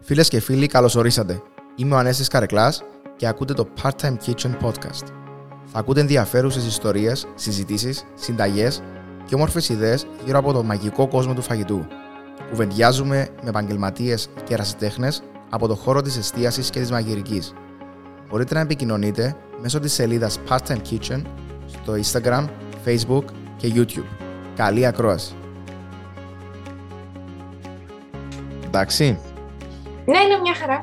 Φίλες 0.00 0.28
και 0.28 0.40
φίλοι, 0.40 0.66
καλώς 0.66 0.94
ορίσατε. 0.94 1.42
Είμαι 1.74 1.94
ο 1.94 1.98
Ανέστη 1.98 2.28
Καρεκλάς 2.28 2.82
και 3.16 3.26
ακούτε 3.26 3.54
το 3.54 3.68
Part-Time 3.82 4.16
Kitchen 4.26 4.56
Podcast. 4.62 5.06
Θα 5.64 5.78
ακούτε 5.78 6.00
ενδιαφέρουσες 6.00 6.66
ιστορίες, 6.66 7.26
συζητήσεις, 7.34 8.04
συνταγές 8.14 8.82
και 9.24 9.34
όμορφες 9.34 9.68
ιδέες 9.68 10.06
γύρω 10.24 10.38
από 10.38 10.52
το 10.52 10.62
μαγικό 10.62 11.08
κόσμο 11.08 11.34
του 11.34 11.42
φαγητού. 11.42 11.86
Κουβεντιάζουμε 12.50 13.28
με 13.42 13.48
επαγγελματίες 13.48 14.28
και 14.44 14.54
ερασιτέχνες 14.54 15.22
από 15.50 15.66
το 15.66 15.74
χώρο 15.74 16.02
της 16.02 16.16
εστίασης 16.16 16.70
και 16.70 16.80
της 16.80 16.90
μαγειρικής. 16.90 17.52
Μπορείτε 18.30 18.54
να 18.54 18.60
επικοινωνείτε 18.60 19.36
μέσω 19.60 19.80
της 19.80 19.92
σελίδας 19.92 20.38
Part-Time 20.48 20.80
Kitchen 20.90 21.22
στο 21.66 21.92
Instagram, 21.92 22.44
Facebook 22.84 23.24
και 23.56 23.72
YouTube. 23.74 24.06
Καλή 24.56 24.86
ακρόαση! 24.86 25.34
Εντάξει. 28.66 29.18
Ναι, 30.06 30.18
είναι 30.18 30.38
μια 30.42 30.54
χαρά. 30.54 30.80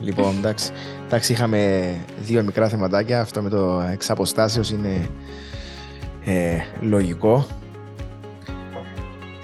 Λοιπόν, 0.00 0.36
εντάξει. 0.38 0.70
εντάξει, 1.06 1.32
είχαμε 1.32 1.94
δύο 2.20 2.42
μικρά 2.42 2.68
θεματάκια. 2.68 3.20
Αυτό 3.20 3.42
με 3.42 3.48
το 3.48 3.80
εξ 3.92 4.10
αποστάσεως 4.10 4.70
είναι 4.70 5.08
ε, 6.24 6.56
λογικό. 6.80 7.46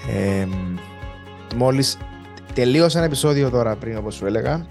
Ε, 0.09 0.47
μόλις 1.55 1.97
τελείωσε 2.53 2.97
ένα 2.97 3.05
επεισόδιο 3.05 3.49
τώρα 3.49 3.75
πριν, 3.75 3.97
όπως 3.97 4.15
σου 4.15 4.25
έλεγα. 4.25 4.65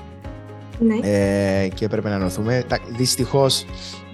Ναι. 0.78 1.08
Ε, 1.08 1.68
και 1.74 1.84
έπρεπε 1.84 2.08
να 2.08 2.14
ενωθούμε. 2.14 2.64
Τα- 2.68 2.78
Δυστυχώς 2.96 3.64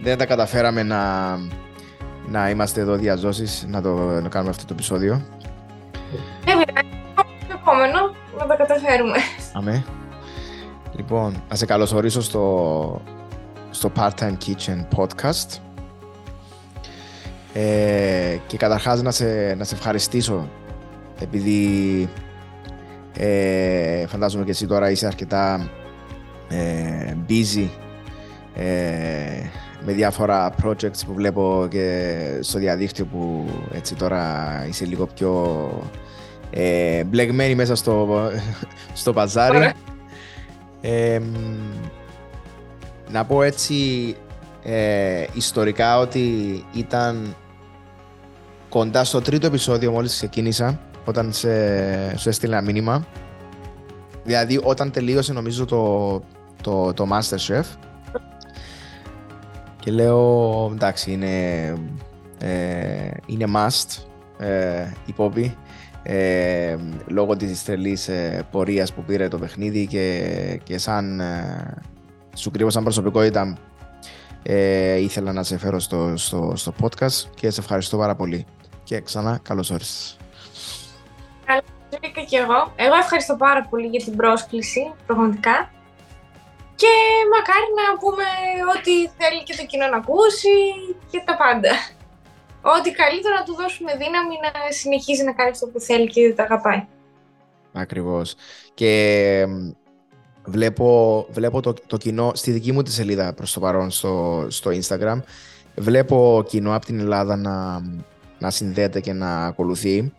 δεν 0.03 0.19
τα 0.19 0.27
καταφέραμε 0.27 0.83
να, 0.83 1.31
να 2.29 2.51
είμαστε 2.51 2.81
εδώ 2.81 2.95
διαζώσεις, 2.95 3.67
να 3.69 3.83
το 3.83 3.93
να 4.23 4.29
κάνουμε 4.29 4.51
αυτό 4.51 4.65
το 4.65 4.73
επεισόδιο. 4.73 5.23
Δεν 6.45 6.57
πειράζει. 6.65 6.89
Το 7.49 7.59
επόμενο 7.63 8.15
να 8.39 8.47
τα 8.47 8.57
καταφέρουμε. 8.57 9.17
Αμέ. 9.53 9.85
Λοιπόν, 10.97 11.43
να 11.49 11.57
σε 11.57 11.67
καλωσορίσω 11.67 12.21
στο, 12.21 13.03
στο 13.71 13.93
Part-Time 13.97 14.37
Kitchen 14.47 14.87
Podcast. 14.97 15.59
Ε, 17.55 18.37
και 18.47 18.57
καταρχάς 18.57 19.03
να 19.03 19.11
σε, 19.11 19.55
να 19.59 19.65
σε 19.65 19.75
ευχαριστήσω 19.75 20.49
επειδή 21.21 22.09
ε, 23.19 24.07
φαντάζομαι 24.07 24.45
και 24.45 24.51
εσύ 24.51 24.67
τώρα 24.67 24.91
είσαι 24.91 25.07
αρκετά 25.07 25.71
ε, 26.49 27.15
busy 27.29 27.69
ε, 28.55 29.47
με 29.85 29.93
διάφορα 29.93 30.55
projects 30.65 31.05
που 31.07 31.15
βλέπω 31.15 31.67
και 31.71 32.19
στο 32.41 32.59
διαδίκτυο 32.59 33.05
που 33.05 33.49
έτσι 33.73 33.95
τώρα 33.95 34.65
είσαι 34.69 34.85
λίγο 34.85 35.07
πιο 35.07 35.71
ε, 36.51 37.05
μπλεγμένη 37.05 37.55
μέσα 37.55 37.75
στο, 37.75 38.31
στο 38.93 39.13
παζάρι. 39.13 39.73
Ωραία. 40.85 41.15
Ε, 41.15 41.19
μ, 41.19 41.25
να 43.11 43.25
πω 43.25 43.43
έτσι 43.43 43.75
ε, 44.63 45.25
ιστορικά 45.33 45.99
ότι 45.99 46.65
ήταν 46.73 47.37
κοντά 48.69 49.05
στο 49.05 49.21
τρίτο 49.21 49.47
επεισόδιο 49.47 49.91
μόλις 49.91 50.13
ξεκίνησα 50.13 50.81
όταν 51.05 51.33
σε, 51.33 51.49
σου 52.17 52.29
έστειλα 52.29 52.57
ένα 52.57 52.67
μήνυμα 52.67 53.07
δηλαδή 54.25 54.61
όταν 54.63 54.91
τελείωσε 54.91 55.33
νομίζω 55.33 55.65
το, 55.65 56.23
το, 56.63 56.93
το 56.93 57.07
Masterchef 57.13 57.65
και 59.81 59.91
λέω 59.91 60.71
εντάξει 60.73 61.13
είναι, 61.13 61.67
ε, 62.39 63.11
είναι 63.27 63.45
must 63.55 64.03
ε, 64.39 64.87
η 65.07 65.15
Poppy 65.17 65.51
ε, 66.03 66.77
λόγω 67.07 67.37
της 67.37 67.65
τρελής 67.65 68.09
ε, 68.09 68.47
πορείας 68.51 68.93
που 68.93 69.03
πήρε 69.03 69.29
το 69.29 69.39
παιχνίδι 69.39 69.87
και, 69.87 70.61
και 70.63 70.79
σαν 70.79 71.21
ε, 71.21 71.77
σου 72.35 72.51
κρύβω 72.51 72.71
σαν 72.71 72.83
προσωπικότητα 72.83 73.57
ε, 74.43 74.97
ήθελα 74.97 75.33
να 75.33 75.43
σε 75.43 75.59
φέρω 75.59 75.79
στο, 75.79 76.13
στο, 76.17 76.53
στο 76.57 76.75
podcast 76.81 77.31
και 77.35 77.51
σε 77.51 77.61
ευχαριστώ 77.61 77.97
πάρα 77.97 78.15
πολύ 78.15 78.47
και 78.85 79.01
ξανά 79.01 79.41
καλώς 79.43 79.71
όρισες 79.71 80.17
Βρήκα 82.01 82.23
και 82.23 82.37
εγώ. 82.37 82.73
Εγώ 82.77 82.95
ευχαριστώ 82.95 83.37
πάρα 83.37 83.63
πολύ 83.71 83.87
για 83.87 84.05
την 84.05 84.17
πρόσκληση, 84.17 84.93
πραγματικά. 85.07 85.71
Και 86.75 86.93
μακάρι 87.35 87.69
να 87.81 87.87
πούμε 88.01 88.27
ό,τι 88.75 88.95
θέλει 89.19 89.43
και 89.43 89.57
το 89.57 89.65
κοινό 89.67 89.87
να 89.87 89.97
ακούσει 89.97 90.55
και 91.11 91.23
τα 91.27 91.37
πάντα. 91.37 91.73
Ό,τι 92.63 92.91
καλύτερο 92.93 93.35
να 93.35 93.43
του 93.43 93.55
δώσουμε 93.55 93.91
δύναμη 93.93 94.35
να 94.43 94.73
συνεχίζει 94.73 95.25
να 95.25 95.33
κάνει 95.33 95.51
αυτό 95.51 95.67
που 95.67 95.81
θέλει 95.81 96.07
και 96.09 96.33
τα 96.37 96.43
αγαπάει. 96.43 96.87
Ακριβώς. 97.73 98.35
Και 98.75 99.45
μ, 99.49 99.71
βλέπω, 100.45 101.27
βλέπω 101.31 101.61
το, 101.61 101.75
το 101.87 101.97
κοινό 101.97 102.33
στη 102.35 102.51
δική 102.51 102.73
μου 102.73 102.83
τη 102.83 102.93
σελίδα 102.93 103.33
προς 103.33 103.53
το 103.53 103.61
παρόν 103.61 103.91
στο, 103.91 104.47
στο 104.49 104.71
Instagram. 104.71 105.21
Βλέπω 105.77 106.45
κοινό 106.47 106.75
από 106.75 106.87
την 106.87 106.99
Ελλάδα 106.99 107.37
να, 107.37 107.83
να 108.39 108.51
συνδέεται 108.51 109.01
και 109.01 109.13
να 109.13 109.45
ακολουθεί. 109.47 110.13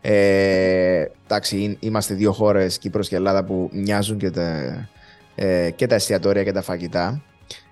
Ε, 0.00 1.04
εντάξει, 1.24 1.56
εί- 1.56 1.76
είμαστε 1.80 2.14
δύο 2.14 2.32
χώρες, 2.32 2.78
Κύπρος 2.78 3.08
και 3.08 3.16
Ελλάδα, 3.16 3.44
που 3.44 3.70
μοιάζουν 3.72 4.18
και 4.18 4.30
τα, 4.30 4.88
ε, 5.34 5.70
και 5.70 5.86
τα 5.86 5.94
εστιατόρια 5.94 6.44
και 6.44 6.52
τα 6.52 6.62
φαγητά. 6.62 7.22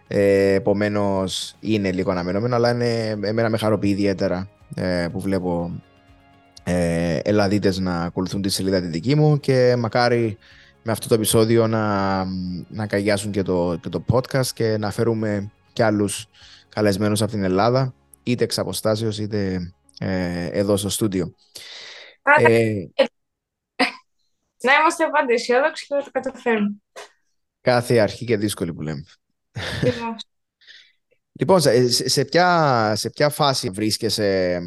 Ε, 0.06 0.52
Επομένως, 0.52 1.56
είναι 1.60 1.92
λίγο 1.92 2.10
αναμενόμενο, 2.10 2.54
αλλά 2.54 2.70
είναι, 2.70 3.08
εμένα 3.08 3.48
με 3.48 3.56
χαροποιεί 3.56 3.90
ιδιαίτερα 3.92 4.48
ε, 4.74 5.08
που 5.12 5.20
βλέπω 5.20 5.70
ε, 6.64 7.18
Ελλαδίτες 7.22 7.78
να 7.78 8.02
ακολουθούν 8.02 8.42
τη 8.42 8.48
σελίδα 8.48 8.80
τη 8.80 8.86
δική 8.86 9.14
μου 9.14 9.40
και 9.40 9.76
μακάρι 9.78 10.38
με 10.82 10.92
αυτό 10.92 11.08
το 11.08 11.14
επεισόδιο 11.14 11.66
να, 11.66 12.24
να 12.68 12.86
καγιάσουν 12.86 13.30
και 13.30 13.42
το, 13.42 13.78
και 13.82 13.88
το 13.88 14.04
podcast 14.12 14.46
και 14.46 14.76
να 14.78 14.90
φέρουμε 14.90 15.50
και 15.72 15.84
άλλους 15.84 16.26
καλεσμένους 16.68 17.22
από 17.22 17.30
την 17.30 17.44
Ελλάδα 17.44 17.94
είτε 18.22 18.44
εξ 18.44 18.58
αποστάσεως 18.58 19.18
είτε 19.18 19.72
ε, 19.98 20.46
εδώ 20.46 20.76
στο 20.76 20.88
στούντιο. 20.88 21.34
Άρα, 22.22 22.48
Ε, 22.48 22.92
να 24.64 24.72
είμαστε 24.80 25.04
πάντα 25.12 25.32
αισιόδοξοι 25.32 25.86
και 25.86 25.94
να 25.94 26.02
το 26.02 26.10
καταφέρουμε. 26.12 26.74
κάθε 27.60 27.98
αρχή 27.98 28.24
και 28.24 28.36
δύσκολη 28.36 28.72
που 28.72 28.82
λέμε. 28.82 29.04
Ακριβώς. 29.54 30.22
Λοιπόν, 31.32 31.60
σε, 31.60 31.88
σε- 31.90 32.08
σε 32.08 32.24
ποια, 32.24 32.92
σε 32.96 33.10
ποια 33.10 33.28
φάση 33.28 33.70
βρίσκεσαι 33.70 34.60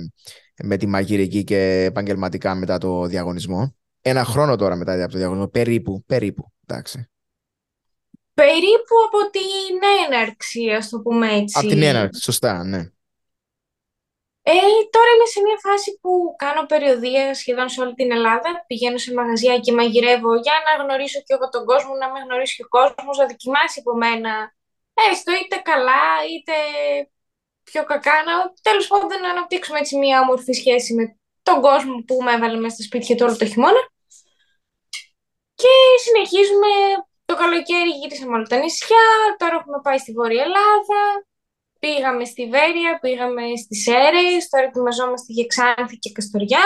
με 0.64 0.78
τη 0.78 0.88
μαγειρική 0.88 1.44
και 1.44 1.84
επαγγελματικά 1.84 2.56
μετά 2.56 2.78
το 2.78 3.06
διαγωνισμό; 3.06 3.76
Ένα 4.02 4.24
χρόνο 4.24 4.56
τώρα 4.56 4.76
μετά 4.76 5.04
από 5.04 5.12
το 5.12 5.18
διαγωνισμό, 5.18 5.48
περίπου, 5.48 6.04
περίπου, 6.06 6.52
εντάξει. 6.68 7.10
Περίπου 8.34 8.96
από 9.08 9.30
την 9.30 9.80
έναρξη, 10.06 10.70
ας 10.70 10.90
το 10.90 11.00
πούμε 11.00 11.34
έτσι. 11.34 11.60
Από 11.60 11.68
την 11.68 11.82
έναρξη, 11.84 12.22
σωστά, 12.22 12.64
ναι. 12.64 12.90
Ε, 14.42 14.52
τώρα 14.90 15.10
είμαι 15.16 15.26
σε 15.34 15.42
μια 15.42 15.58
φάση 15.62 16.00
που 16.02 16.36
κάνω 16.38 16.66
περιοδία 16.66 17.34
σχεδόν 17.34 17.70
σε 17.70 17.82
όλη 17.82 17.94
την 17.94 18.12
Ελλάδα. 18.12 18.64
Πηγαίνω 18.68 18.98
σε 18.98 19.14
μαγαζιά 19.14 19.60
και 19.60 19.72
μαγειρεύω 19.72 20.36
για 20.36 20.54
να 20.66 20.84
γνωρίσω 20.84 21.20
και 21.20 21.34
εγώ 21.34 21.50
τον 21.50 21.66
κόσμο, 21.66 21.94
να 21.96 22.12
με 22.12 22.20
γνωρίσει 22.20 22.56
και 22.56 22.64
ο 22.64 22.68
κόσμος, 22.68 23.18
να 23.18 23.26
δοκιμάσει 23.26 23.80
από 23.80 23.98
μένα 23.98 24.56
έστω 25.12 25.32
είτε 25.32 25.56
καλά 25.70 26.06
είτε 26.32 26.54
πιο 27.64 27.84
κακά. 27.84 28.24
Να, 28.24 28.54
τέλος 28.62 28.88
πάντων 28.88 29.22
να 29.22 29.30
αναπτύξουμε 29.30 29.80
έτσι 29.80 29.98
μια 29.98 30.22
όμορφη 30.22 30.54
σχέση 30.54 30.94
με 30.94 31.18
τον 31.44 31.62
κόσμο 31.62 31.96
που 32.08 32.24
με 32.24 32.32
έβαλε 32.34 32.58
μέσα 32.58 32.76
στα 32.76 32.84
σπίτια 32.84 33.16
του 33.16 33.26
όλο 33.28 33.38
το 33.38 33.46
χειμώνα. 33.46 33.82
Και 35.56 35.74
συνεχίζουμε. 36.06 36.68
Το 37.26 37.36
καλοκαίρι 37.36 37.90
γύρισαμε 37.90 38.36
όλα 38.36 38.48
τα 38.48 38.58
νησιά, 38.58 39.06
τώρα 39.38 39.56
έχουμε 39.56 39.80
πάει 39.84 39.98
στη 39.98 40.12
Βόρεια 40.12 40.44
Ελλάδα, 40.44 41.28
Πήγαμε 41.80 42.26
στη 42.26 42.50
Βέρεια, 42.50 43.00
πήγαμε 43.02 43.42
στις 43.56 43.82
Σέρες, 43.82 44.50
τώρα 44.50 44.66
ετοιμαζόμαστε 44.66 45.34
για 45.34 45.46
Ξάνθη 45.46 45.98
και 45.98 46.12
Καστοριά 46.12 46.64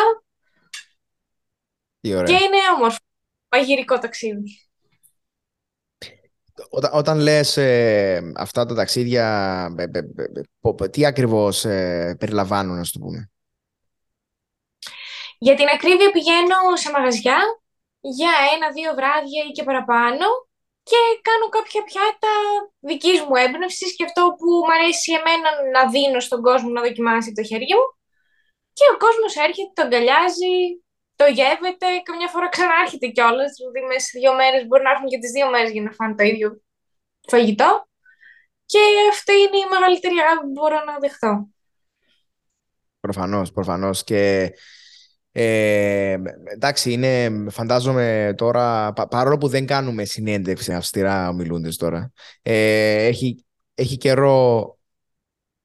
Τι 2.02 2.16
ωραία. 2.16 2.38
και 2.38 2.44
είναι 2.44 2.58
όμορφο, 2.76 2.98
μαγειρικό 3.52 4.00
ταξίδι. 4.00 4.71
Όταν, 6.70 6.92
όταν 6.94 7.20
λες 7.20 7.58
ε, 7.58 8.32
αυτά 8.36 8.66
τα 8.66 8.76
ταξίδια, 8.76 9.26
ε, 9.78 9.84
ε, 9.84 9.98
ε, 9.98 10.40
ε, 10.40 10.42
πο- 10.60 10.76
πο- 10.76 10.90
τι 10.90 11.06
ακριβώς 11.06 11.66
ε, 11.66 12.16
περιλαμβάνουν, 12.20 12.76
να 12.76 12.84
το 12.84 13.00
πούμε; 13.00 13.32
Για 15.38 15.56
την 15.56 15.68
ακρίβεια 15.68 16.12
πηγαίνω 16.12 16.56
σε 16.74 16.92
μαγαζιά 16.92 17.38
για 18.02 18.32
ένα-δύο 18.56 18.94
βράδια 18.94 19.42
ή 19.50 19.52
και 19.52 19.64
παραπάνω 19.64 20.26
και 20.84 21.00
κάνω 21.28 21.48
κάποια 21.58 21.84
πιάτα 21.84 22.34
δικής 22.80 23.20
μου 23.22 23.36
έμπνευσης 23.36 23.96
και 23.96 24.04
αυτό 24.04 24.22
που 24.38 24.48
μου 24.66 24.74
αρέσει 24.78 25.12
εμένα 25.20 25.50
να 25.76 25.82
δίνω 25.94 26.20
στον 26.20 26.42
κόσμο 26.42 26.70
να 26.70 26.82
δοκιμάσει 26.82 27.28
από 27.30 27.40
τα 27.42 27.48
χέρια 27.50 27.76
μου. 27.80 27.88
Και 28.78 28.86
ο 28.94 28.98
κόσμος 29.04 29.34
έρχεται, 29.46 29.72
το 29.76 29.82
αγκαλιάζει, 29.86 30.56
το 31.22 31.28
γεύεται, 31.38 31.88
καμιά 32.08 32.30
φορά 32.34 32.48
ξανάρχεται 32.56 33.08
κιόλας. 33.16 33.52
Δηλαδή, 33.58 33.80
μέσα 33.90 34.06
σε 34.08 34.14
δύο 34.20 34.34
μέρες 34.40 34.62
μπορεί 34.68 34.84
να 34.84 34.92
έρθουν 34.94 35.10
και 35.12 35.22
τις 35.24 35.32
δύο 35.36 35.48
μέρες 35.54 35.72
για 35.76 35.84
να 35.88 35.92
φάνε 35.98 36.14
το 36.20 36.24
ίδιο 36.32 36.48
φαγητό. 37.34 37.72
Και 38.72 38.82
αυτή 39.14 39.34
είναι 39.44 39.60
η 39.66 39.68
μεγαλύτερη 39.74 40.16
αγάπη 40.24 40.42
που 40.46 40.56
μπορώ 40.58 40.80
να 40.88 40.94
δεχτώ. 41.04 41.34
Προφανώς, 43.00 43.48
προφανώς. 43.52 43.98
Και 44.04 44.52
Ε, 45.34 46.18
εντάξει, 46.54 46.92
είναι, 46.92 47.46
φαντάζομαι 47.50 48.34
τώρα, 48.38 48.94
παρόλο 48.94 49.38
που 49.38 49.48
δεν 49.48 49.66
κάνουμε 49.66 50.06
συνέντευξη 50.06 50.74
αυστηρά 50.74 51.30
ομιλούντες 51.30 51.76
τώρα, 51.78 52.12
ε, 52.42 53.06
έχει, 53.06 53.46
έχει 53.76 53.98
καιρό, 53.98 54.78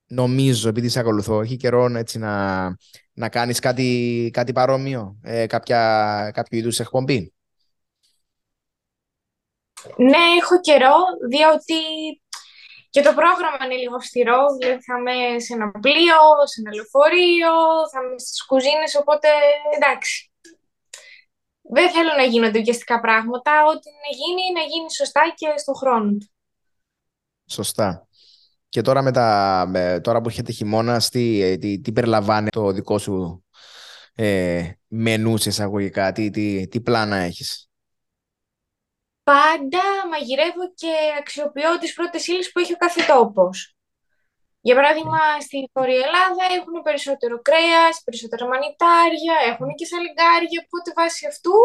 νομίζω, 0.06 0.68
επειδή 0.68 0.88
σε 0.88 1.00
ακολουθώ, 1.00 1.40
έχει 1.40 1.56
καιρό 1.56 1.96
έτσι, 1.96 2.18
να, 2.18 2.66
να 3.16 3.28
κάνεις 3.28 3.58
κάτι, 3.58 4.30
κάτι 4.32 4.52
παρόμοιο, 4.52 5.16
ε, 5.22 5.46
κάποια, 5.46 5.80
κάποιο 6.34 6.58
είδους 6.58 6.80
εκπομπή; 6.80 7.34
Ναι, 9.96 10.22
έχω 10.40 10.60
καιρό, 10.60 10.94
διότι 11.28 11.74
και 12.90 13.02
το 13.02 13.14
πρόγραμμα 13.14 13.64
είναι 13.64 13.74
λίγο 13.74 13.96
αυστηρό, 13.96 14.40
δηλαδή 14.58 14.82
θα 14.82 14.94
είμαι 14.98 15.38
σε 15.40 15.52
ένα 15.54 15.70
πλοίο, 15.70 16.20
σε 16.44 16.60
ένα 16.60 16.74
λεωφορείο, 16.74 17.52
θα 17.92 17.98
είμαι 18.02 18.18
στις 18.18 18.44
κουζίνες, 18.44 18.94
οπότε 18.94 19.28
εντάξει. 19.76 20.32
Δεν 21.60 21.90
θέλω 21.90 22.12
να 22.16 22.22
γίνονται 22.22 22.58
ουσιαστικά 22.58 23.00
πράγματα, 23.00 23.52
ό,τι 23.64 23.90
να 24.04 24.10
γίνει, 24.20 24.52
να 24.54 24.60
γίνει 24.60 24.92
σωστά 24.92 25.32
και 25.34 25.46
στον 25.56 25.74
χρόνο 25.74 26.10
του. 26.10 26.30
Σωστά. 27.46 28.08
Και 28.76 28.82
τώρα, 28.82 29.02
με 29.02 29.12
τα, 29.12 30.00
τώρα 30.02 30.20
που 30.20 30.28
έχετε 30.28 30.52
χειμώνα, 30.52 31.00
τι, 31.00 31.58
τι, 31.58 31.80
τι 31.80 31.92
περιλαμβάνει 31.92 32.48
το 32.48 32.70
δικό 32.70 32.98
σου 32.98 33.44
ε, 34.14 34.70
μενού 34.86 35.36
σε 35.36 35.48
εισαγωγικά, 35.48 36.12
τι, 36.12 36.30
τι, 36.30 36.68
τι 36.68 36.80
πλάνα 36.80 37.16
έχεις; 37.16 37.70
Πάντα 39.22 39.82
μαγειρεύω 40.10 40.72
και 40.74 40.92
αξιοποιώ 41.18 41.78
τις 41.78 41.92
πρώτες 41.94 42.26
ύλες 42.26 42.52
που 42.52 42.58
έχει 42.58 42.72
ο 42.72 42.76
κάθε 42.76 43.02
τόπος. 43.12 43.76
Για 44.60 44.74
παράδειγμα, 44.74 45.40
στη 45.40 45.70
Βόρεια 45.72 45.94
Ελλάδα 46.06 46.44
έχουν 46.58 46.82
περισσότερο 46.82 47.40
κρέας, 47.42 48.02
περισσότερα 48.04 48.46
μανιτάρια, 48.46 49.34
έχουν 49.50 49.74
και 49.74 49.86
σαλιγκάρια, 49.86 50.60
οπότε 50.64 50.92
βάσει 50.96 51.26
αυτού 51.26 51.56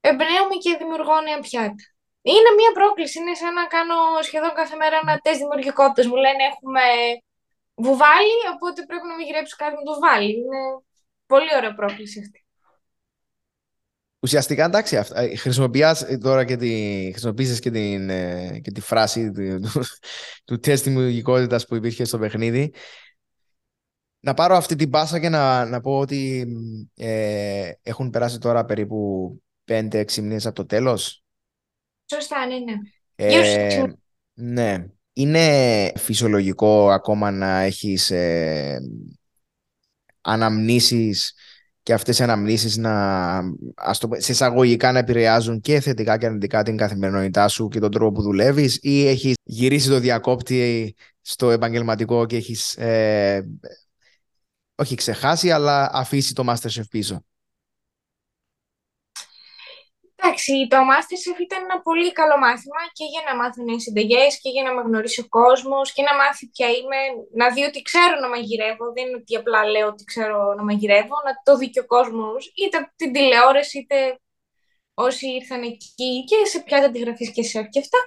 εμπνέομαι 0.00 0.56
και 0.62 0.76
δημιουργώ 0.78 1.20
νέα 1.20 1.40
πιάτα. 1.40 1.84
Είναι 2.32 2.50
μια 2.58 2.72
πρόκληση, 2.78 3.18
είναι 3.18 3.34
σαν 3.34 3.52
να 3.60 3.64
κάνω 3.74 3.96
σχεδόν 4.28 4.52
κάθε 4.60 4.76
μέρα 4.80 4.96
ένα 5.02 5.14
τεστ 5.24 5.38
δημιουργικότητας. 5.42 6.06
Μου 6.10 6.18
λένε 6.24 6.42
έχουμε 6.52 6.84
βουβάλι, 7.84 8.36
οπότε 8.54 8.78
πρέπει 8.88 9.06
να 9.10 9.14
μαγειρέψω 9.18 9.56
κάτι 9.62 9.74
με 9.78 9.84
το 9.86 9.92
βουβάλι. 9.94 10.30
Είναι 10.38 10.60
πολύ 11.26 11.50
ωραία 11.58 11.74
πρόκληση 11.74 12.18
αυτή. 12.24 12.38
Ουσιαστικά, 14.20 14.64
εντάξει, 14.64 14.96
ε, 15.14 15.36
χρησιμοποιάς 15.36 16.02
ε, 16.02 16.18
τώρα 16.18 16.44
και 16.44 16.56
τη, 16.56 16.72
χρησιμοποίησες 17.10 17.60
και, 17.60 17.70
την, 17.70 18.10
ε, 18.10 18.58
και 18.62 18.70
τη 18.70 18.80
φράση 18.80 19.32
του, 19.32 19.60
του, 19.60 19.82
του 20.44 20.58
τεστ 20.58 20.84
δημιουργικότητας 20.84 21.66
που 21.66 21.74
υπήρχε 21.74 22.04
στο 22.04 22.18
παιχνίδι. 22.18 22.72
Να 24.20 24.34
πάρω 24.34 24.56
αυτή 24.56 24.76
την 24.76 24.90
πάσα 24.90 25.18
και 25.20 25.28
να, 25.28 25.64
να 25.64 25.80
πω 25.80 25.98
ότι 25.98 26.46
ε, 26.96 27.70
έχουν 27.82 28.10
περάσει 28.10 28.38
τώρα 28.38 28.64
περίπου 28.64 29.42
5-6 29.66 30.14
μήνες 30.14 30.46
από 30.46 30.54
το 30.54 30.66
τέλος. 30.66 31.22
Σωστά, 32.10 32.46
ναι, 32.46 32.58
ναι. 32.58 32.74
Ε, 33.16 33.84
ναι. 34.34 34.86
Είναι 35.12 35.92
φυσιολογικό 35.96 36.90
ακόμα 36.90 37.30
να 37.30 37.60
έχεις 37.60 38.10
ε, 38.10 38.78
αναμνήσεις 40.20 41.34
και 41.82 41.92
αυτές 41.92 42.18
οι 42.18 42.22
αναμνήσεις 42.22 42.76
να, 42.76 43.38
ας 43.74 43.98
το, 43.98 44.08
σε 44.16 44.32
εισαγωγικά 44.32 44.92
να 44.92 44.98
επηρεάζουν 44.98 45.60
και 45.60 45.80
θετικά 45.80 46.18
και 46.18 46.26
αρνητικά 46.26 46.62
την 46.62 46.76
καθημερινότητά 46.76 47.48
σου 47.48 47.68
και 47.68 47.78
τον 47.78 47.90
τρόπο 47.90 48.12
που 48.12 48.22
δουλεύεις 48.22 48.78
ή 48.82 49.06
έχεις 49.06 49.34
γυρίσει 49.42 49.88
το 49.88 49.98
διακόπτη 49.98 50.94
στο 51.20 51.50
επαγγελματικό 51.50 52.26
και 52.26 52.36
έχεις 52.36 52.76
ε, 52.76 53.48
όχι 54.74 54.94
ξεχάσει 54.94 55.50
αλλά 55.50 55.90
αφήσει 55.92 56.34
το 56.34 56.44
Masterchef 56.48 56.88
πίσω. 56.90 57.24
Εντάξει, 60.20 60.66
το 60.70 60.76
Masterchef 60.90 61.38
ήταν 61.46 61.60
ένα 61.62 61.80
πολύ 61.80 62.12
καλό 62.12 62.38
μάθημα 62.38 62.82
και 62.92 63.04
για 63.12 63.22
να 63.28 63.32
μάθουν 63.40 63.68
οι 63.68 63.80
συνταγές 63.80 64.40
και 64.42 64.50
για 64.54 64.62
να 64.62 64.74
με 64.74 64.82
γνωρίσει 64.86 65.20
ο 65.20 65.28
κόσμος 65.28 65.92
και 65.92 66.02
να 66.02 66.14
μάθει 66.20 66.44
ποια 66.54 66.68
είμαι, 66.76 66.98
να 67.40 67.46
δει 67.54 67.62
ότι 67.64 67.82
ξέρω 67.82 68.14
να 68.20 68.28
μαγειρεύω. 68.28 68.84
Δεν 68.94 69.06
είναι 69.06 69.16
ότι 69.22 69.36
απλά 69.36 69.60
λέω 69.72 69.86
ότι 69.86 70.04
ξέρω 70.04 70.38
να 70.56 70.62
μαγειρεύω, 70.64 71.16
να 71.26 71.32
το 71.44 71.56
δει 71.58 71.70
και 71.70 71.80
ο 71.80 71.86
κόσμος, 71.86 72.52
είτε 72.56 72.76
από 72.76 72.90
την 72.96 73.12
τηλεόραση, 73.12 73.78
είτε 73.78 74.18
όσοι 74.94 75.26
ήρθαν 75.38 75.62
εκεί 75.62 76.24
και 76.28 76.38
σε 76.44 76.58
ποια 76.60 76.78
αντιγραφή 76.78 77.32
και 77.32 77.42
σε 77.42 77.62
και 77.62 77.80
αυτά. 77.84 78.00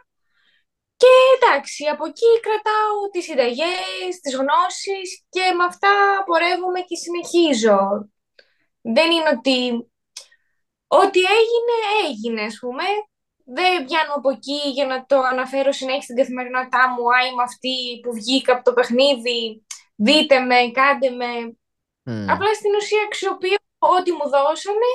Και 1.01 1.11
εντάξει, 1.35 1.85
από 1.85 2.05
εκεί 2.05 2.31
κρατάω 2.45 2.95
τις 3.11 3.23
συνταγές, 3.23 4.11
τις 4.21 4.35
γνώσεις 4.35 5.07
και 5.29 5.43
με 5.57 5.63
αυτά 5.63 5.93
πορεύομαι 6.25 6.79
και 6.79 6.95
συνεχίζω. 6.95 7.79
Δεν 8.81 9.11
είναι 9.11 9.29
ότι 9.37 9.57
Ό,τι 10.99 11.19
έγινε, 11.39 11.75
έγινε, 12.07 12.41
ας 12.41 12.57
πούμε. 12.61 12.83
Δεν 13.57 13.85
πιάνω 13.85 14.13
από 14.13 14.29
εκεί 14.29 14.59
για 14.75 14.85
να 14.85 15.05
το 15.05 15.17
αναφέρω 15.31 15.71
συνέχεια 15.71 16.01
στην 16.01 16.15
καθημερινότητά 16.15 16.83
μου. 16.91 17.03
Α, 17.15 17.17
είμαι 17.27 17.43
αυτή 17.43 17.75
που 18.03 18.11
βγήκα 18.13 18.51
από 18.53 18.63
το 18.63 18.73
παιχνίδι. 18.73 19.65
Δείτε 19.95 20.39
με, 20.39 20.57
κάντε 20.79 21.09
με. 21.19 21.31
Απλά 22.33 22.53
στην 22.53 22.75
ουσία 22.79 23.03
αξιοποιώ 23.07 23.57
ό,τι 23.95 24.11
μου 24.11 24.27
δώσανε 24.35 24.91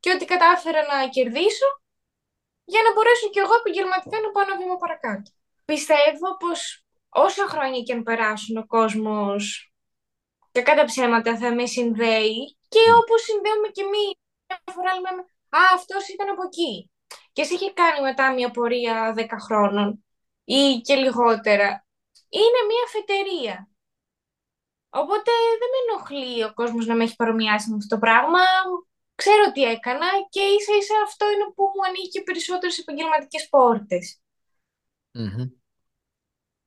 και 0.00 0.10
ό,τι 0.14 0.24
κατάφερα 0.24 0.80
να 0.90 1.08
κερδίσω 1.08 1.68
για 2.64 2.82
να 2.84 2.92
μπορέσω 2.92 3.28
κι 3.32 3.42
εγώ 3.44 3.54
επαγγελματικά 3.60 4.16
να 4.20 4.30
πάω 4.30 4.44
ένα 4.46 4.56
βήμα 4.60 4.76
παρακάτω. 4.76 5.30
Πιστεύω 5.64 6.28
πως 6.42 6.84
όσα 7.08 7.44
χρόνια 7.52 7.80
και 7.86 7.92
αν 7.92 8.02
περάσουν 8.02 8.56
ο 8.56 8.66
κόσμος 8.66 9.72
και 10.52 10.62
κατά 10.62 10.84
ψέματα 10.84 11.38
θα 11.40 11.54
με 11.54 11.66
συνδέει 11.66 12.56
και 12.72 12.82
όπως 13.00 13.20
συνδέουμε 13.22 13.68
κι 13.68 13.80
εμείς 13.80 14.12
φορά 14.74 14.92
λέμε 14.94 15.22
Α, 15.56 15.58
αυτός 15.74 16.08
ήταν 16.08 16.28
από 16.28 16.42
εκεί. 16.42 16.90
Και 17.32 17.42
εσύ 17.42 17.54
είχε 17.54 17.72
κάνει 17.72 18.00
μετά 18.00 18.32
μια 18.32 18.50
πορεία 18.50 19.14
10 19.16 19.26
χρόνων 19.46 20.04
ή 20.44 20.80
και 20.84 20.94
λιγότερα. 20.94 21.86
Είναι 22.28 22.60
μια 22.70 22.84
φετερία. 22.94 23.68
Οπότε 24.90 25.30
δεν 25.60 25.68
με 25.72 25.78
ενοχλεί 25.84 26.44
ο 26.44 26.52
κόσμος 26.54 26.86
να 26.86 26.94
με 26.94 27.04
έχει 27.04 27.16
παρομοιάσει 27.16 27.70
με 27.70 27.76
αυτό 27.76 27.94
το 27.94 28.00
πράγμα. 28.00 28.40
Ξέρω 29.14 29.52
τι 29.52 29.62
έκανα 29.62 30.06
και 30.28 30.40
ίσα 30.40 30.72
ίσα 30.80 30.94
αυτό 31.04 31.24
είναι 31.30 31.52
που 31.54 31.62
μου 31.62 31.84
ανοίγει 31.88 32.08
και 32.08 32.22
περισσότερες 32.22 32.78
επαγγελματικές 32.78 33.48
πόρτες. 33.48 34.20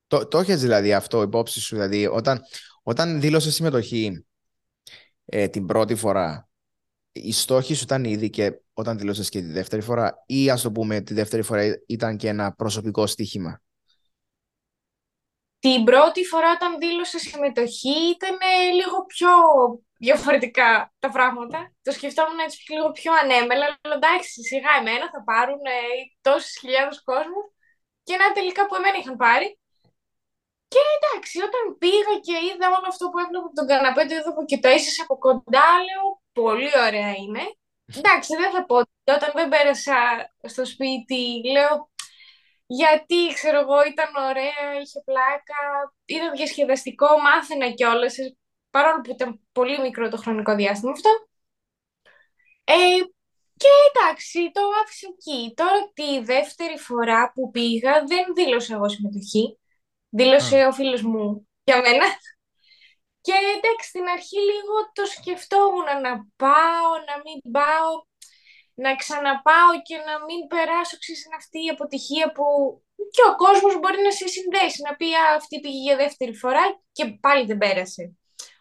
Το, 0.07 0.27
το 0.27 0.37
έχεις 0.37 0.61
δηλαδή 0.61 0.93
αυτό 0.93 1.21
υπόψη 1.21 1.59
σου, 1.59 1.75
δηλαδή 1.75 2.07
όταν, 2.07 2.41
όταν 2.83 3.21
δήλωσες 3.21 3.53
συμμετοχή 3.53 4.25
ε, 5.25 5.47
την 5.47 5.65
πρώτη 5.65 5.95
φορά 5.95 6.49
οι 7.11 7.31
στόχοι 7.31 7.73
σου 7.73 7.83
ήταν 7.83 8.03
ήδη 8.03 8.29
και 8.29 8.59
όταν 8.77 8.97
δηλώσες 8.97 9.29
και 9.29 9.39
τη 9.39 9.51
δεύτερη 9.51 9.81
φορά 9.81 10.23
ή 10.25 10.49
ας 10.49 10.61
το 10.61 10.71
πούμε 10.71 11.01
τη 11.01 11.13
δεύτερη 11.13 11.41
φορά 11.41 11.63
ήταν 11.87 12.17
και 12.17 12.27
ένα 12.27 12.53
προσωπικό 12.53 13.07
στοίχημα; 13.07 13.61
Την 15.59 15.83
πρώτη 15.83 16.25
φορά 16.25 16.51
όταν 16.51 16.77
δήλωσα 16.79 17.19
συμμετοχή 17.19 17.97
ήταν 18.15 18.37
λίγο 18.79 18.97
πιο 19.05 19.29
διαφορετικά 19.97 20.93
τα 20.99 21.09
πράγματα. 21.09 21.59
Το 21.81 21.91
σκεφτόμουν 21.91 22.39
έτσι 22.45 22.71
λίγο 22.73 22.91
πιο 22.91 23.11
ανέμελα, 23.21 23.65
αλλά 23.81 23.95
εντάξει, 23.95 24.43
σιγά 24.49 24.71
εμένα 24.79 25.05
θα 25.13 25.23
πάρουν 25.29 25.61
ε, 25.65 25.79
τόσες 26.21 26.57
χιλιάδες 26.59 27.03
κόσμου 27.09 27.41
και 28.03 28.15
να 28.21 28.25
τελικά 28.37 28.61
που 28.65 28.75
εμένα 28.75 28.97
είχαν 28.97 29.17
πάρει. 29.23 29.47
Και 30.71 30.81
εντάξει, 30.95 31.35
όταν 31.47 31.63
πήγα 31.81 32.13
και 32.25 32.35
είδα 32.47 32.67
όλο 32.77 32.87
αυτό 32.93 33.03
που 33.09 33.17
έβλεπα 33.23 33.45
από 33.45 33.57
τον 33.59 33.67
καναπέ 33.71 34.01
του 34.07 34.17
εδώ 34.21 34.31
και 34.49 34.59
το 34.63 34.69
ίσως 34.77 34.97
από 35.03 35.15
κοντά, 35.25 35.67
λέω 35.87 36.05
πολύ 36.39 36.71
ωραία 36.85 37.11
είναι. 37.23 37.43
Εντάξει, 37.85 38.35
δεν 38.35 38.51
θα 38.51 38.65
πω 38.65 38.75
ότι 38.75 38.91
όταν 39.05 39.31
δεν 39.33 39.49
πέρασα 39.49 39.95
στο 40.43 40.65
σπίτι, 40.65 41.41
λέω 41.51 41.89
γιατί, 42.67 43.33
ξέρω 43.33 43.59
εγώ, 43.59 43.83
ήταν 43.85 44.23
ωραία, 44.29 44.81
είχε 44.81 45.01
πλάκα, 45.05 45.61
ήταν 46.05 46.31
διασκεδαστικό, 46.35 47.07
μάθαινα 47.21 47.71
κιόλας, 47.71 48.15
παρόλο 48.69 49.01
που 49.01 49.11
ήταν 49.11 49.41
πολύ 49.51 49.81
μικρό 49.81 50.09
το 50.09 50.17
χρονικό 50.17 50.55
διάστημα 50.55 50.91
αυτό. 50.91 51.09
Ε, 52.63 52.73
και 53.57 53.67
εντάξει, 53.89 54.51
το 54.53 54.61
άφησα 54.83 55.07
εκεί. 55.11 55.53
Τώρα 55.55 55.91
τη 55.93 56.19
δεύτερη 56.19 56.77
φορά 56.77 57.31
που 57.31 57.51
πήγα 57.51 58.03
δεν 58.05 58.33
δήλωσα 58.35 58.75
εγώ 58.75 58.89
συμμετοχή. 58.89 59.59
Δήλωσε 60.09 60.65
ο 60.65 60.71
φίλος 60.71 61.01
μου 61.01 61.47
για 61.63 61.81
μένα. 61.81 62.05
Και 63.25 63.35
εντάξει, 63.55 63.87
στην 63.91 64.07
αρχή 64.15 64.39
λίγο 64.51 64.75
το 64.97 65.03
σκεφτόμουν 65.15 65.89
να 66.05 66.13
πάω, 66.41 66.89
να 67.09 67.15
μην 67.23 67.37
πάω, 67.55 67.91
να 68.83 68.95
ξαναπάω 69.01 69.71
και 69.87 69.97
να 70.07 70.15
μην 70.25 70.41
περάσω 70.53 70.95
ξέρεις, 70.97 71.27
αυτή 71.39 71.57
η 71.65 71.69
αποτυχία 71.75 72.31
που 72.31 72.45
και 73.15 73.23
ο 73.29 73.35
κόσμος 73.35 73.73
μπορεί 73.79 73.99
να 74.01 74.11
σε 74.11 74.27
συνδέσει, 74.27 74.81
να 74.87 74.95
πει 74.95 75.07
αυτή 75.37 75.59
πήγε 75.59 75.81
για 75.87 75.95
δεύτερη 75.95 76.35
φορά 76.35 76.63
και 76.91 77.05
πάλι 77.05 77.45
δεν 77.45 77.57
πέρασε. 77.57 78.03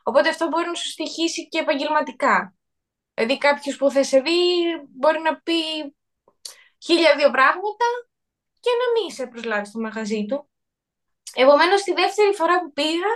Οπότε 0.02 0.28
αυτό 0.28 0.48
μπορεί 0.48 0.66
να 0.66 0.74
σου 0.74 0.88
στοιχήσει 0.88 1.48
και 1.48 1.58
επαγγελματικά. 1.58 2.54
Δηλαδή 3.14 3.38
κάποιος 3.38 3.76
που 3.76 3.90
θα 3.90 4.02
σε 4.04 4.20
δει 4.20 4.38
μπορεί 4.96 5.20
να 5.20 5.40
πει 5.40 5.60
χίλια 6.84 7.16
δύο 7.16 7.30
πράγματα 7.30 7.86
και 8.60 8.70
να 8.80 8.86
μην 8.94 9.14
σε 9.14 9.26
προσλάβει 9.26 9.66
στο 9.66 9.80
μαγαζί 9.80 10.26
του. 10.28 10.48
Επομένως, 11.34 11.82
τη 11.82 11.92
δεύτερη 11.92 12.34
φορά 12.34 12.60
που 12.60 12.72
πήγα, 12.72 13.10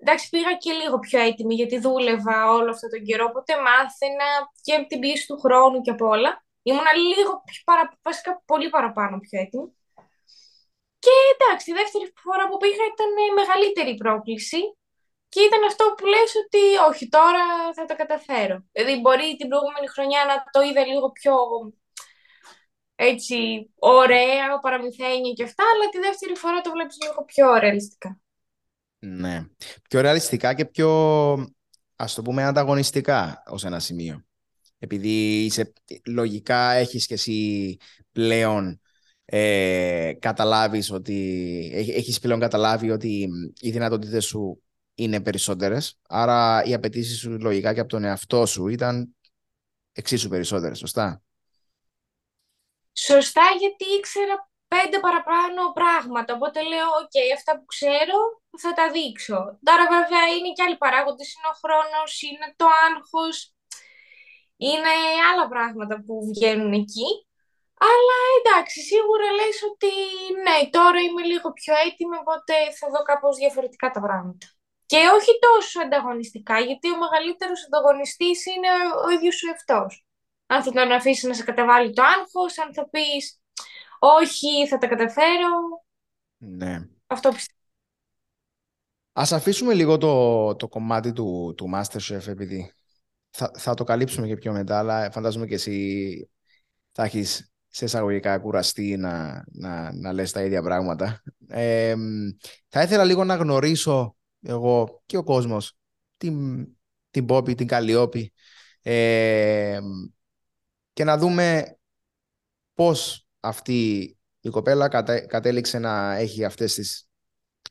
εντάξει, 0.00 0.28
πήγα 0.28 0.52
και 0.52 0.72
λίγο 0.72 0.98
πιο 0.98 1.20
έτοιμη 1.20 1.54
γιατί 1.54 1.78
δούλευα 1.78 2.50
όλο 2.50 2.70
αυτό 2.70 2.88
τον 2.88 3.02
καιρό, 3.04 3.24
οπότε 3.30 3.52
μάθαινα 3.66 4.28
και 4.66 4.86
την 4.88 4.98
πίεση 5.00 5.26
του 5.26 5.38
χρόνου 5.38 5.80
και 5.80 5.90
από 5.90 6.06
όλα. 6.06 6.44
Ήμουνα 6.62 6.92
λίγο 6.96 7.42
πιο 7.44 7.60
παρα... 7.64 7.98
βασικά 8.02 8.42
πολύ 8.46 8.68
παραπάνω 8.68 9.18
πιο 9.18 9.40
έτοιμη. 9.40 9.68
Και 10.98 11.14
εντάξει, 11.32 11.70
η 11.70 11.74
δεύτερη 11.74 12.12
φορά 12.24 12.48
που 12.48 12.56
πήγα 12.56 12.84
ήταν 12.94 13.10
μεγαλύτερη 13.40 13.94
πρόκληση 13.94 14.60
και 15.28 15.40
ήταν 15.40 15.62
αυτό 15.64 15.84
που 15.96 16.06
λες 16.06 16.30
ότι 16.42 16.62
όχι, 16.90 17.08
τώρα 17.08 17.44
θα 17.76 17.84
τα 17.84 17.94
καταφέρω. 17.94 18.56
Δηλαδή 18.72 19.00
μπορεί 19.00 19.36
την 19.38 19.48
προηγούμενη 19.48 19.88
χρονιά 19.94 20.20
να 20.30 20.34
το 20.54 20.60
είδα 20.66 20.86
λίγο 20.86 21.10
πιο 21.10 21.34
έτσι 22.94 23.36
ωραία, 23.78 24.58
παραμυθένια 24.60 25.32
και 25.32 25.42
αυτά, 25.42 25.64
αλλά 25.72 25.88
τη 25.88 25.98
δεύτερη 25.98 26.34
φορά 26.36 26.60
το 26.60 26.70
βλέπεις 26.70 26.96
λίγο 27.02 27.24
πιο 27.24 27.54
ρεαλιστικά. 27.54 28.20
Ναι. 28.98 29.44
Πιο 29.88 30.00
ρεαλιστικά 30.00 30.54
και 30.54 30.64
πιο, 30.64 30.90
ας 31.96 32.14
το 32.14 32.22
πούμε, 32.22 32.44
ανταγωνιστικά 32.44 33.42
ως 33.46 33.64
ένα 33.64 33.78
σημείο. 33.78 34.24
Επειδή 34.78 35.44
είσαι, 35.44 35.72
λογικά 36.06 36.72
έχεις 36.72 37.06
και 37.06 37.14
εσύ 37.14 37.76
πλέον 38.12 38.80
ε, 39.24 40.12
καταλάβεις 40.18 40.90
ότι 40.90 41.70
έχεις 41.72 42.18
πλέον 42.18 42.40
καταλάβει 42.40 42.90
ότι 42.90 43.28
οι 43.60 43.70
δυνατότητες 43.70 44.24
σου 44.24 44.62
είναι 44.94 45.20
περισσότερες 45.20 45.98
άρα 46.08 46.62
οι 46.64 46.74
απαιτήσεις 46.74 47.18
σου 47.18 47.30
λογικά 47.40 47.74
και 47.74 47.80
από 47.80 47.88
τον 47.88 48.04
εαυτό 48.04 48.46
σου 48.46 48.68
ήταν 48.68 49.14
εξίσου 49.92 50.28
περισσότερες, 50.28 50.78
σωστά; 50.78 51.22
Σωστά 52.92 53.42
γιατί 53.58 53.84
ήξερα 53.98 54.50
πέντε 54.74 54.98
παραπάνω 55.06 55.60
πράγματα. 55.80 56.30
Οπότε 56.34 56.58
λέω, 56.72 56.88
οκ, 57.02 57.16
αυτά 57.38 57.52
που 57.58 57.64
ξέρω 57.74 58.18
θα 58.62 58.72
τα 58.78 58.86
δείξω. 58.94 59.38
Τώρα 59.66 59.84
βέβαια 59.96 60.22
είναι 60.34 60.50
και 60.54 60.62
άλλοι 60.66 60.78
παράγοντες, 60.84 61.28
είναι 61.34 61.50
ο 61.54 61.56
χρόνος, 61.62 62.12
είναι 62.26 62.48
το 62.60 62.66
άγχος, 62.86 63.36
είναι 64.56 64.92
άλλα 65.30 65.46
πράγματα 65.52 65.94
που 66.04 66.14
βγαίνουν 66.30 66.72
εκεί. 66.82 67.08
Αλλά 67.90 68.18
εντάξει, 68.38 68.78
σίγουρα 68.90 69.28
λες 69.38 69.58
ότι 69.70 69.92
ναι, 70.44 70.58
τώρα 70.76 71.00
είμαι 71.00 71.22
λίγο 71.32 71.48
πιο 71.52 71.74
έτοιμη, 71.86 72.16
οπότε 72.22 72.54
θα 72.78 72.86
δω 72.92 73.00
κάπως 73.10 73.36
διαφορετικά 73.36 73.90
τα 73.90 74.00
πράγματα. 74.00 74.46
Και 74.86 75.00
όχι 75.16 75.32
τόσο 75.46 75.80
ανταγωνιστικά, 75.80 76.56
γιατί 76.68 76.86
ο 76.92 76.98
μεγαλύτερος 77.04 77.60
ανταγωνιστής 77.66 78.46
είναι 78.46 78.70
ο 79.04 79.08
ίδιος 79.10 79.42
ο 79.42 79.48
εαυτός. 79.50 80.04
Αν 80.46 80.62
θα 80.62 80.70
τον 80.72 80.92
αφήσεις 80.92 81.24
να 81.24 81.34
σε 81.34 81.44
καταβάλει 81.44 81.92
το 81.92 82.02
άγχος, 82.02 82.58
αν 82.58 82.74
θα 82.74 82.88
πεις 82.88 83.40
όχι, 84.20 84.68
θα 84.68 84.78
τα 84.78 84.86
καταφέρω. 84.86 85.84
Ναι. 86.36 86.88
Αυτό 87.06 87.28
πιστεύω. 87.28 87.60
Ας 89.12 89.32
αφήσουμε 89.32 89.74
λίγο 89.74 89.98
το, 89.98 90.54
το 90.56 90.68
κομμάτι 90.68 91.12
του, 91.12 91.54
του 91.56 91.70
Masterchef, 91.74 92.26
επειδή 92.26 92.72
θα, 93.30 93.50
θα 93.56 93.74
το 93.74 93.84
καλύψουμε 93.84 94.26
και 94.26 94.36
πιο 94.36 94.52
μετά, 94.52 94.78
αλλά 94.78 95.10
φαντάζομαι 95.10 95.46
και 95.46 95.54
εσύ 95.54 96.30
θα 96.92 97.04
έχεις 97.04 97.52
σε 97.68 97.84
εισαγωγικά 97.84 98.38
κουραστεί 98.38 98.96
να, 98.96 99.44
να, 99.52 99.92
να 99.92 100.12
λες 100.12 100.32
τα 100.32 100.42
ίδια 100.42 100.62
πράγματα. 100.62 101.22
Ε, 101.48 101.94
θα 102.68 102.82
ήθελα 102.82 103.04
λίγο 103.04 103.24
να 103.24 103.34
γνωρίσω 103.34 104.16
εγώ 104.42 105.02
και 105.06 105.16
ο 105.16 105.22
κόσμος 105.22 105.76
την, 106.16 106.66
την 107.10 107.26
Πόπη, 107.26 107.54
την 107.54 107.66
Καλλιόπη 107.66 108.32
ε, 108.82 109.80
και 110.92 111.04
να 111.04 111.18
δούμε 111.18 111.78
πώς 112.74 113.25
αυτή 113.46 114.10
η 114.40 114.48
κοπέλα 114.48 114.88
κατέληξε 115.26 115.78
να 115.78 116.14
έχει 116.14 116.44
αυτές 116.44 116.74
τις 116.74 117.08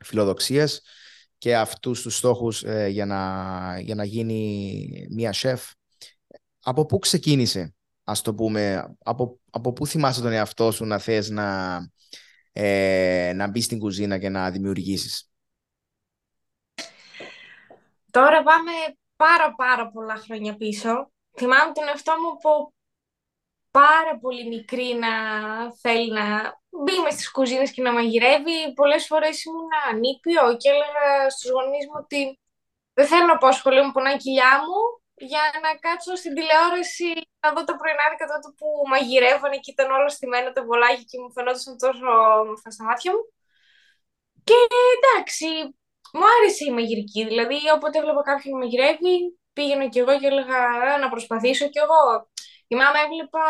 φιλοδοξίες 0.06 0.82
και 1.38 1.58
αυτούς 1.58 2.02
τους 2.02 2.18
στόχους 2.18 2.64
ε, 2.64 2.88
για, 2.88 3.06
να, 3.06 3.80
για 3.80 3.96
να 3.96 4.04
γίνει 4.04 5.08
μία 5.10 5.34
σεφ. 5.34 5.72
Από 6.64 6.86
πού 6.86 7.00
ξεκίνησε, 7.00 7.76
ας 8.04 8.22
το 8.22 8.34
πούμε, 8.34 8.96
από, 9.04 9.40
από 9.52 9.74
πού 9.74 9.88
θυμάσαι 9.88 10.22
τον 10.22 10.32
εαυτό 10.32 10.72
σου 10.72 10.86
να 10.86 10.98
θες 11.00 11.30
να, 11.30 11.78
ε, 12.52 13.32
να 13.36 13.48
μπεις 13.48 13.66
στην 13.66 13.80
κουζίνα 13.80 14.18
και 14.18 14.30
να 14.30 14.52
δημιουργήσεις; 14.52 15.30
Τώρα 18.12 18.44
πάμε 18.44 18.72
πάρα 19.16 19.56
πάρα 19.56 19.92
πολλά 19.92 20.16
χρόνια 20.16 20.56
πίσω. 20.56 21.12
Θυμάμαι 21.38 21.72
τον 21.74 21.88
εαυτό 21.88 22.12
μου 22.12 22.30
από 22.30 22.75
πάρα 23.80 24.14
πολύ 24.22 24.44
μικρή 24.54 24.90
να 25.04 25.14
θέλει 25.82 26.12
να 26.20 26.26
μπει 26.84 26.96
μες 27.04 27.14
στις 27.14 27.32
κουζίνες 27.32 27.72
και 27.74 27.82
να 27.82 27.92
μαγειρεύει. 27.98 28.58
Πολλές 28.80 29.04
φορές 29.10 29.36
ήμουν 29.44 29.72
ανήπιο 29.90 30.44
και 30.60 30.70
έλεγα 30.74 31.30
στους 31.34 31.50
γονείς 31.56 31.86
μου 31.88 31.98
ότι 32.04 32.22
δεν 32.98 33.06
θέλω 33.10 33.26
να 33.32 33.38
πω 33.38 33.48
σχολείο 33.52 33.84
μου 33.86 33.92
πονάει 33.96 34.18
κοιλιά 34.24 34.54
μου 34.66 34.80
για 35.32 35.44
να 35.64 35.70
κάτσω 35.86 36.14
στην 36.22 36.34
τηλεόραση 36.38 37.10
να 37.42 37.50
δω 37.54 37.62
τα 37.70 37.76
πρωινάδικα 37.80 38.26
τότε 38.32 38.50
που 38.58 38.68
μαγειρεύανε 38.92 39.58
και 39.64 39.72
ήταν 39.76 39.88
όλο 39.98 40.10
στημένο 40.16 40.48
το 40.56 40.62
βολάκι 40.68 41.06
και 41.10 41.18
μου 41.22 41.32
φαινόταν 41.36 41.74
τόσο 41.86 42.08
αυτά 42.56 42.70
στα 42.76 42.84
μάτια 42.90 43.12
μου. 43.14 43.24
Και 44.48 44.58
εντάξει, 44.96 45.50
μου 46.16 46.26
άρεσε 46.36 46.64
η 46.70 46.72
μαγειρική. 46.78 47.22
Δηλαδή, 47.32 47.58
όποτε 47.76 47.96
έβλεπα 48.00 48.22
κάποιον 48.30 48.52
να 48.54 48.60
μαγειρεύει, 48.62 49.16
πήγαινα 49.56 49.86
κι 49.92 50.00
εγώ 50.02 50.14
και 50.20 50.28
έλεγα 50.32 50.60
να 51.02 51.08
προσπαθήσω 51.14 51.66
κι 51.74 51.82
εγώ. 51.86 52.04
Θυμάμαι, 52.68 53.00
έβλεπα 53.06 53.46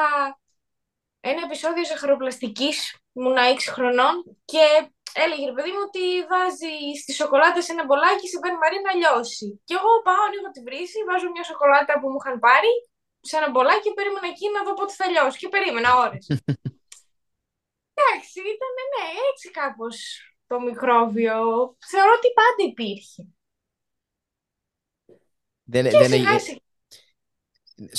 ένα 1.29 1.41
επεισόδιο 1.47 1.85
ζαχαροπλαστική, 1.85 2.69
ήμουν 3.17 3.37
6 3.37 3.39
χρονών 3.75 4.15
και 4.51 4.65
έλεγε 5.23 5.45
ρε 5.49 5.55
παιδί 5.55 5.71
μου 5.75 5.83
ότι 5.89 6.03
βάζει 6.31 6.73
στη 7.01 7.11
σοκολάτα 7.19 7.61
σε 7.61 7.71
ένα 7.75 7.83
μπολάκι 7.85 8.27
σε 8.31 8.37
μπαίνει 8.39 8.57
μαρί 8.63 8.77
να 8.87 8.93
λιώσει. 8.99 9.47
Και 9.67 9.75
εγώ 9.79 9.91
πάω, 10.05 10.21
ανοίγω 10.27 10.49
τη 10.55 10.61
βρύση, 10.67 10.97
βάζω 11.09 11.27
μια 11.35 11.45
σοκολάτα 11.51 11.93
που 11.99 12.07
μου 12.11 12.19
είχαν 12.21 12.35
πάρει 12.45 12.73
σε 13.29 13.35
ένα 13.39 13.49
μπολάκι 13.51 13.83
και 13.85 13.93
περίμενα 13.97 14.27
εκεί 14.33 14.45
να 14.55 14.59
δω 14.65 14.73
πότε 14.79 14.93
θα 14.99 15.05
λιώσει. 15.11 15.37
Και 15.41 15.49
περίμενα 15.55 15.89
ώρες. 16.05 16.25
Εντάξει, 17.97 18.37
ήταν 18.55 18.73
ναι, 18.93 19.05
έτσι 19.29 19.45
κάπως 19.59 19.95
το 20.47 20.55
μικρόβιο. 20.67 21.35
Θεωρώ 21.91 22.11
ότι 22.19 22.29
πάντα 22.39 22.61
υπήρχε. 22.71 23.21
Δεν, 25.63 25.83
και 25.83 25.97
δεν, 25.97 26.11
σιγά, 26.11 26.39
σιγά. 26.39 26.64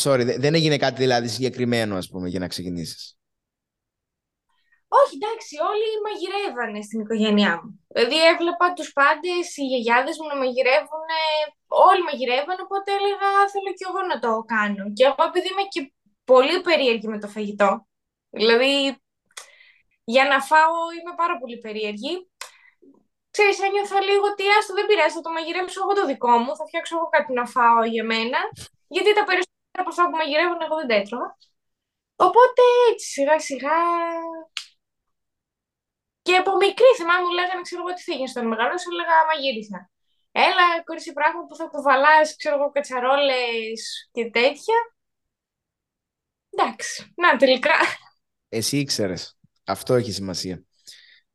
Sorry, 0.05 0.25
δεν 0.39 0.55
έγινε 0.55 0.77
κάτι 0.77 0.99
δηλαδή 1.05 1.29
συγκεκριμένο, 1.29 1.97
ας 1.97 2.09
πούμε, 2.09 2.29
για 2.29 2.39
να 2.39 2.49
ξεκινήσεις. 2.49 3.19
Όχι, 4.89 5.15
εντάξει, 5.21 5.55
όλοι 5.71 5.89
μαγειρεύανε 6.07 6.81
στην 6.87 7.01
οικογένειά 7.01 7.53
μου. 7.61 7.71
Δηλαδή 7.95 8.19
έβλεπα 8.33 8.67
τους 8.73 8.93
πάντες, 8.99 9.57
οι 9.57 9.65
γιαγιάδες 9.71 10.17
μου 10.19 10.27
να 10.31 10.37
μαγειρεύουν, 10.43 11.09
όλοι 11.89 12.03
μαγειρεύαν, 12.09 12.59
οπότε 12.65 12.89
έλεγα 12.99 13.29
θέλω 13.53 13.71
κι 13.79 13.87
εγώ 13.89 14.01
να 14.11 14.17
το 14.25 14.31
κάνω. 14.55 14.85
Και 14.97 15.05
εγώ 15.09 15.23
επειδή 15.31 15.49
είμαι 15.53 15.67
και 15.75 15.81
πολύ 16.31 16.57
περίεργη 16.67 17.09
με 17.09 17.19
το 17.23 17.29
φαγητό, 17.35 17.71
δηλαδή 18.39 18.73
για 20.15 20.25
να 20.31 20.39
φάω 20.51 20.77
είμαι 20.97 21.15
πάρα 21.23 21.37
πολύ 21.41 21.59
περίεργη, 21.65 22.13
ξέρεις, 23.35 23.59
ένιωθα 23.67 24.01
λίγο 24.09 24.27
ότι 24.33 24.45
άστο 24.57 24.73
δεν 24.79 24.87
πειράζει, 24.89 25.15
θα 25.19 25.25
το 25.27 25.31
μαγειρέψω 25.37 25.79
εγώ 25.83 25.93
το 25.99 26.05
δικό 26.13 26.35
μου, 26.43 26.53
θα 26.59 26.65
φτιάξω 26.69 26.97
εγώ 26.97 27.09
κάτι 27.17 27.31
να 27.39 27.45
φάω 27.55 27.83
για 27.95 28.05
μένα, 28.13 28.41
γιατί 28.95 29.11
τα 29.19 29.25
περισσότερα 29.29 29.56
από 29.81 29.89
αυτά 29.89 30.03
που 30.11 30.17
μαγειρεύουν 30.17 30.61
εγώ 30.63 30.77
δεν 30.77 30.89
τα 30.89 30.95
έτρωγα. 30.95 31.37
Οπότε 32.17 32.63
έτσι 32.91 33.07
σιγά 33.11 33.41
σιγά. 33.41 33.79
Και 36.23 36.37
από 36.37 36.57
μικρή 36.57 36.91
θυμάμαι 36.97 37.23
μου 37.27 37.35
λέγανε, 37.39 37.61
ξέρω 37.63 37.83
εγώ 37.83 37.95
τι 37.95 38.03
θα 38.03 38.13
γίνει 38.13 38.29
στον 38.29 38.47
μεγάλο, 38.47 38.79
σου 38.79 38.91
έλεγα 38.93 39.15
μαγείρισα. 39.31 39.91
Έλα, 40.33 40.83
κορίτσι 40.85 41.13
πράγμα 41.13 41.47
που 41.47 41.57
θα 41.57 41.65
κουβαλάς, 41.65 42.37
ξέρω 42.37 42.55
εγώ, 42.57 42.71
κατσαρόλες 42.71 44.11
και 44.13 44.31
τέτοια. 44.31 44.79
Εντάξει, 46.51 47.13
να 47.17 47.37
τελικά. 47.37 47.75
Εσύ 48.49 48.79
ήξερες. 48.79 49.39
Αυτό 49.65 49.95
έχει 49.95 50.13
σημασία. 50.13 50.65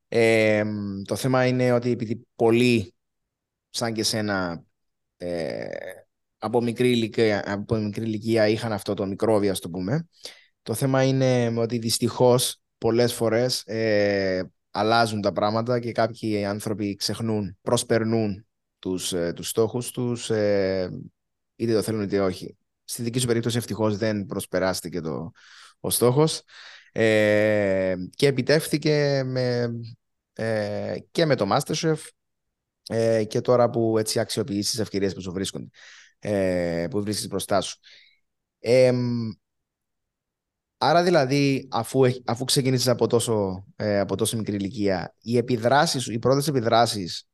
Ε, 0.08 0.64
το 1.06 1.16
θέμα 1.16 1.46
είναι 1.46 1.72
ότι 1.72 1.92
επειδή 1.92 2.28
πολλοί 2.36 2.96
σαν 3.70 3.94
και 3.94 4.04
σένα 4.04 4.64
ε, 5.18 6.00
από 6.44 6.62
μικρή, 6.62 6.92
ηλικία, 6.92 7.44
από 7.54 7.76
μικρή 7.76 8.04
ηλικία 8.04 8.48
είχαν 8.48 8.72
αυτό 8.72 8.94
το 8.94 9.06
μικρόβιο, 9.06 9.54
το 9.60 9.70
πούμε. 9.70 10.08
Το 10.62 10.74
θέμα 10.74 11.04
είναι 11.04 11.54
ότι 11.58 11.78
δυστυχώς 11.78 12.62
πολλές 12.78 13.14
φορές 13.14 13.62
ε, 13.66 14.52
αλλάζουν 14.72 15.22
τα 15.22 15.32
πράγματα 15.32 15.80
και 15.80 15.92
κάποιοι 15.92 16.46
άνθρωποι 16.46 16.96
ξεχνούν, 16.96 17.58
προσπερνούν 17.62 18.46
τους, 18.80 19.14
ε, 19.14 19.34
τους 19.36 19.50
στόχους 19.50 19.92
τους, 19.92 20.30
ε, 20.30 20.90
είτε 21.56 21.74
το 21.74 21.82
θέλουν 21.82 22.02
είτε 22.02 22.20
όχι. 22.20 22.58
Στη 22.84 23.04
δική 23.04 23.20
σου 23.20 23.28
περίπτωση 23.28 23.58
ευτυχώς 23.58 23.98
δεν 23.98 24.26
προσπεράστηκε 24.26 25.02
το, 25.02 25.32
ο 25.80 25.90
στόχος 25.90 26.44
ε, 26.92 27.96
και 28.16 28.28
επιτεύχθηκε 28.28 29.24
με, 29.26 29.72
ε, 30.34 30.96
και 31.12 31.26
με 31.26 31.36
το 31.36 31.48
Masterchef 31.52 31.98
ε, 32.88 33.24
και 33.24 33.42
τώρα 33.42 33.70
που 33.70 33.98
έτσι 33.98 34.20
αξιοποιήσεις 34.20 34.70
τις 34.70 34.80
ευκαιρίες 34.80 35.14
που 35.14 35.22
σου 35.22 35.32
βρίσκονται 35.32 35.68
ε, 36.22 36.88
που 36.90 37.01
βρίσκεις 37.01 37.28
μπροστά 37.28 37.62
σου. 37.62 37.78
άρα 40.78 41.04
δηλαδή, 41.04 41.68
αφού, 41.72 42.01
αφού 42.25 42.44
ξεκίνησες 42.46 42.88
από 42.88 43.08
τόσο, 43.08 43.66
ε, 43.75 44.00
από 44.00 44.16
τόσο 44.16 44.38
μικρή 44.38 44.56
ηλικία, 44.56 45.16
οι 45.22 45.38
επιδράσεις 45.38 46.08
οι 46.08 46.20
πρώτες 46.20 46.48
επιδράσεις 46.48 47.25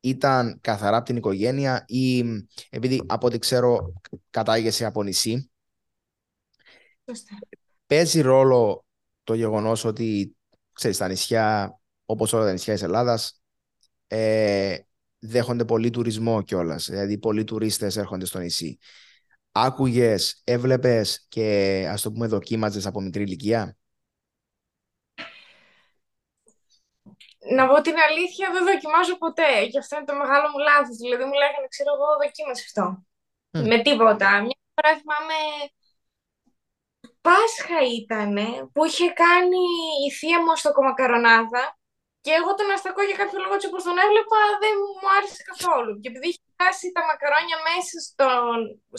ήταν 0.00 0.58
καθαρά 0.60 0.96
από 0.96 1.06
την 1.06 1.16
οικογένεια 1.16 1.84
ή 1.86 2.24
επειδή 2.70 3.02
από 3.06 3.26
ό,τι 3.26 3.38
ξέρω 3.38 3.92
κατάγεσαι 4.30 4.84
από 4.84 5.02
νησί; 5.02 5.50
Παίζει 7.86 8.20
ρόλο 8.20 8.84
το 9.24 9.34
γεγονός 9.34 9.84
ότι 9.84 10.36
ξέρεις, 10.72 10.98
τα 10.98 11.08
νησιά, 11.08 11.78
όπως 12.04 12.32
όλα 12.32 12.44
τα 12.44 12.52
νησιά 12.52 12.74
της 12.74 12.82
Ελλάδας, 12.82 13.40
ε, 14.06 14.78
δέχονται 15.20 15.64
πολύ 15.64 15.90
τουρισμό 15.90 16.42
κιόλας. 16.42 16.88
Δηλαδή, 16.90 17.18
πολλοί 17.18 17.44
τουρίστες 17.44 17.96
έρχονται 17.96 18.24
στο 18.24 18.38
νησί. 18.38 18.78
Άκουγες, 19.52 20.40
έβλεπες 20.44 21.26
και 21.28 21.86
ας 21.90 22.02
το 22.02 22.12
πούμε 22.12 22.26
δοκίμαζες 22.26 22.86
από 22.86 23.00
μικρή 23.00 23.22
ηλικία; 23.22 23.76
Να 27.56 27.68
πω 27.68 27.80
την 27.80 27.94
αλήθεια, 28.08 28.50
δεν 28.52 28.64
δοκιμάζω 28.64 29.18
ποτέ. 29.18 29.66
Και 29.70 29.78
αυτό 29.78 29.96
είναι 29.96 30.04
το 30.04 30.14
μεγάλο 30.14 30.48
μου 30.48 30.58
λάθος. 30.58 30.96
Δηλαδή, 30.96 31.24
μου 31.24 31.36
λέγανε, 31.42 31.66
ξέρω 31.68 31.90
εγώ, 31.96 32.06
δοκίμασε 32.22 32.62
αυτό. 32.68 32.84
Με 33.68 33.82
τίποτα. 33.82 34.28
Μια 34.46 34.58
φορά 34.74 34.90
θυμάμαι 34.98 35.38
Πάσχα 37.20 37.78
ήταν 38.00 38.34
που 38.72 38.84
είχε 38.84 39.08
κάνει 39.10 39.62
η 40.06 40.10
θεία 40.10 40.38
μου 40.38 40.56
στο 40.56 40.72
Κομακαρονάδα 40.72 41.79
και 42.24 42.32
εγώ 42.38 42.50
τον 42.54 42.70
αστακό 42.74 43.02
για 43.08 43.16
κάποιο 43.20 43.38
λόγο 43.44 43.56
όπως 43.68 43.82
τον 43.88 43.96
έβλεπα 44.04 44.40
δεν 44.62 44.74
μου 45.00 45.08
άρεσε 45.16 45.42
καθόλου. 45.50 45.92
Και 46.00 46.08
επειδή 46.12 46.26
είχε 46.28 46.44
χάσει 46.60 46.86
τα 46.96 47.02
μακαρόνια 47.08 47.58
μέσα 47.68 47.96
στο, 48.06 48.28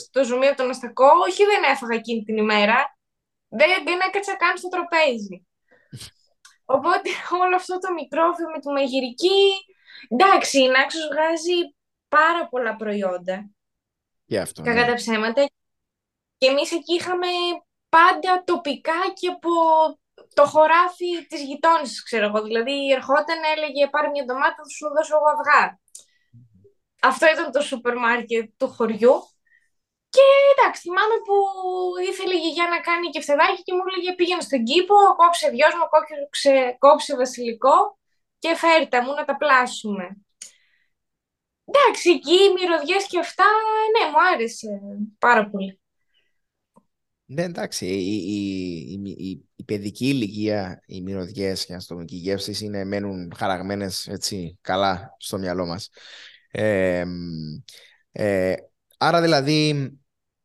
στο 0.03 0.19
ζουμί 0.27 0.47
από 0.47 0.59
τον 0.61 0.69
αστακό, 0.73 1.09
όχι 1.27 1.41
δεν 1.51 1.61
έφαγα 1.73 1.95
εκείνη 2.01 2.21
την 2.27 2.37
ημέρα, 2.45 2.77
δεν, 3.59 3.69
δεν 3.87 3.99
έκατσα 4.07 4.35
καν 4.41 4.57
στο 4.57 4.69
τραπέζι. 4.73 5.37
Οπότε 6.75 7.09
όλο 7.43 7.55
αυτό 7.61 7.73
το 7.83 7.89
μικρόφιο 7.99 8.47
με 8.53 8.59
τη 8.59 8.69
μαγειρική, 8.77 9.41
εντάξει, 10.13 10.55
η 10.65 10.69
Νάξος 10.75 11.05
βγάζει 11.11 11.57
πάρα 12.15 12.47
πολλά 12.51 12.75
προϊόντα. 12.75 13.35
Για 14.25 14.41
αυτό, 14.41 14.61
Κακά 14.61 14.81
ναι. 14.81 14.87
τα 14.87 14.93
ψέματα. 14.93 15.41
Και 16.37 16.47
εμείς 16.47 16.71
εκεί 16.71 16.93
είχαμε 16.93 17.27
πάντα 17.89 18.43
τοπικά 18.43 18.99
και 19.13 19.27
από 19.27 19.51
το 20.33 20.45
χωράφι 20.45 21.11
της 21.29 21.41
γειτόνισης, 21.41 22.03
ξέρω 22.03 22.25
εγώ. 22.25 22.41
Δηλαδή, 22.41 22.75
ερχόταν, 22.95 23.39
έλεγε, 23.55 23.87
πάρε 23.93 24.07
μια 24.09 24.25
ντομάτα, 24.25 24.55
θα 24.55 24.69
σου 24.75 24.87
δώσω 24.95 25.15
εγώ 25.17 25.29
αυγά. 25.35 25.79
Αυτό 27.01 27.25
ήταν 27.33 27.51
το 27.51 27.61
σούπερ 27.61 27.95
μάρκετ 27.97 28.49
του 28.57 28.67
χωριού. 28.75 29.15
Και 30.15 30.25
εντάξει, 30.51 30.81
θυμάμαι 30.81 31.17
που 31.25 31.35
ήθελε 32.09 32.33
η 32.35 32.41
γιαγιά 32.43 32.67
να 32.73 32.79
κάνει 32.87 33.07
και 33.13 33.21
φθεδάκι 33.21 33.61
και 33.65 33.73
μου 33.73 33.83
έλεγε 33.87 34.15
πήγαινε 34.15 34.41
στον 34.41 34.63
κήπο, 34.63 34.95
κόψε 35.19 35.47
μου, 35.77 35.87
κόψε, 35.93 36.75
κόψε 36.83 37.15
βασιλικό 37.15 37.77
και 38.39 38.55
φέρτα 38.55 39.03
μου 39.03 39.13
να 39.13 39.25
τα 39.25 39.35
πλάσουμε. 39.37 40.05
Εντάξει, 41.65 42.09
εκεί 42.09 42.33
οι 42.33 42.53
μυρωδιές 42.55 43.07
και 43.07 43.19
αυτά, 43.19 43.45
ναι, 43.93 44.11
μου 44.11 44.21
άρεσε 44.33 44.81
πάρα 45.19 45.49
πολύ. 45.49 45.81
Ναι, 47.25 47.43
εντάξει, 47.43 47.85
η, 47.85 48.15
η, 48.91 49.15
η, 49.29 49.45
η 49.61 49.63
παιδική 49.63 50.07
ηλικία, 50.07 50.83
οι 50.85 51.01
μυρωδιές 51.01 51.65
και, 51.65 51.77
το 51.87 52.03
και 52.03 52.15
οι 52.15 52.17
γεύσεις 52.17 52.61
είναι, 52.61 52.83
μένουν 52.83 53.33
χαραγμένες 53.35 54.07
έτσι 54.07 54.57
καλά 54.61 55.15
στο 55.19 55.37
μυαλό 55.37 55.65
μας. 55.65 55.89
Ε, 56.51 57.05
ε, 58.11 58.55
άρα 58.97 59.21
δηλαδή 59.21 59.91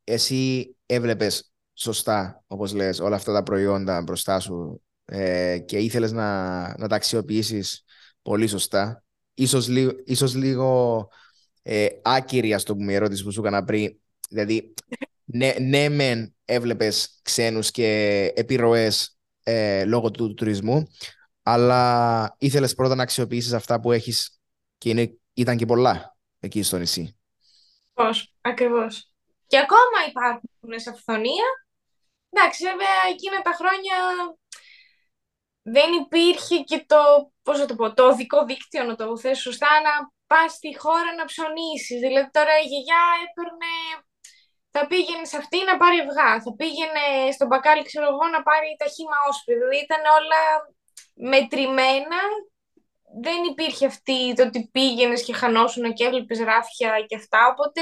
εσύ 0.05 0.77
έβλεπες 0.87 1.53
σωστά, 1.75 2.45
όπως 2.47 2.73
λες, 2.73 3.01
όλα 3.01 3.17
αυτά 3.17 3.33
τα 3.33 3.43
προϊόντα 3.43 4.03
μπροστά 4.03 4.41
σου 4.41 4.83
ε, 5.05 5.59
και 5.59 5.79
ήθελες 5.79 6.13
να, 6.13 6.61
να 6.79 6.89
τα 6.89 6.97
αξιοποιήσεις 6.97 7.85
πολύ 8.23 8.47
σωστά. 8.47 9.05
Ίσως, 9.35 9.69
λίγο, 9.69 9.91
ίσως 10.05 10.35
λίγο 10.35 11.09
ε, 11.63 11.87
άκυρη, 12.03 12.55
ας 12.55 12.63
το 12.63 12.77
πούμε, 12.77 12.93
η 12.93 12.95
ερώτηση 12.95 13.25
που 13.25 13.33
σου 13.33 13.41
έκανα 13.41 13.65
πριν. 13.65 13.99
Δηλαδή, 14.29 14.75
ναι, 15.25 15.55
ναι 15.61 15.89
μεν 15.89 16.36
έβλεπες 16.47 17.21
ξένους 17.23 17.71
και 17.71 17.87
επιρροές 18.35 19.19
ε, 19.43 19.85
λόγω 19.85 20.11
του, 20.11 20.35
τουρισμού, 20.35 20.87
αλλά 21.43 22.35
ήθελες 22.39 22.75
πρώτα 22.75 22.95
να 22.95 23.03
αξιοποιήσεις 23.03 23.53
αυτά 23.53 23.81
που 23.81 23.93
έχεις 23.93 24.41
και 24.79 24.89
είναι, 24.89 25.19
ήταν 25.35 25.57
και 25.57 25.67
πολλά 25.67 26.17
εκεί 26.41 26.63
στο 26.63 26.79
νησί. 26.79 27.19
Πώς, 27.95 28.35
ακριβώς. 28.41 29.13
Και 29.47 29.59
ακόμα 29.59 29.99
υπάρχουν 30.09 30.81
σε 30.81 30.91
αυθονία. 30.91 31.45
Εντάξει, 32.31 32.65
βέβαια, 32.65 32.97
εκείνα 33.11 33.41
τα 33.43 33.53
χρόνια 33.53 33.97
δεν 35.63 35.93
υπήρχε 35.93 36.57
και 36.59 36.85
το, 36.87 37.33
πώς 37.43 37.67
το 37.67 37.75
πω, 37.75 37.95
το 37.95 38.09
οδικό 38.09 38.45
δίκτυο, 38.45 38.85
να 38.85 38.95
το 38.95 39.19
θέσω 39.19 39.43
σωστά, 39.43 39.81
να 39.87 39.93
πας 40.27 40.53
στη 40.53 40.79
χώρα 40.79 41.15
να 41.19 41.25
ψωνίσεις. 41.25 42.01
Δηλαδή 42.01 42.31
τώρα 42.31 42.53
η 42.65 42.67
γιαγιά 42.71 43.03
έπαιρνε 43.25 43.73
θα 44.77 44.87
πήγαινε 44.87 45.25
σε 45.31 45.37
αυτή 45.43 45.59
να 45.71 45.77
πάρει 45.77 45.99
αυγά, 46.05 46.31
θα 46.45 46.53
πήγαινε 46.59 47.05
στον 47.35 47.47
μπακάλι, 47.49 47.83
ξέρω 47.91 48.07
εγώ, 48.13 48.25
να 48.35 48.41
πάρει 48.49 48.69
τα 48.81 48.87
χύμα 48.95 49.19
όσπρι. 49.29 49.55
Δηλαδή 49.55 49.79
ήταν 49.87 50.03
όλα 50.19 50.43
μετρημένα. 51.33 52.21
Δεν 53.25 53.39
υπήρχε 53.53 53.87
αυτή 53.93 54.21
το 54.37 54.43
ότι 54.49 54.61
πήγαινες 54.75 55.23
και 55.25 55.39
χανόσουν 55.41 55.85
και 55.97 56.05
έβλεπες 56.05 56.39
ράφια 56.51 56.91
και 57.09 57.17
αυτά. 57.17 57.41
Οπότε 57.53 57.81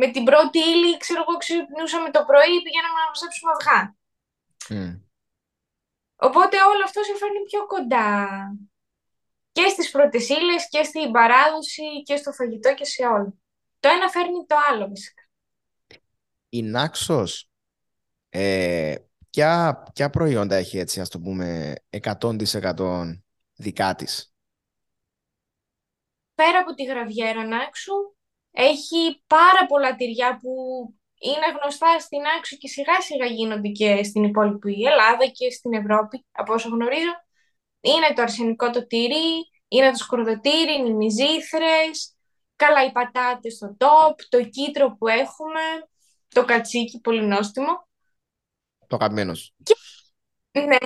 με 0.00 0.06
την 0.14 0.24
πρώτη 0.28 0.58
ύλη, 0.72 0.96
ξέρω 1.04 1.20
εγώ, 1.24 1.34
ξυπνούσαμε 1.42 2.08
το 2.16 2.20
πρωί 2.28 2.52
ή 2.58 2.62
πήγαιναμε 2.64 2.98
να 3.02 3.08
μαζέψουμε 3.12 3.50
αυγά. 3.56 3.80
Mm. 4.70 4.94
Οπότε 6.28 6.56
όλο 6.70 6.82
αυτό 6.88 7.00
σε 7.02 7.14
φέρνει 7.20 7.42
πιο 7.50 7.60
κοντά. 7.72 8.08
Και 9.52 9.66
στις 9.68 9.90
πρώτες 9.90 10.28
ύλες 10.28 10.68
και 10.72 10.82
στην 10.82 11.10
παράδοση 11.16 11.86
και 12.06 12.16
στο 12.16 12.30
φαγητό 12.32 12.74
και 12.74 12.84
σε 12.84 13.02
όλα. 13.06 13.32
Το 13.80 13.88
ένα 13.88 14.08
φέρνει 14.08 14.40
το 14.50 14.56
άλλο 14.68 14.88
βασικά 14.88 15.19
η 16.50 16.62
Νάξος 16.62 17.50
ε, 18.28 18.94
ποια, 19.30 19.82
ποια 19.94 20.10
προϊόντα 20.10 20.56
έχει 20.56 20.78
έτσι, 20.78 21.00
ας 21.00 21.08
το 21.08 21.20
πούμε, 21.20 21.74
100% 21.90 23.20
δικά 23.54 23.94
της; 23.94 24.34
Πέρα 26.34 26.58
από 26.58 26.74
τη 26.74 26.84
γραβιέρα 26.84 27.44
Νάξου, 27.44 27.92
έχει 28.50 29.22
πάρα 29.26 29.66
πολλά 29.68 29.96
τυριά 29.96 30.38
που 30.42 30.50
είναι 31.20 31.58
γνωστά 31.60 31.98
στην 31.98 32.20
Άξο 32.38 32.56
και 32.56 32.68
σιγά 32.68 33.00
σιγά 33.00 33.26
γίνονται 33.26 33.68
και 33.68 34.02
στην 34.02 34.24
υπόλοιπη 34.24 34.72
Ελλάδα 34.82 35.26
και 35.26 35.50
στην 35.50 35.72
Ευρώπη, 35.72 36.26
από 36.32 36.52
όσο 36.52 36.68
γνωρίζω. 36.68 37.12
Είναι 37.80 38.12
το 38.14 38.22
αρσενικό 38.22 38.70
το 38.70 38.86
τυρί, 38.86 39.50
είναι 39.68 39.90
το 39.90 39.96
σκορδοτήρι, 39.96 40.74
είναι 40.78 40.88
οι 40.88 40.92
μυζήθρες, 40.92 42.16
καλά 42.56 42.84
οι 42.84 42.92
πατάτες 42.92 43.54
στο 43.54 43.76
τόπ, 43.78 44.18
το 44.28 44.44
κίτρο 44.44 44.96
που 44.98 45.08
έχουμε, 45.08 45.60
το 46.34 46.44
κατσίκι, 46.44 47.00
πολύ 47.00 47.22
νόστιμο. 47.22 47.88
Το 48.86 48.96
αγαπημένος 48.96 49.54
Ναι. 50.52 50.78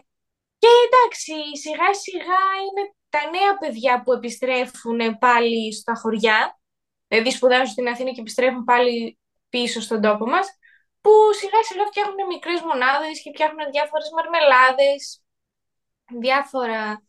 Και 0.59 0.71
εντάξει, 0.87 1.57
σιγά 1.57 1.95
σιγά 1.95 2.41
είναι 2.65 2.95
τα 3.09 3.21
νέα 3.31 3.59
παιδιά 3.59 4.03
που 4.03 4.13
επιστρέφουν 4.13 5.19
πάλι 5.19 5.73
στα 5.75 5.95
χωριά, 5.95 6.59
δηλαδή 7.09 7.31
σπουδάζουν 7.31 7.67
στην 7.67 7.89
Αθήνα 7.89 8.11
και 8.11 8.21
επιστρέφουν 8.21 8.65
πάλι 8.65 9.19
πίσω 9.49 9.81
στον 9.81 10.01
τόπο 10.01 10.27
μας, 10.27 10.47
που 11.01 11.11
σιγά 11.39 11.63
σιγά 11.63 11.87
φτιάχνουν 11.87 12.27
μικρές 12.27 12.61
μονάδες 12.61 13.23
και 13.23 13.31
φτιάχνουν 13.35 13.71
διάφορες 13.71 14.11
μαρμελάδες, 14.17 15.23
διάφορα 16.21 17.03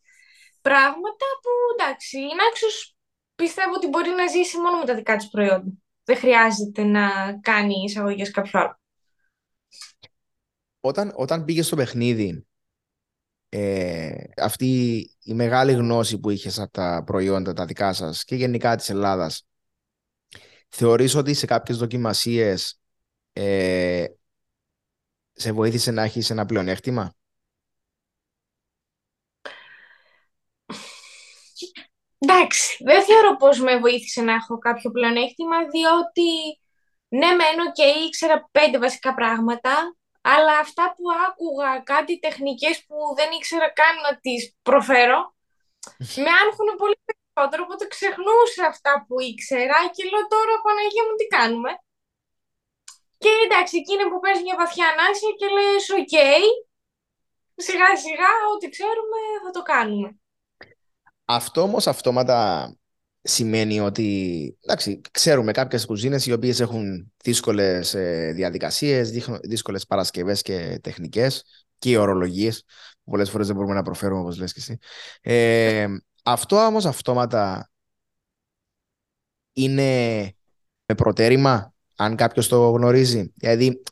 πράγματα 0.60 1.26
που 1.42 1.50
εντάξει, 1.74 2.18
η 2.18 2.34
Νάξος 2.36 2.96
πιστεύω 3.34 3.74
ότι 3.74 3.86
μπορεί 3.88 4.10
να 4.10 4.26
ζήσει 4.26 4.56
μόνο 4.58 4.78
με 4.78 4.84
τα 4.84 4.94
δικά 4.94 5.16
της 5.16 5.28
προϊόντα 5.28 5.70
δεν 6.06 6.16
χρειάζεται 6.16 6.82
να 6.84 7.32
κάνει 7.40 7.74
εισαγωγές 7.84 8.30
κάποιο 8.30 8.60
άλλο. 8.60 8.80
Όταν, 10.80 11.12
όταν 11.16 11.44
πήγες 11.44 11.66
στο 11.66 11.76
παιχνίδι, 11.76 12.46
ε, 13.48 14.14
αυτή 14.36 15.00
η 15.22 15.34
μεγάλη 15.34 15.72
γνώση 15.72 16.18
που 16.18 16.30
είχες 16.30 16.58
από 16.58 16.70
τα 16.70 17.02
προϊόντα 17.06 17.52
τα 17.52 17.64
δικά 17.64 17.92
σας 17.92 18.24
και 18.24 18.34
γενικά 18.34 18.76
της 18.76 18.90
Ελλάδας, 18.90 19.46
θεωρείς 20.68 21.14
ότι 21.14 21.34
σε 21.34 21.46
κάποιες 21.46 21.78
δοκιμασίες 21.78 22.80
ε, 23.32 24.06
σε 25.32 25.52
βοήθησε 25.52 25.90
να 25.90 26.02
έχεις 26.02 26.30
ένα 26.30 26.46
πλεονέκτημα; 26.46 27.14
Εντάξει, 32.18 32.84
δεν 32.84 33.04
θεωρώ 33.04 33.36
πως 33.36 33.60
με 33.60 33.78
βοήθησε 33.78 34.22
να 34.22 34.32
έχω 34.32 34.58
κάποιο 34.58 34.90
πλεονέκτημα, 34.90 35.58
διότι 35.74 36.30
ναι 37.08 37.30
μένω 37.40 37.72
και 37.72 37.86
ήξερα 38.06 38.48
πέντε 38.52 38.78
βασικά 38.78 39.14
πράγματα, 39.14 39.74
αλλά 40.20 40.58
αυτά 40.58 40.94
που 40.96 41.04
άκουγα, 41.26 41.80
κάτι 41.92 42.18
τεχνικές 42.18 42.84
που 42.86 42.96
δεν 43.16 43.30
ήξερα 43.38 43.68
καν 43.72 43.94
να 44.06 44.12
τις 44.20 44.56
προφέρω, 44.62 45.18
με 46.24 46.30
άγχωναν 46.42 46.68
πολύ 46.82 46.98
περισσότερο, 47.06 47.60
οπότε 47.66 47.84
ξεχνούσα 47.94 48.64
αυτά 48.72 48.92
που 49.06 49.14
ήξερα 49.20 49.78
και 49.94 50.04
λέω 50.10 50.26
τώρα 50.34 50.54
Παναγία 50.64 51.04
μου 51.06 51.14
τι 51.18 51.26
κάνουμε. 51.36 51.70
Και 53.22 53.30
εντάξει, 53.44 53.74
εκεί 53.82 54.04
που 54.10 54.18
παίρνεις 54.22 54.42
μια 54.42 54.56
βαθιά 54.62 54.86
ανάσα 54.92 55.32
και 55.38 55.48
λες 55.56 55.86
οκ, 56.00 56.16
σιγά 57.66 57.90
σιγά 58.04 58.30
ό,τι 58.52 58.66
ξέρουμε 58.74 59.18
θα 59.44 59.50
το 59.56 59.62
κάνουμε. 59.72 60.08
Αυτό 61.28 61.60
όμως 61.62 61.86
αυτόματα 61.86 62.70
σημαίνει 63.22 63.80
ότι 63.80 64.58
εντάξει, 64.60 65.00
ξέρουμε 65.10 65.52
κάποιες 65.52 65.86
κουζίνες 65.86 66.26
οι 66.26 66.32
οποίες 66.32 66.60
έχουν 66.60 67.12
δύσκολες 67.22 67.94
ε, 67.94 68.32
διαδικασίες, 68.34 69.10
δύσκολες 69.42 69.86
παρασκευές 69.86 70.42
και 70.42 70.78
τεχνικές 70.82 71.44
και 71.78 71.90
οι 71.90 71.96
ορολογίες 71.96 72.64
που 73.04 73.10
πολλές 73.10 73.30
φορές 73.30 73.46
δεν 73.46 73.56
μπορούμε 73.56 73.74
να 73.74 73.82
προφέρουμε 73.82 74.20
όπως 74.20 74.38
λες 74.38 74.52
και 74.52 74.60
εσύ. 74.60 74.78
Ε, 75.20 75.86
αυτό 76.22 76.56
όμως 76.56 76.86
αυτόματα 76.86 77.70
είναι 79.52 80.22
με 80.86 80.94
προτέρημα 80.94 81.74
αν 81.96 82.16
κάποιος 82.16 82.48
το 82.48 82.70
γνωρίζει. 82.70 83.32
Δηλαδή, 83.34 83.82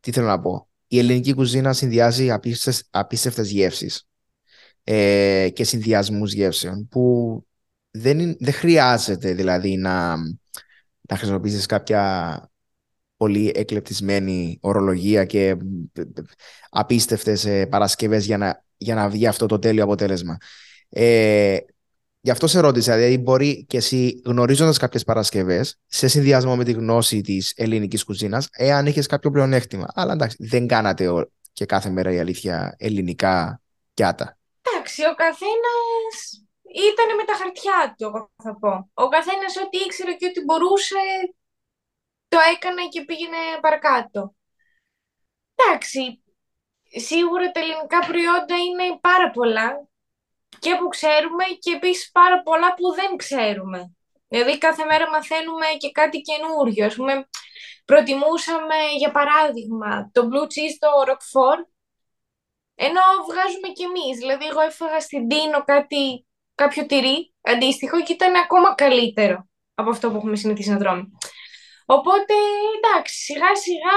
τι 0.00 0.12
θέλω 0.12 0.26
να 0.26 0.40
πω. 0.40 0.68
Η 0.86 0.98
ελληνική 0.98 1.34
κουζίνα 1.34 1.72
συνδυάζει 1.72 2.30
απίστευτες 2.90 3.50
γεύσεις 3.50 4.06
ε, 4.84 5.48
και 5.52 5.64
συνδυασμούς 5.64 6.32
γεύσεων 6.32 6.88
που 6.88 7.46
δεν, 7.90 8.36
δεν 8.38 8.52
χρειάζεται 8.52 9.32
δηλαδή 9.32 9.76
να, 9.76 10.16
να 11.08 11.16
χρησιμοποιήσεις 11.16 11.66
κάποια 11.66 12.52
πολύ 13.16 13.52
εκλεπτισμένη 13.54 14.58
ορολογία 14.60 15.24
και 15.24 15.56
απίστευτες 16.70 17.44
ε, 17.44 17.66
παρασκευές 17.66 18.24
για 18.24 18.38
να, 18.38 18.64
για 18.76 18.94
να 18.94 19.08
βγει 19.08 19.26
αυτό 19.26 19.46
το 19.46 19.58
τέλειο 19.58 19.84
αποτέλεσμα. 19.84 20.36
Ε, 20.88 21.56
γι' 22.20 22.30
αυτό 22.30 22.46
σε 22.46 22.60
ρώτησα, 22.60 22.96
δηλαδή 22.96 23.18
μπορεί 23.18 23.64
και 23.64 23.76
εσύ 23.76 24.20
γνωρίζοντας 24.24 24.78
κάποιες 24.78 25.04
παρασκευές 25.04 25.78
σε 25.86 26.08
συνδυασμό 26.08 26.56
με 26.56 26.64
τη 26.64 26.72
γνώση 26.72 27.20
της 27.20 27.52
ελληνικής 27.56 28.04
κουζίνας, 28.04 28.48
εάν 28.52 28.86
είχες 28.86 29.06
κάποιο 29.06 29.30
πλεονέκτημα. 29.30 29.86
Αλλά 29.94 30.12
εντάξει, 30.12 30.36
δεν 30.40 30.66
κάνατε 30.66 31.26
και 31.52 31.66
κάθε 31.66 31.90
μέρα 31.90 32.12
η 32.12 32.18
αλήθεια 32.18 32.74
ελληνικά 32.78 33.60
πιάτα. 33.94 34.36
Εντάξει, 34.62 35.04
ο 35.04 35.14
καθένας 35.14 36.14
ήταν 36.90 37.16
με 37.16 37.24
τα 37.24 37.34
χαρτιά 37.34 37.94
του, 37.98 38.04
εγώ 38.04 38.30
θα 38.42 38.58
πω. 38.58 38.90
Ο 38.94 39.08
καθένας 39.08 39.56
ό,τι 39.56 39.78
ήξερε 39.78 40.12
και 40.14 40.26
ό,τι 40.26 40.40
μπορούσε, 40.44 41.02
το 42.28 42.38
έκανε 42.54 42.88
και 42.88 43.04
πήγαινε 43.04 43.36
παρακάτω. 43.60 44.34
Εντάξει, 45.54 46.22
σίγουρα 46.94 47.50
τα 47.50 47.60
ελληνικά 47.60 47.98
προϊόντα 48.06 48.56
είναι 48.56 48.98
πάρα 49.00 49.30
πολλά 49.30 49.88
και 50.58 50.76
που 50.76 50.88
ξέρουμε 50.88 51.44
και 51.58 51.72
επίσης 51.72 52.10
πάρα 52.10 52.42
πολλά 52.42 52.74
που 52.74 52.92
δεν 52.92 53.16
ξέρουμε. 53.16 53.96
Δηλαδή 54.28 54.58
κάθε 54.58 54.84
μέρα 54.84 55.10
μαθαίνουμε 55.10 55.66
και 55.78 55.90
κάτι 55.90 56.20
καινούριο. 56.20 56.86
Ας 56.86 56.94
πούμε, 56.94 57.28
προτιμούσαμε 57.84 58.78
για 58.98 59.10
παράδειγμα 59.10 60.10
το 60.12 60.28
blue 60.30 60.46
cheese, 60.52 60.76
το 60.78 60.88
roquefort, 61.08 61.71
ενώ 62.74 63.00
βγάζουμε 63.28 63.68
κι 63.76 63.82
εμείς. 63.82 64.18
Δηλαδή 64.18 64.44
εγώ 64.46 64.60
έφαγα 64.60 65.00
στην 65.00 65.28
Τίνο 65.28 65.64
κάτι 65.64 66.26
κάποιο 66.54 66.86
τυρί 66.86 67.34
αντίστοιχο 67.40 68.02
και 68.02 68.12
ήταν 68.12 68.34
ακόμα 68.34 68.74
καλύτερο 68.74 69.48
από 69.74 69.90
αυτό 69.90 70.10
που 70.10 70.16
έχουμε 70.16 70.36
συνηθίσει 70.36 70.70
να 70.70 70.78
τρώμε. 70.78 71.04
Οπότε, 71.86 72.34
εντάξει, 72.76 73.14
σιγά 73.14 73.54
σιγά 73.54 73.96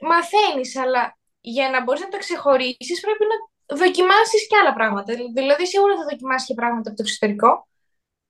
μαθαίνεις, 0.00 0.76
αλλά 0.76 1.18
για 1.40 1.70
να 1.70 1.82
μπορείς 1.82 2.00
να 2.00 2.08
τα 2.08 2.18
ξεχωρίσεις 2.18 3.00
πρέπει 3.00 3.24
να 3.30 3.36
δοκιμάσεις 3.76 4.46
και 4.46 4.56
άλλα 4.60 4.72
πράγματα. 4.72 5.14
Δηλαδή, 5.34 5.66
σίγουρα 5.66 5.96
θα 5.96 6.04
δοκιμάσεις 6.10 6.46
και 6.48 6.54
πράγματα 6.54 6.88
από 6.88 6.96
το 6.98 7.04
εξωτερικό, 7.06 7.68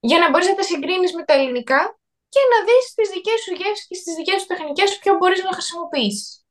για 0.00 0.18
να 0.18 0.30
μπορείς 0.30 0.48
να 0.48 0.54
τα 0.54 0.62
συγκρίνεις 0.62 1.12
με 1.14 1.24
τα 1.24 1.34
ελληνικά 1.34 1.98
και 2.28 2.40
να 2.52 2.58
δεις 2.66 2.94
τις 2.94 3.08
δικές 3.14 3.38
σου 3.44 3.52
γεύσεις 3.54 3.86
και 3.86 3.94
στις 3.94 4.14
δικές 4.14 4.40
σου 4.40 4.46
τεχνικές 4.46 4.98
ποιο 4.98 5.16
μπορείς 5.16 5.42
να 5.42 5.52
χρησιμοποιησεις 5.52 6.44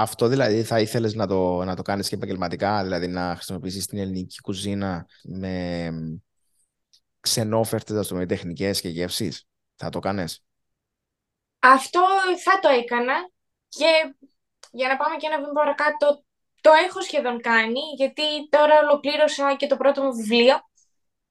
αυτό 0.00 0.26
δηλαδή 0.26 0.62
θα 0.62 0.80
ήθελες 0.80 1.14
να 1.14 1.26
το, 1.26 1.64
να 1.64 1.76
το 1.76 1.82
κάνεις 1.82 2.08
και 2.08 2.14
επαγγελματικά, 2.14 2.82
δηλαδή 2.82 3.06
να 3.06 3.34
χρησιμοποιήσεις 3.34 3.86
την 3.86 3.98
ελληνική 3.98 4.40
κουζίνα 4.40 5.06
με 5.22 5.90
ξενόφερτες, 7.20 7.96
ας 7.96 8.08
πούμε, 8.08 8.26
τεχνικές 8.26 8.80
και 8.80 8.88
γεύσεις. 8.88 9.44
Θα 9.74 9.88
το 9.88 9.98
κάνεις. 9.98 10.44
Αυτό 11.58 12.00
θα 12.44 12.58
το 12.58 12.68
έκανα 12.68 13.14
και 13.68 14.14
για 14.70 14.88
να 14.88 14.96
πάμε 14.96 15.16
και 15.16 15.26
ένα 15.26 15.36
βήμα 15.36 15.52
παρακάτω, 15.52 16.24
το 16.60 16.70
έχω 16.86 17.00
σχεδόν 17.00 17.40
κάνει, 17.40 17.80
γιατί 17.96 18.48
τώρα 18.48 18.78
ολοκλήρωσα 18.78 19.56
και 19.56 19.66
το 19.66 19.76
πρώτο 19.76 20.02
μου 20.02 20.14
βιβλίο, 20.14 20.56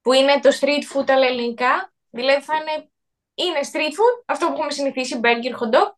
που 0.01 0.13
είναι 0.13 0.39
το 0.39 0.49
street 0.59 0.83
food 0.93 1.09
αλλά 1.09 1.25
ελληνικά. 1.25 1.93
Δηλαδή 2.09 2.43
θα 2.43 2.55
είναι, 2.55 2.89
είναι 3.33 3.59
street 3.71 3.93
food, 3.93 4.23
αυτό 4.25 4.47
που 4.47 4.53
έχουμε 4.53 4.71
συνηθίσει, 4.71 5.19
burger, 5.23 5.53
hot 5.59 5.75
dog, 5.75 5.91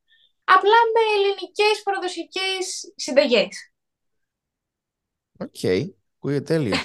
απλά 0.55 0.79
με 0.93 1.01
ελληνικές 1.15 1.83
παραδοσιακές 1.83 2.93
συνταγές. 2.95 3.71
OK, 5.39 5.49
okay. 5.62 5.89
ακούγεται 6.15 6.43
τέλειο. 6.53 6.75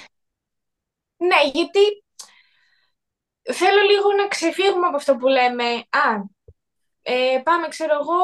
ναι, 1.29 1.49
γιατί 1.53 2.03
θέλω 3.53 3.81
λίγο 3.81 4.13
να 4.13 4.27
ξεφύγουμε 4.27 4.87
από 4.87 4.95
αυτό 4.95 5.15
που 5.15 5.27
λέμε. 5.27 5.63
Α, 5.89 6.23
ε, 7.01 7.41
πάμε, 7.43 7.67
ξέρω 7.67 7.93
εγώ, 7.93 8.19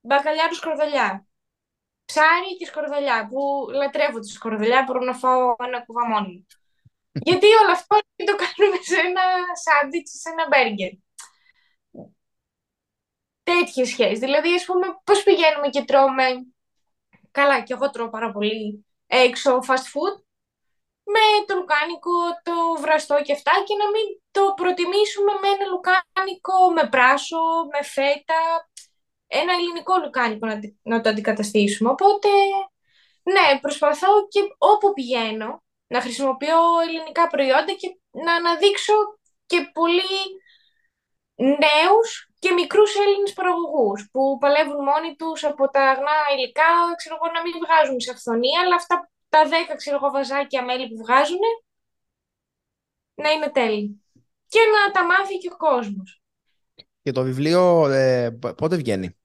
μπακαλιάρου 0.00 0.54
σκορδαλιά. 0.54 1.26
Ψάρι 2.04 2.56
και 2.56 2.66
σκορδαλιά, 2.66 3.26
που 3.28 3.66
λατρεύω 3.70 4.18
τη 4.18 4.28
σκορδαλιά, 4.28 4.82
μπορώ 4.86 5.00
να 5.00 5.14
φάω 5.14 5.54
ένα 5.58 5.84
κουβά 5.84 6.06
μόνο 6.06 6.28
Γιατί 7.26 7.46
όλο 7.46 7.70
αυτό 7.70 7.98
το 8.16 8.34
κάνουμε 8.42 8.78
σε 8.82 8.96
ένα 8.96 9.22
σάντουιτς, 9.64 10.10
σε 10.10 10.28
ένα 10.30 10.46
μπέργκερ 10.48 11.03
τέτοιες 13.44 13.88
σχέσεις. 13.88 14.18
Δηλαδή, 14.18 14.54
ας 14.54 14.64
πούμε, 14.64 14.86
πώς 15.04 15.22
πηγαίνουμε 15.22 15.68
και 15.68 15.84
τρώμε, 15.84 16.26
καλά 17.30 17.60
και 17.60 17.72
εγώ 17.72 17.90
τρώω 17.90 18.08
πάρα 18.10 18.32
πολύ 18.32 18.86
έξω 19.06 19.58
fast 19.68 19.86
food, 19.92 20.14
με 21.04 21.24
το 21.46 21.54
λουκάνικο, 21.54 22.16
το 22.42 22.80
βραστό 22.80 23.22
και 23.22 23.32
αυτά 23.32 23.52
και 23.66 23.74
να 23.82 23.86
μην 23.94 24.20
το 24.30 24.54
προτιμήσουμε 24.56 25.32
με 25.40 25.48
ένα 25.48 25.66
λουκάνικο 25.72 26.70
με 26.74 26.88
πράσο, 26.88 27.42
με 27.72 27.82
φέτα, 27.82 28.40
ένα 29.26 29.52
ελληνικό 29.52 29.94
λουκάνικο 30.04 30.46
να, 30.46 30.58
να 30.82 31.00
το 31.00 31.08
αντικαταστήσουμε. 31.08 31.90
Οπότε, 31.90 32.28
ναι, 33.22 33.60
προσπαθώ 33.60 34.28
και 34.28 34.40
όπου 34.58 34.92
πηγαίνω 34.92 35.62
να 35.86 36.00
χρησιμοποιώ 36.00 36.60
ελληνικά 36.88 37.26
προϊόντα 37.26 37.72
και 37.72 37.98
να 38.10 38.34
αναδείξω 38.34 38.94
και 39.46 39.70
πολύ 39.72 40.16
νέους 41.34 42.30
και 42.44 42.52
μικρούς 42.52 42.94
Έλληνες 43.04 43.32
παραγωγούς 43.32 44.08
που 44.12 44.38
παλεύουν 44.38 44.82
μόνοι 44.90 45.10
τους 45.18 45.44
από 45.44 45.68
τα 45.70 45.82
αγνά 45.90 46.18
υλικά, 46.34 46.70
ξέρω 46.96 47.14
εγώ, 47.18 47.32
να 47.34 47.40
μην 47.42 47.54
βγάζουν 47.64 48.00
σε 48.00 48.10
αυθονία, 48.10 48.60
αλλά 48.60 48.74
αυτά 48.74 49.10
τα 49.28 49.48
δέκα 49.48 49.74
ξέρω 49.76 49.96
εγώ, 49.96 50.10
βαζάκια 50.10 50.64
μέλη 50.64 50.88
που 50.88 50.96
βγάζουν 51.04 51.44
να 53.14 53.30
είναι 53.30 53.50
τέλειοι. 53.50 54.02
Και 54.52 54.58
να 54.74 54.92
τα 54.92 55.04
μάθει 55.04 55.38
και 55.38 55.50
ο 55.52 55.56
κόσμος. 55.56 56.22
Και 57.02 57.12
το 57.12 57.22
βιβλίο 57.22 57.86
ε, 57.86 58.30
πότε 58.56 58.76
βγαίνει; 58.76 59.18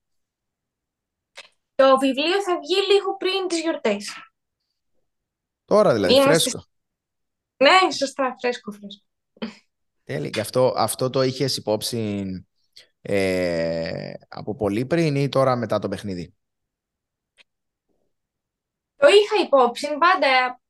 Το 1.75 1.97
βιβλίο 1.97 2.41
θα 2.41 2.59
βγει 2.59 2.93
λίγο 2.93 3.17
πριν 3.17 3.47
τις 3.47 3.59
γιορτές. 3.59 4.13
Τώρα 5.65 5.93
δηλαδή, 5.93 6.13
Είμαστε... 6.13 6.31
φρέσκο. 6.31 6.63
Ναι, 7.57 7.91
σωστά, 7.91 8.35
φρέσκο, 8.39 8.71
φρέσκο. 8.71 9.05
Τέλει. 10.03 10.29
Και 10.29 10.39
αυτό, 10.39 10.73
αυτό 10.75 11.09
το 11.09 11.21
είχες 11.21 11.57
υπόψη 11.57 12.23
ε, 13.01 14.13
από 14.27 14.55
πολύ 14.55 14.85
πριν 14.85 15.15
ή 15.15 15.29
τώρα 15.29 15.55
μετά 15.55 15.79
το 15.79 15.87
παιχνίδι; 15.87 16.35
Το 18.95 19.07
είχα 19.07 19.43
υπόψη. 19.45 19.87
Πάντα 19.97 20.61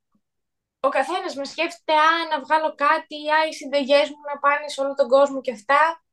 ο 0.80 0.90
καθένας 0.90 1.36
με 1.36 1.46
σκέφτεται 1.46 1.94
«Α, 1.94 2.28
να 2.32 2.44
βγάλω 2.44 2.76
κάτι, 2.76 3.30
α, 3.30 3.48
οι 3.48 3.54
συνταγές 3.54 4.10
μου 4.10 4.22
να 4.34 4.40
πάνε 4.40 4.68
σε 4.68 4.82
όλο 4.82 4.94
τον 4.94 5.08
κόσμο 5.08 5.42
και 5.42 5.52
αυτά». 5.52 6.04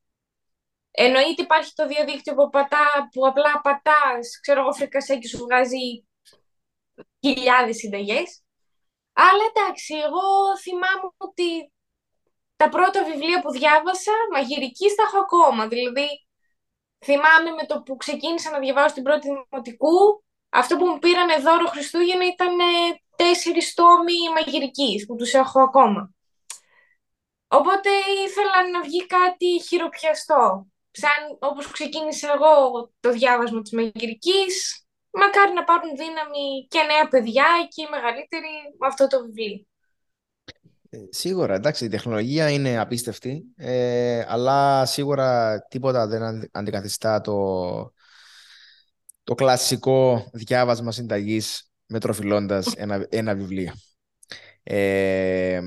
Εννοείται 0.90 1.42
υπάρχει 1.42 1.72
το 1.74 1.86
διαδίκτυο 1.86 2.34
που, 2.34 2.50
πατά, 2.50 3.08
που 3.12 3.26
απλά 3.26 3.60
πατάς, 3.62 4.40
ξέρω 4.40 4.60
εγώ, 4.60 4.72
φρικασέκι 4.72 5.26
σου 5.28 5.38
βγάζει 5.38 6.06
χιλιάδες 7.20 7.76
συνταγές. 7.76 8.42
Αλλά 9.12 9.42
εντάξει, 9.54 9.94
εγώ 9.94 10.56
θυμάμαι 10.62 11.10
ότι 11.16 11.72
τα 12.56 12.68
πρώτα 12.68 13.04
βιβλία 13.04 13.40
που 13.40 13.50
διάβασα, 13.50 14.12
μαγειρική, 14.32 14.86
τα 14.96 15.02
έχω 15.02 15.18
ακόμα. 15.18 15.68
Δηλαδή, 15.68 16.08
θυμάμαι 17.04 17.50
με 17.50 17.66
το 17.66 17.82
που 17.82 17.96
ξεκίνησα 17.96 18.50
να 18.50 18.58
διαβάζω 18.58 18.94
την 18.94 19.02
πρώτη 19.02 19.28
δημοτικού, 19.28 20.24
αυτό 20.48 20.76
που 20.76 20.86
μου 20.86 20.98
πήραν 20.98 21.42
δώρο 21.42 21.66
Χριστούγεννα 21.66 22.26
ήταν 22.26 22.56
τέσσερις 23.16 23.74
τόμοι 23.74 24.18
μαγειρικής, 24.34 25.06
που 25.06 25.14
τους 25.16 25.32
έχω 25.34 25.60
ακόμα. 25.62 26.10
Οπότε 27.48 27.90
ήθελα 28.26 28.68
να 28.72 28.80
βγει 28.82 29.06
κάτι 29.06 29.62
χειροπιαστό. 29.66 30.66
Σαν 30.90 31.38
όπως 31.38 31.70
ξεκίνησα 31.70 32.32
εγώ 32.32 32.90
το 33.00 33.10
διάβασμα 33.10 33.62
της 33.62 33.72
μαγειρικής, 33.72 34.86
μακάρι 35.10 35.52
να 35.52 35.64
πάρουν 35.64 35.96
δύναμη 35.96 36.66
και 36.68 36.82
νέα 36.82 37.08
παιδιά 37.08 37.46
και 37.68 37.82
οι 37.82 37.88
μεγαλύτεροι 37.90 38.52
με 38.78 38.86
αυτό 38.86 39.06
το 39.06 39.20
βιβλίο. 39.24 39.66
Ε, 40.90 40.98
σίγουρα, 41.10 41.54
εντάξει, 41.54 41.84
η 41.84 41.88
τεχνολογία 41.88 42.50
είναι 42.50 42.78
απίστευτη, 42.78 43.44
ε, 43.56 44.24
αλλά 44.28 44.86
σίγουρα 44.86 45.60
τίποτα 45.68 46.06
δεν 46.06 46.48
αντικαθιστά 46.52 47.20
το, 47.20 47.92
το 49.24 49.34
κλασικό 49.34 50.30
διάβασμα 50.32 50.92
συνταγής 50.92 51.70
μετροφιλώντας 51.86 52.74
ένα, 52.76 53.06
ένα 53.10 53.34
βιβλίο. 53.34 53.72
Ε, 54.62 55.60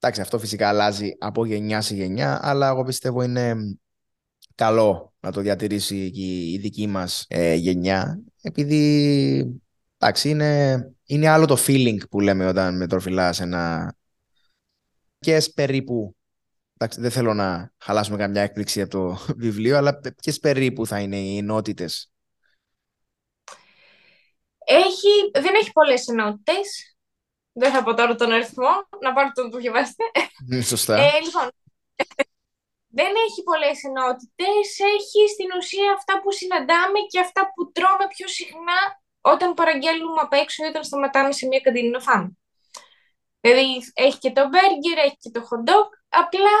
Εντάξει, 0.00 0.20
αυτό 0.20 0.38
φυσικά 0.38 0.68
αλλάζει 0.68 1.16
από 1.18 1.44
γενιά 1.44 1.80
σε 1.80 1.94
γενιά, 1.94 2.38
αλλά 2.42 2.68
εγώ 2.68 2.84
πιστεύω 2.84 3.22
είναι 3.22 3.54
καλό 4.54 5.14
να 5.20 5.32
το 5.32 5.40
διατηρήσει 5.40 6.10
και 6.10 6.20
η 6.22 6.58
δική 6.58 6.86
μας 6.86 7.24
ε, 7.28 7.54
γενιά, 7.54 8.20
επειδή 8.42 9.60
εντάξει, 9.98 10.28
είναι, 10.28 10.92
είναι 11.04 11.28
άλλο 11.28 11.46
το 11.46 11.56
feeling 11.66 12.08
που 12.10 12.20
λέμε 12.20 12.46
όταν 12.46 12.76
με 12.76 12.86
τροφιλάς 12.86 13.40
ένα 13.40 13.94
και 13.94 13.97
περίπου 15.54 16.16
εντάξει, 16.80 17.00
δεν 17.00 17.10
θέλω 17.10 17.34
να 17.34 17.72
χαλάσουμε 17.78 18.16
καμιά 18.16 18.42
έκπληξη 18.42 18.80
από 18.80 18.90
το 18.90 19.18
βιβλίο, 19.44 19.76
αλλά 19.76 19.98
ποιε 19.98 20.32
περίπου 20.40 20.86
θα 20.86 21.00
είναι 21.00 21.16
οι 21.16 21.36
ενότητες. 21.36 22.12
Έχει, 24.64 25.30
δεν 25.32 25.54
έχει 25.54 25.72
πολλές 25.72 26.08
ενότητες. 26.08 26.96
Δεν 27.52 27.72
θα 27.72 27.82
πω 27.82 27.94
τώρα 27.94 28.14
τον 28.14 28.32
αριθμό, 28.32 28.70
να 29.02 29.12
πάρω 29.12 29.30
τον 29.34 29.50
που 29.50 29.56
διαβάσετε. 29.56 30.04
Σωστά. 30.62 30.96
Ε, 30.96 31.20
λοιπόν, 31.24 31.48
δεν 32.98 33.12
έχει 33.26 33.42
πολλές 33.42 33.82
ενότητες, 33.84 34.66
έχει 34.96 35.20
στην 35.34 35.48
ουσία 35.58 35.92
αυτά 35.92 36.20
που 36.22 36.32
συναντάμε 36.32 36.98
και 37.10 37.20
αυτά 37.20 37.52
που 37.54 37.72
τρώμε 37.72 38.06
πιο 38.16 38.28
συχνά 38.28 38.80
όταν 39.20 39.54
παραγγέλνουμε 39.54 40.20
απ' 40.20 40.32
έξω 40.32 40.64
ή 40.64 40.68
όταν 40.68 40.84
σταματάμε 40.84 41.32
σε 41.32 41.46
μια 41.46 41.60
καντίνη 41.60 41.88
να 41.88 42.00
φάμε. 42.00 42.38
Δηλαδή 43.40 43.92
έχει 43.94 44.18
και 44.18 44.32
το 44.32 44.48
μπέργκερ, 44.48 45.04
έχει 45.04 45.16
και 45.16 45.30
το 45.30 45.40
hot 45.40 45.70
dog, 45.70 45.88
απλά 46.08 46.56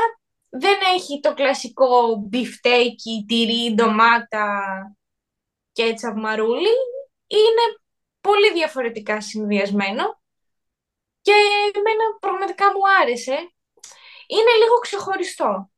δεν 0.48 0.78
έχει 0.94 1.20
το 1.20 1.34
κλασικό 1.34 2.16
μπιφτέκι, 2.16 3.24
τυρί, 3.28 3.74
ντομάτα 3.74 4.60
και 5.72 5.82
έτσι 5.82 6.12
μαρούλι. 6.16 6.74
Είναι 7.26 7.78
πολύ 8.20 8.52
διαφορετικά 8.52 9.20
συνδυασμένο 9.20 10.20
και 11.20 11.32
εμένα 11.74 12.18
πραγματικά 12.20 12.66
μου 12.66 13.00
άρεσε. 13.02 13.52
Είναι 14.26 14.52
λίγο 14.62 14.78
ξεχωριστό. 14.80 15.70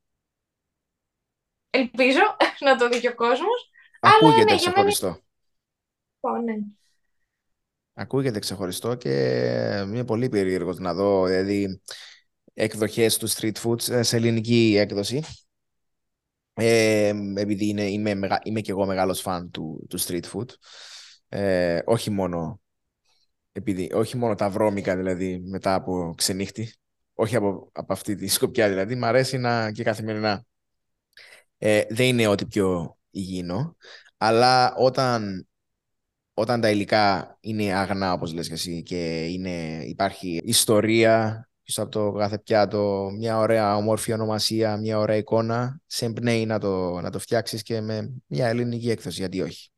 Ελπίζω 1.70 2.36
να 2.66 2.76
το 2.76 2.88
δει 2.88 3.00
και 3.00 3.08
ο 3.08 3.14
κόσμος. 3.14 3.70
Ακούγεται 4.00 4.40
αλλά, 4.40 4.50
ναι, 4.50 4.56
ξεχωριστό. 4.56 5.20
Μένα... 6.20 6.42
Ναι. 6.42 6.54
Ακούγεται 8.00 8.38
ξεχωριστό 8.38 8.94
και 8.94 9.10
είναι 9.86 10.04
πολύ 10.04 10.28
περίεργο 10.28 10.72
να 10.72 10.94
δω 10.94 11.26
δηλαδή, 11.26 11.80
εκδοχές 12.54 13.18
του 13.18 13.30
street 13.30 13.52
food 13.62 14.00
σε 14.00 14.16
ελληνική 14.16 14.74
έκδοση. 14.78 15.22
Ε, 16.54 17.12
επειδή 17.36 17.68
είναι, 17.68 17.82
είμαι, 17.82 18.10
είμαι 18.42 18.60
και 18.60 18.70
εγώ 18.70 18.86
μεγάλος 18.86 19.20
φαν 19.20 19.50
του, 19.50 19.86
του 19.88 20.00
street 20.00 20.24
food. 20.32 20.46
Ε, 21.28 21.78
όχι 21.84 22.10
μόνο 22.10 22.60
επειδή, 23.52 23.90
όχι 23.94 24.16
μόνο 24.16 24.34
τα 24.34 24.50
βρώμικα 24.50 24.96
δηλαδή 24.96 25.40
μετά 25.40 25.74
από 25.74 26.14
ξενύχτη, 26.16 26.74
όχι 27.14 27.36
από, 27.36 27.70
από 27.72 27.92
αυτή 27.92 28.14
τη 28.14 28.28
σκοπιά 28.28 28.68
δηλαδή, 28.68 28.94
μου 28.94 29.06
αρέσει 29.06 29.38
να, 29.38 29.72
και 29.72 29.82
καθημερινά. 29.82 30.44
Ε, 31.58 31.82
δεν 31.88 32.06
είναι 32.06 32.26
ό,τι 32.26 32.46
πιο 32.46 32.98
υγιεινό, 33.10 33.76
αλλά 34.16 34.74
όταν, 34.74 35.48
όταν 36.40 36.60
τα 36.60 36.70
υλικά 36.70 37.36
είναι 37.40 37.74
αγνά, 37.74 38.12
όπως 38.12 38.32
λες 38.32 38.48
και 38.48 38.54
εσύ, 38.54 38.82
και 38.82 39.24
είναι, 39.24 39.84
υπάρχει 39.84 40.40
ιστορία 40.44 41.44
πίσω 41.62 41.82
από 41.82 41.90
το 41.90 42.12
κάθε 42.12 42.38
πιάτο, 42.38 43.10
μια 43.16 43.38
ωραία 43.38 43.76
ομόρφη 43.76 44.12
ονομασία, 44.12 44.76
μια 44.76 44.98
ωραία 44.98 45.16
εικόνα, 45.16 45.80
σε 45.86 46.04
εμπνέει 46.04 46.46
να 46.46 46.58
το, 46.58 47.00
να 47.00 47.10
το 47.10 47.18
φτιάξεις 47.18 47.62
και 47.62 47.80
με 47.80 48.12
μια 48.26 48.48
ελληνική 48.48 48.90
έκδοση, 48.90 49.20
γιατί 49.20 49.40
όχι. 49.40 49.70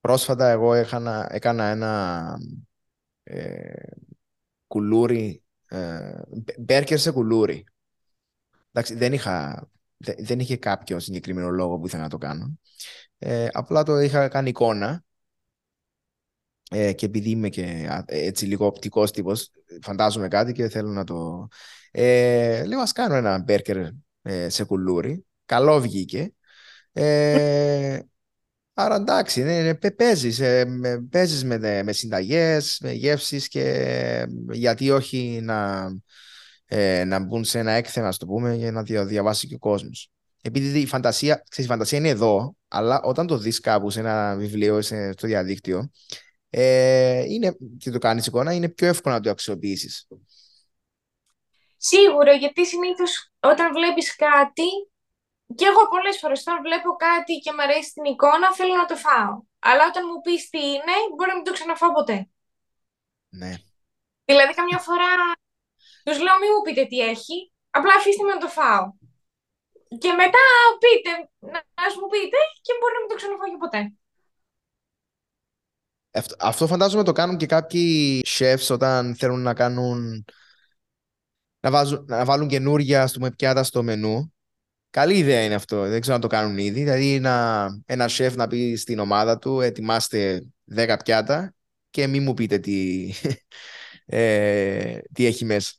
Πρόσφατα 0.00 0.48
εγώ 0.48 0.74
έκανα, 0.74 1.28
έκανα 1.30 1.64
ένα 1.64 2.36
ε, 3.22 3.72
κουλούρι, 4.66 5.42
ε, 5.68 6.20
μπέρκερ 6.58 6.98
σε 6.98 7.10
κουλούρι. 7.10 7.64
Εντάξει, 8.72 8.94
δεν, 8.94 9.12
είχα, 9.12 9.68
δεν 10.18 10.40
είχε 10.40 10.56
κάποιο 10.56 10.98
συγκεκριμένο 10.98 11.50
λόγο 11.50 11.78
που 11.78 11.86
ήθελα 11.86 12.02
να 12.02 12.08
το 12.08 12.18
κάνω. 12.18 12.58
Ε, 13.22 13.48
απλά 13.52 13.82
το 13.82 13.98
είχα 13.98 14.28
κάνει 14.28 14.48
εικόνα 14.48 15.04
ε, 16.70 16.92
και 16.92 17.06
επειδή 17.06 17.30
είμαι 17.30 17.48
και 17.48 17.88
έτσι 18.06 18.46
λίγο 18.46 18.66
οπτικός 18.66 19.10
τύπος, 19.10 19.50
φαντάζομαι 19.82 20.28
κάτι 20.28 20.52
και 20.52 20.68
θέλω 20.68 20.88
να 20.90 21.04
το... 21.04 21.48
Ε, 21.90 22.64
λέω 22.64 22.80
ας 22.80 22.92
κάνω 22.92 23.14
ένα 23.14 23.38
μπέρκερ 23.38 23.76
ε, 24.22 24.48
σε 24.48 24.64
κουλούρι. 24.64 25.24
Καλό 25.44 25.80
βγήκε. 25.80 26.32
Ε, 26.92 27.98
άρα 28.74 28.94
εντάξει, 28.94 29.42
ναι, 29.42 29.74
παίζεις, 29.74 30.40
ε, 30.40 30.66
παίζεις 31.10 31.44
με, 31.44 31.82
με 31.82 31.92
συνταγές, 31.92 32.78
με 32.82 32.92
γεύσεις 32.92 33.48
και 33.48 34.26
γιατί 34.50 34.90
όχι 34.90 35.40
να, 35.42 35.90
ε, 36.66 37.04
να 37.04 37.18
μπουν 37.18 37.44
σε 37.44 37.58
ένα 37.58 37.72
έκθεμα, 37.72 38.08
ας 38.08 38.18
το 38.18 38.26
πούμε, 38.26 38.54
για 38.54 38.72
να 38.72 38.82
διαβάσει 38.82 39.46
και 39.46 39.54
ο 39.54 39.58
κόσμος. 39.58 40.10
Επειδή 40.42 40.80
η 40.80 40.86
φαντασία, 40.86 41.44
ξέρεις, 41.48 41.70
η 41.70 41.72
φαντασία 41.72 41.98
είναι 41.98 42.08
εδώ, 42.08 42.56
αλλά 42.68 43.00
όταν 43.02 43.26
το 43.26 43.36
δεις 43.36 43.60
κάπου 43.60 43.90
σε 43.90 44.00
ένα 44.00 44.36
βιβλίο 44.36 44.82
σε, 44.82 45.12
στο 45.12 45.26
διαδίκτυο, 45.26 45.90
ε, 46.50 47.24
είναι, 47.28 47.56
και 47.78 47.90
το 47.90 47.98
κάνεις 47.98 48.26
εικόνα, 48.26 48.52
είναι 48.52 48.68
πιο 48.68 48.86
εύκολο 48.86 49.14
να 49.14 49.20
το 49.20 49.30
αξιοποιήσεις. 49.30 50.06
Σίγουρα, 51.76 52.32
γιατί 52.32 52.66
συνήθως 52.66 53.32
όταν 53.40 53.72
βλέπεις 53.72 54.16
κάτι, 54.16 54.68
και 55.54 55.66
εγώ 55.66 55.88
πολλές 55.88 56.18
φορές 56.18 56.40
όταν 56.40 56.62
βλέπω 56.62 56.90
κάτι 57.06 57.32
και 57.42 57.52
μου 57.52 57.62
αρέσει 57.62 57.92
την 57.92 58.04
εικόνα, 58.04 58.54
θέλω 58.54 58.74
να 58.74 58.84
το 58.84 58.96
φάω. 58.96 59.42
Αλλά 59.58 59.82
όταν 59.90 60.02
μου 60.08 60.20
πεις 60.20 60.48
τι 60.48 60.62
είναι, 60.72 60.94
μπορεί 61.16 61.30
να 61.30 61.36
μην 61.36 61.44
το 61.44 61.52
ξαναφάω 61.52 61.92
ποτέ. 61.92 62.28
Ναι. 63.28 63.52
Δηλαδή, 64.24 64.52
καμιά 64.54 64.78
φορά 64.78 65.12
τους 66.04 66.18
λέω 66.24 66.38
μην 66.40 66.50
μου 66.54 66.62
πείτε 66.62 66.84
τι 66.86 66.98
έχει, 67.00 67.52
απλά 67.70 67.94
αφήστε 67.94 68.24
με 68.24 68.32
να 68.32 68.40
το 68.40 68.48
φάω. 68.48 68.84
Και 69.98 70.12
μετά 70.12 70.38
πείτε, 70.78 71.10
να 71.40 71.84
μου 72.00 72.08
πείτε 72.10 72.36
και 72.62 72.72
μπορεί 72.80 72.94
να 72.94 73.00
μην 73.00 73.08
το 73.08 73.14
ξαναφάω 73.14 73.58
ποτέ. 73.58 73.92
Αυτό 76.38 76.66
φαντάζομαι 76.66 77.04
το 77.04 77.12
κάνουν 77.12 77.36
και 77.36 77.46
κάποιοι 77.46 78.22
chefs 78.26 78.68
όταν 78.70 79.14
θέλουν 79.16 79.40
να 79.40 79.54
κάνουν 79.54 80.24
να, 81.60 81.70
βάζουν, 81.70 82.04
να 82.08 82.24
βάλουν 82.24 82.48
καινούργια 82.48 83.10
πούμε, 83.12 83.30
πιάτα 83.30 83.62
στο 83.62 83.82
μενού. 83.82 84.32
Καλή 84.90 85.16
ιδέα 85.18 85.44
είναι 85.44 85.54
αυτό. 85.54 85.88
Δεν 85.88 86.00
ξέρω 86.00 86.14
αν 86.14 86.20
το 86.20 86.26
κάνουν 86.28 86.58
ήδη. 86.58 86.82
Δηλαδή 86.82 87.20
να, 87.20 87.66
ένα 87.86 88.08
chef 88.10 88.32
να 88.36 88.46
πει 88.46 88.76
στην 88.76 88.98
ομάδα 88.98 89.38
του 89.38 89.60
ετοιμάστε 89.60 90.46
10 90.76 90.96
πιάτα 91.04 91.54
και 91.90 92.06
μην 92.06 92.22
μου 92.22 92.34
πείτε 92.34 92.58
τι, 92.58 93.10
ε, 94.06 94.98
τι 95.12 95.26
έχει 95.26 95.44
μέσα. 95.44 95.72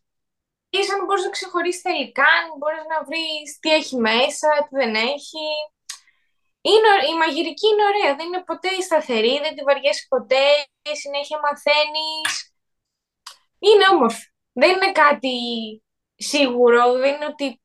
Ίσως 0.73 0.93
αν 0.95 1.05
μπορείς 1.05 1.23
να 1.23 1.29
ξεχωρίσεις 1.29 1.81
τα 1.81 1.89
υλικά, 1.91 2.29
αν 2.39 2.45
μπορείς 2.57 2.85
να 2.93 3.03
βρεις 3.07 3.59
τι 3.59 3.69
έχει 3.73 3.95
μέσα, 3.95 4.49
τι 4.69 4.75
δεν 4.81 4.95
έχει. 4.95 5.47
Είναι, 6.61 6.91
η 7.11 7.13
μαγειρική 7.17 7.67
είναι 7.67 7.85
ωραία, 7.91 8.15
δεν 8.15 8.25
είναι 8.27 8.43
ποτέ 8.43 8.69
σταθερή, 8.81 9.39
δεν 9.43 9.55
τη 9.55 9.61
βαριέσαι 9.63 10.05
ποτέ, 10.09 10.45
συνέχεια 11.03 11.39
μαθαίνεις. 11.43 12.33
Είναι 13.59 13.85
όμορφη. 13.93 14.25
Δεν 14.53 14.69
είναι 14.69 14.91
κάτι 14.91 15.35
σίγουρο, 16.15 16.91
δεν 16.91 17.15
είναι 17.15 17.25
ότι 17.25 17.61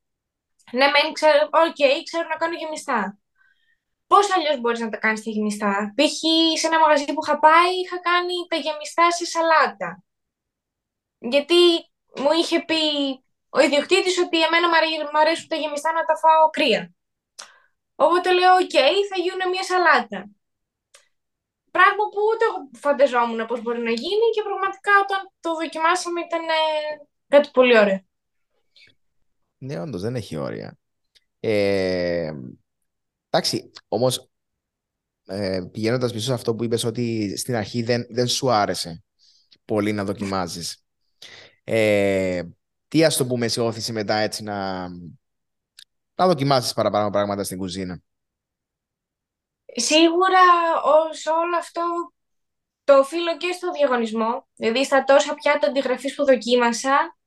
ναι, 0.72 0.86
μεν 0.90 1.12
ξέρω, 1.12 1.48
οκ, 1.52 2.02
ξέρω 2.04 2.28
να 2.28 2.36
κάνω 2.36 2.54
γεμιστά. 2.56 3.18
Πώς 4.06 4.32
αλλιώς 4.34 4.60
μπορείς 4.60 4.80
να 4.80 4.88
τα 4.88 4.96
κάνεις 4.96 5.22
τα 5.22 5.30
γεμιστά. 5.30 5.94
Π.χ. 5.96 6.18
σε 6.58 6.66
ένα 6.66 6.78
μαγαζί 6.78 7.04
που 7.04 7.22
είχα 7.24 7.38
πάει, 7.38 7.72
είχα 7.84 7.98
κάνει 8.00 8.34
τα 8.48 8.56
γεμιστά 8.56 9.10
σε 9.10 9.24
σαλάτα. 9.24 10.04
Γιατί 11.18 11.54
μου 12.22 12.30
είχε 12.40 12.64
πει 12.64 12.82
ο 13.48 13.60
ιδιοκτήτης 13.60 14.18
ότι 14.18 14.42
εμένα 14.42 14.68
μου 14.68 15.18
αρέσουν 15.20 15.48
τα 15.48 15.56
γεμιστά 15.56 15.92
να 15.92 16.04
τα 16.04 16.16
φάω 16.16 16.50
κρύα. 16.50 16.92
Οπότε 17.94 18.32
λέω, 18.32 18.54
οκ, 18.54 18.76
θα 19.10 19.16
γίνουν 19.22 19.42
μια 19.50 19.62
σαλάτα. 19.62 20.30
Πράγμα 21.70 22.04
που 22.12 22.20
ούτε 22.32 22.44
εγώ 22.48 22.70
φανταζόμουν 22.72 23.46
πώς 23.46 23.62
μπορεί 23.62 23.78
να 23.78 23.90
γίνει 23.90 24.26
και 24.34 24.42
πραγματικά 24.42 24.92
όταν 25.02 25.32
το 25.40 25.54
δοκιμάσαμε 25.54 26.20
ήταν 26.20 26.42
ε, 26.42 26.52
κάτι 27.28 27.48
πολύ 27.52 27.78
ωραίο. 27.78 28.00
Ναι, 29.58 29.80
όντως 29.80 30.00
δεν 30.00 30.14
έχει 30.14 30.36
όρια. 30.36 30.78
Ε, 31.40 32.32
εντάξει, 33.30 33.70
όμως 33.88 34.30
ε, 35.26 35.60
πηγαίνοντας 35.72 36.12
πίσω 36.12 36.24
σε 36.24 36.32
αυτό 36.32 36.54
που 36.54 36.64
είπες 36.64 36.84
ότι 36.84 37.36
στην 37.36 37.54
αρχή 37.54 37.82
δεν, 37.82 38.06
δεν 38.08 38.28
σου 38.28 38.50
άρεσε 38.50 39.04
πολύ 39.64 39.92
να 39.92 40.04
δοκιμάζεις. 40.04 40.85
Ε, 41.68 42.42
τι 42.88 43.04
ας 43.04 43.16
το 43.16 43.26
πούμε 43.26 43.48
σε 43.48 43.60
όθηση 43.60 43.92
μετά 43.92 44.14
έτσι 44.14 44.42
να, 44.42 44.88
να 46.14 46.26
δοκιμάσεις 46.26 46.72
παραπάνω 46.72 47.10
πράγματα 47.10 47.44
στην 47.44 47.58
κουζίνα. 47.58 48.02
Σίγουρα 49.76 50.40
σε 51.10 51.30
όλο 51.30 51.56
αυτό 51.56 51.82
το 52.84 52.98
οφείλω 52.98 53.36
και 53.36 53.52
στο 53.52 53.70
διαγωνισμό. 53.70 54.48
Δηλαδή 54.54 54.84
στα 54.84 55.04
τόσα 55.04 55.34
πιάτα 55.34 55.66
αντιγραφής 55.66 56.14
που 56.14 56.24
δοκίμασα, 56.24 57.18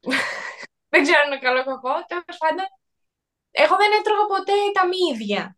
δεν 0.92 1.02
ξέρω 1.02 1.20
αν 1.20 1.26
είναι 1.26 1.38
καλό 1.38 1.60
ή 1.60 1.64
κακό, 1.64 1.94
τέλος 2.06 2.36
πάντων, 2.38 2.66
εγώ 3.50 3.76
δεν 3.76 3.90
έτρωγα 3.98 4.26
ποτέ 4.26 4.52
τα 4.72 4.84
μύδια. 4.92 5.56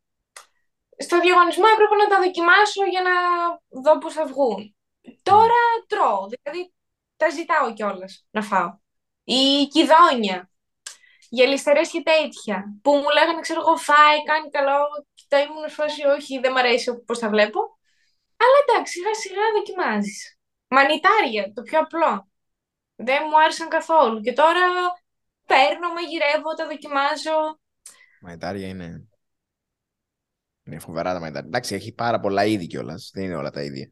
Στο 0.98 1.20
διαγωνισμό 1.20 1.64
έπρεπε 1.74 1.94
να 1.94 2.08
τα 2.08 2.18
δοκιμάσω 2.24 2.84
για 2.84 3.02
να 3.08 3.14
δω 3.82 3.98
πώς 3.98 4.12
θα 4.14 4.26
βγουν. 4.26 4.76
Τώρα 5.22 5.60
τρώω, 5.86 6.26
δηλαδή 6.32 6.72
τα 7.16 7.28
ζητάω 7.28 7.72
κιόλας 7.72 8.26
να 8.30 8.42
φάω. 8.42 8.78
Η 9.24 9.66
κυδόνια, 9.72 10.50
γελιστερές 11.28 11.90
και 11.90 12.02
τέτοια, 12.02 12.78
που 12.82 12.92
μου 12.92 13.10
λέγανε, 13.14 13.40
ξέρω 13.40 13.60
εγώ, 13.60 13.76
φάει, 13.76 14.22
κάνει 14.24 14.50
καλό, 14.50 14.80
και 15.14 15.24
τα 15.28 15.40
ήμουν 15.40 15.70
φάση, 15.70 16.04
όχι, 16.04 16.38
δεν 16.38 16.52
μ' 16.52 16.56
αρέσει 16.56 16.90
όπως 16.90 17.18
τα 17.18 17.28
βλέπω. 17.28 17.60
Αλλά 18.36 18.56
εντάξει, 18.64 18.92
σιγά 18.92 19.14
σιγά 19.14 19.42
δοκιμάζεις. 19.56 20.38
Μανιτάρια, 20.68 21.52
το 21.52 21.62
πιο 21.62 21.78
απλό. 21.78 22.28
Δεν 22.96 23.22
μου 23.30 23.40
άρεσαν 23.40 23.68
καθόλου. 23.68 24.20
Και 24.20 24.32
τώρα 24.32 24.60
παίρνω, 25.46 25.92
μαγειρεύω, 25.92 26.54
τα 26.56 26.66
δοκιμάζω. 26.66 27.60
Μανιτάρια 28.20 28.68
είναι. 28.68 29.08
Είναι 30.64 30.78
φοβερά 30.78 31.12
τα 31.12 31.20
μανιτάρια. 31.20 31.48
Εντάξει, 31.48 31.74
έχει 31.74 31.92
πάρα 31.92 32.20
πολλά 32.20 32.44
είδη 32.44 32.66
κιόλας. 32.66 33.10
Δεν 33.14 33.24
είναι 33.24 33.36
όλα 33.36 33.50
τα 33.50 33.62
ίδια. 33.62 33.90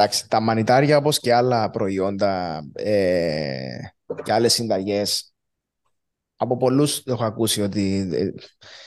Εντάξει, 0.00 0.28
τα 0.28 0.40
μανιτάρια 0.40 0.96
όπως 0.96 1.18
και 1.18 1.34
άλλα 1.34 1.70
προϊόντα 1.70 2.62
ε, 2.72 3.78
και 4.22 4.32
άλλες 4.32 4.52
συνταγές 4.52 5.34
από 6.36 6.56
πολλούς 6.56 7.02
έχω 7.06 7.24
ακούσει 7.24 7.62
ότι 7.62 8.08
ε, 8.12 8.30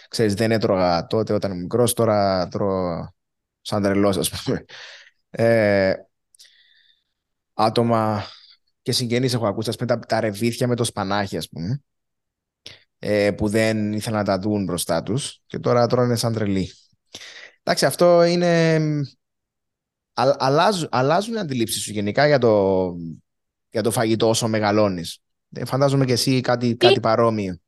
ξέρεις 0.07 0.33
δεν 0.33 0.51
έτρωγα 0.51 1.07
τότε 1.07 1.33
όταν 1.33 1.51
ήμουν 1.51 1.63
μικρός 1.63 1.93
τώρα 1.93 2.47
τρώω 2.47 3.07
σαν 3.61 3.81
τρελός 3.83 4.17
ας 4.17 4.29
πούμε. 4.29 4.65
Ε, 5.29 5.93
άτομα 7.53 8.23
και 8.81 8.91
συγγενείς 8.91 9.33
έχω 9.33 9.47
ακούσει 9.47 9.69
ας 9.69 9.75
πούμε, 9.75 9.87
τα, 9.87 9.99
τα 9.99 10.19
ρεβίθια 10.19 10.67
με 10.67 10.75
το 10.75 10.83
σπανάχι 10.83 11.37
ας 11.37 11.49
πούμε 11.49 11.81
ε, 12.99 13.31
που 13.31 13.49
δεν 13.49 13.93
ήθελαν 13.93 14.19
να 14.19 14.25
τα 14.25 14.39
δουν 14.39 14.63
μπροστά 14.63 15.03
τους 15.03 15.41
και 15.45 15.59
τώρα 15.59 15.87
τρώνε 15.87 16.15
σαν 16.15 16.33
τρελοί. 16.33 16.71
Εντάξει 17.63 17.85
αυτό 17.85 18.23
είναι 18.23 18.79
α, 20.13 20.35
αλλάζουν, 20.39 20.87
αλλάζουν 20.91 21.33
οι 21.33 21.39
αντιλήψεις 21.39 21.81
σου 21.81 21.91
γενικά 21.91 22.27
για 22.27 22.37
το, 22.37 22.93
για 23.69 23.83
το 23.83 23.91
φαγητό 23.91 24.29
όσο 24.29 24.47
μεγαλώνεις. 24.47 25.19
Ε, 25.53 25.65
φαντάζομαι 25.65 26.05
και 26.05 26.13
εσύ 26.13 26.41
κάτι, 26.41 26.75
κάτι 26.75 26.99
παρόμοιο. 26.99 27.61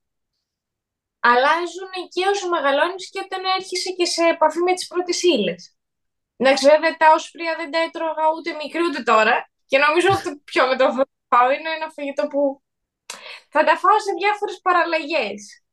Αλλάζουν 1.19 1.91
εκεί 2.05 2.23
όσο 2.23 2.49
μεγαλώνεις 2.49 3.09
και 3.09 3.19
όταν 3.25 3.41
έρχεσαι 3.57 3.91
και 3.97 4.05
σε 4.05 4.23
επαφή 4.23 4.59
με 4.59 4.73
τις 4.73 4.87
πρώτες 4.87 5.21
ύλες. 5.21 5.75
Εντάξει, 6.37 6.65
βέβαια 6.65 6.97
τα 6.97 7.07
όσπρια 7.13 7.55
δεν 7.57 7.71
τα 7.71 7.79
έτρωγα 7.79 8.25
ούτε 8.35 8.49
μικρή 8.61 8.81
ούτε 8.87 9.03
τώρα 9.03 9.49
και 9.65 9.77
νομίζω 9.77 10.07
ότι 10.17 10.41
πιο 10.49 10.67
με 10.67 10.75
το 10.75 10.85
φάω 11.27 11.51
είναι 11.51 11.69
ένα 11.77 11.89
φαγητό 11.95 12.27
που 12.27 12.61
θα 13.49 13.63
τα 13.63 13.75
φάω 13.77 13.99
σε 13.99 14.11
διάφορες 14.19 14.59
παραλλαγές. 14.61 15.63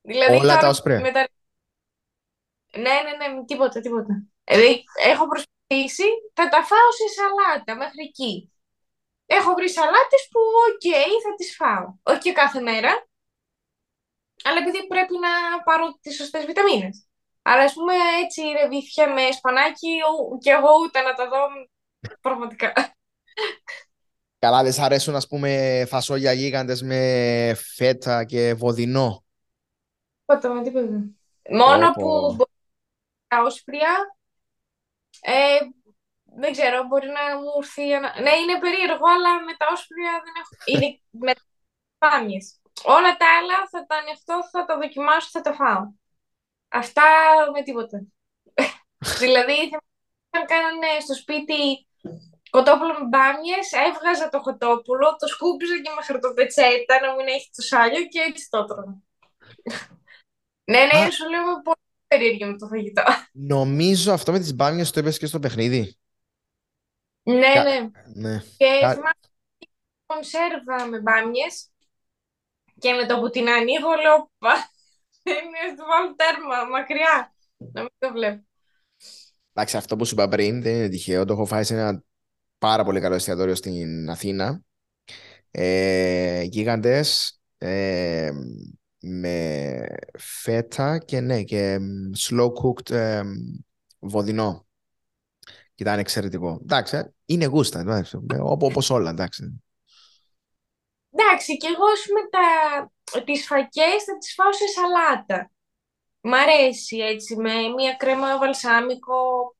Δηλαδή, 0.00 0.36
Όλα 0.36 0.58
τα 0.58 0.68
όσπρια. 0.68 1.00
Μετα... 1.00 1.28
Ναι, 2.76 2.96
ναι, 3.04 3.12
ναι, 3.20 3.44
τίποτα, 3.44 3.80
τίποτα. 3.80 4.22
Δηλαδή, 4.44 4.84
έχω 5.04 5.24
προσπαθήσει 5.28 5.55
θα 6.34 6.48
τα 6.48 6.64
φάω 6.64 6.90
σε 6.98 7.06
σαλάτα 7.16 7.76
μέχρι 7.76 8.02
εκεί. 8.08 8.52
Έχω 9.26 9.54
βρει 9.54 9.70
σαλάτες 9.70 10.28
που 10.30 10.40
οκ, 10.68 10.86
θα 11.22 11.34
τις 11.36 11.56
φάω. 11.56 11.94
Όχι 12.02 12.18
και 12.18 12.32
κάθε 12.32 12.60
μέρα, 12.60 13.06
αλλά 14.44 14.58
επειδή 14.58 14.86
πρέπει 14.86 15.14
να 15.18 15.62
πάρω 15.62 15.98
τις 16.00 16.16
σωστές 16.16 16.44
βιταμίνες. 16.44 17.06
Αλλά 17.42 17.62
ας 17.62 17.72
πούμε 17.72 17.94
έτσι 18.24 18.42
ρεβίθια 18.60 19.12
με 19.12 19.30
σπανάκι 19.30 19.98
και 20.40 20.50
εγώ 20.50 20.68
ούτε 20.84 21.00
να 21.00 21.14
τα 21.14 21.28
δω 21.28 21.38
πραγματικά. 22.20 22.72
Καλά, 24.38 24.62
δεν 24.62 24.72
σ' 24.72 24.78
αρέσουν 24.78 25.14
ας 25.14 25.26
πούμε 25.26 25.84
φασόλια 25.88 26.32
γίγαντες 26.32 26.82
με 26.82 27.54
φέτα 27.74 28.24
και 28.24 28.54
βοδινό. 28.54 29.24
Τίποτα 30.20 30.48
με 30.48 30.62
τίποτα. 30.62 31.04
Μόνο 31.50 31.90
που 31.92 32.36
τα 33.26 33.42
όσπρια 33.42 34.16
ε, 35.20 35.58
δεν 36.38 36.52
ξέρω, 36.52 36.84
μπορεί 36.84 37.06
να 37.06 37.38
μου 37.38 37.52
έρθει. 37.60 37.86
Ναι, 38.22 38.32
είναι 38.40 38.58
περίεργο, 38.60 39.06
αλλά 39.14 39.44
με 39.44 39.54
τα 39.56 39.66
όσπρια 39.72 40.12
δεν 40.24 40.34
έχω. 40.40 40.54
Είναι 40.70 41.00
με 41.10 41.32
πάμιε. 41.98 42.38
Όλα 42.84 43.16
τα 43.16 43.26
άλλα 43.38 43.68
θα 43.70 43.86
τα 43.86 43.96
ανοιχτώ, 43.96 44.48
θα 44.52 44.64
τα 44.64 44.76
δοκιμάσω, 44.76 45.28
θα 45.30 45.40
τα 45.40 45.52
φάω. 45.54 45.92
Αυτά 46.68 47.02
με 47.52 47.62
τίποτα. 47.62 47.98
δηλαδή, 49.22 49.58
αν 50.30 50.46
κάνανε 50.46 51.00
στο 51.00 51.14
σπίτι 51.14 51.86
κοτόπουλο 52.50 52.92
με 52.98 53.06
μπάμιες, 53.06 53.72
έβγαζα 53.72 54.28
το 54.28 54.40
κοτόπουλο, 54.40 55.16
το 55.16 55.26
σκούπιζα 55.26 55.76
και 55.82 55.90
με 55.96 56.02
χαρτοπετσέτα 56.02 57.00
να 57.00 57.14
μην 57.14 57.26
έχει 57.26 57.50
το 57.56 57.62
σάλιο 57.62 58.06
και 58.06 58.20
έτσι 58.20 58.48
το 58.50 58.64
τρώω. 58.64 58.94
ναι, 60.72 60.80
ναι, 60.86 61.10
σου 61.10 61.28
λέω 61.28 61.62
πολύ 61.62 61.85
περίεργο 62.06 62.46
με 62.46 62.58
το 62.58 62.66
φαγητό. 62.66 63.02
Νομίζω 63.32 64.12
αυτό 64.12 64.32
με 64.32 64.38
τις 64.38 64.54
μπάμιες 64.54 64.90
το 64.90 65.00
είπες 65.00 65.18
και 65.18 65.26
στο 65.26 65.38
παιχνίδι. 65.38 65.98
Ναι, 67.22 67.36
ναι. 67.36 67.90
ναι. 68.14 68.42
Και 68.56 68.66
θυμάμαι 68.78 69.10
κονσέρβα 70.06 70.86
με 70.90 71.00
μπάμιες 71.00 71.70
και 72.78 72.92
με 72.92 73.06
το 73.06 73.20
που 73.20 73.30
την 73.30 73.48
ανοίγω 73.48 73.94
λέω 74.02 74.30
πα, 74.38 74.54
είναι 75.22 75.76
του 75.76 75.84
βάλω 75.88 76.14
τέρμα, 76.14 76.64
μακριά. 76.70 77.34
Να 77.56 77.80
μην 77.80 77.90
το 77.98 78.12
βλέπω. 78.12 78.46
Εντάξει, 79.52 79.76
αυτό 79.76 79.96
που 79.96 80.04
σου 80.04 80.14
είπα 80.14 80.28
πριν 80.28 80.62
δεν 80.62 80.74
είναι 80.74 80.88
τυχαίο. 80.88 81.24
Το 81.24 81.32
έχω 81.32 81.46
φάει 81.46 81.64
σε 81.64 81.74
ένα 81.74 82.02
πάρα 82.58 82.84
πολύ 82.84 83.00
καλό 83.00 83.14
εστιατόριο 83.14 83.54
στην 83.54 84.10
Αθήνα. 84.10 84.62
Ε, 85.50 86.42
γίγαντες, 86.42 87.40
ε, 87.58 88.30
με 89.08 89.86
φέτα 90.18 90.98
και 90.98 91.20
ναι, 91.20 91.42
και 91.42 91.78
slow 92.18 92.48
cooked 92.48 92.90
ε, 92.90 93.22
βοδινό. 93.98 94.66
Και 95.74 95.82
ήταν 95.82 95.98
εξαιρετικό. 95.98 96.58
Εντάξει, 96.62 96.96
ε, 96.96 97.14
είναι 97.26 97.44
γούστα, 97.44 97.80
εντάξει, 97.80 98.18
ε, 98.34 98.38
όπως 98.40 98.90
όλα, 98.90 99.10
εντάξει. 99.10 99.62
Εντάξει, 101.10 101.56
και 101.56 101.66
εγώ 101.66 101.86
με 102.14 102.28
τα... 102.30 103.22
τις 103.24 103.46
φακές 103.46 104.04
θα 104.06 104.18
τις 104.18 104.34
φάω 104.34 104.52
σε 104.52 104.66
σαλάτα. 104.66 105.50
Μ' 106.20 106.34
αρέσει 106.34 106.96
έτσι, 106.96 107.36
με 107.36 107.52
μία 107.76 107.94
κρέμα 107.94 108.38
βαλσάμικο. 108.38 109.54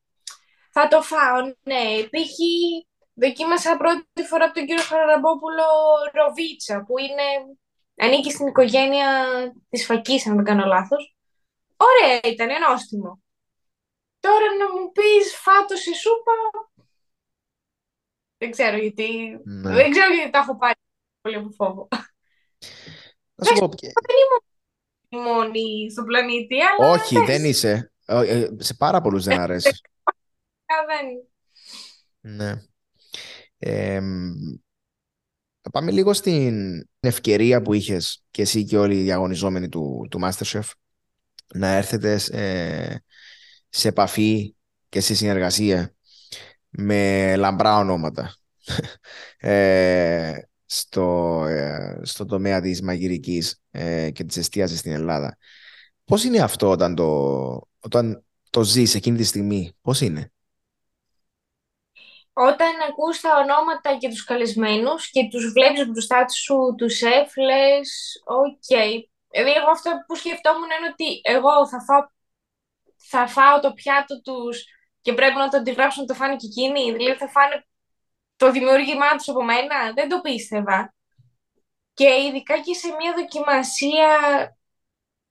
Θα 0.72 0.88
το 0.88 1.02
φάω, 1.02 1.42
ναι. 1.62 2.02
Π.χ. 2.02 2.36
δοκίμασα 3.14 3.76
πρώτη 3.76 4.28
φορά 4.28 4.44
από 4.44 4.54
τον 4.54 4.66
κύριο 4.66 4.82
Χαραραμπόπουλο 4.82 5.64
ροβίτσα, 6.12 6.84
που 6.86 6.98
είναι 6.98 7.56
ανήκει 7.96 8.30
στην 8.30 8.46
οικογένεια 8.46 9.08
της 9.68 9.86
Φακής, 9.86 10.26
αν 10.26 10.34
δεν 10.34 10.44
κάνω 10.44 10.64
λάθος. 10.66 11.16
Ωραία 11.76 12.32
ήταν, 12.32 12.50
ενόστιμο. 12.50 13.20
Τώρα 14.20 14.56
να 14.58 14.72
μου 14.72 14.92
πεις 14.92 15.36
φάτος 15.36 15.80
σε 15.80 15.94
σούπα, 15.94 16.32
δεν 18.38 18.50
ξέρω 18.50 18.76
γιατί, 18.76 19.40
ναι. 19.44 19.72
δεν 19.72 19.90
ξέρω 19.90 20.14
γιατί 20.14 20.30
τα 20.30 20.38
έχω 20.38 20.56
πάρει 20.56 20.74
πολύ 21.20 21.36
από 21.36 21.50
φόβο. 21.50 21.88
Να 23.34 23.44
σου 23.44 23.54
πω 23.54 23.68
Δεν 23.78 24.16
είμαι 24.22 25.24
μόνη 25.24 25.90
στον 25.90 26.04
πλανήτη, 26.04 26.56
αλλά... 26.60 26.90
Όχι, 26.90 27.18
δεν 27.18 27.44
είσαι. 27.44 27.92
Ε, 28.06 28.48
σε 28.56 28.74
πάρα 28.74 29.00
πολλούς 29.00 29.24
δεν 29.24 29.40
αρέσει. 29.40 29.70
δεν. 30.86 31.28
Ναι. 32.34 32.62
Ε, 33.58 34.00
πάμε 35.70 35.90
λίγο 35.90 36.12
στην 36.12 36.84
ευκαιρία 37.00 37.62
που 37.62 37.72
είχες 37.72 38.24
και 38.30 38.42
εσύ 38.42 38.64
και 38.64 38.78
όλοι 38.78 38.98
οι 38.98 39.02
διαγωνιζόμενοι 39.02 39.68
του, 39.68 40.06
του 40.10 40.20
Masterchef 40.22 40.70
να 41.54 41.68
έρθετε 41.68 42.18
σε, 43.68 43.88
επαφή 43.88 44.54
και 44.88 45.00
σε 45.00 45.14
συνεργασία 45.14 45.94
με 46.68 47.36
λαμπρά 47.36 47.78
ονόματα 47.78 48.36
ε, 49.38 50.38
στο, 50.66 51.44
ε, 51.46 52.00
στο 52.02 52.24
τομέα 52.24 52.60
της 52.60 52.82
μαγειρικής 52.82 53.60
ε, 53.70 54.10
και 54.10 54.24
της 54.24 54.36
εστίασης 54.36 54.78
στην 54.78 54.92
Ελλάδα. 54.92 55.36
Πώς 56.04 56.24
είναι 56.24 56.38
αυτό 56.38 56.70
όταν 56.70 56.94
το, 56.94 57.68
όταν 57.78 58.24
το 58.50 58.64
ζεις 58.64 58.94
εκείνη 58.94 59.16
τη 59.16 59.24
στιγμή, 59.24 59.72
πώς 59.80 60.00
είναι; 60.00 60.32
Όταν 62.38 62.72
ακούς 62.88 63.20
τα 63.20 63.30
ονόματα 63.38 63.96
και 63.96 64.08
τους 64.08 64.24
καλεσμένους 64.24 65.10
και 65.10 65.28
τους 65.30 65.52
βλέπεις 65.52 65.86
μπροστά 65.86 66.28
σου 66.28 66.74
τους 66.78 66.96
σεφ, 66.96 67.36
λες, 67.36 68.22
οκ. 68.24 68.66
Δηλαδή, 69.30 69.52
εγώ 69.60 69.70
αυτό 69.70 69.90
που 70.06 70.14
σκεφτόμουν 70.14 70.70
είναι 70.70 70.88
ότι 70.92 71.20
εγώ 71.22 71.68
θα 71.68 71.80
φάω, 71.80 72.02
θα 73.10 73.26
φάω 73.26 73.60
το 73.60 73.72
πιάτο 73.72 74.20
τους 74.20 74.64
και 75.00 75.12
πρέπει 75.12 75.36
να 75.36 75.48
το 75.48 75.56
αντιγράψουν 75.56 76.02
να 76.02 76.08
το 76.08 76.14
φάνε 76.14 76.36
και 76.36 76.46
εκείνοι. 76.46 76.92
Δηλαδή, 76.92 77.18
θα 77.18 77.28
φάνε 77.28 77.66
το 78.36 78.50
δημιούργημά 78.50 79.10
τους 79.16 79.28
από 79.28 79.44
μένα. 79.44 79.92
Δεν 79.94 80.08
το 80.08 80.20
πίστευα. 80.20 80.94
Και 81.94 82.08
ειδικά 82.26 82.58
και 82.58 82.74
σε 82.74 82.88
μια 82.98 83.12
δοκιμασία, 83.16 84.08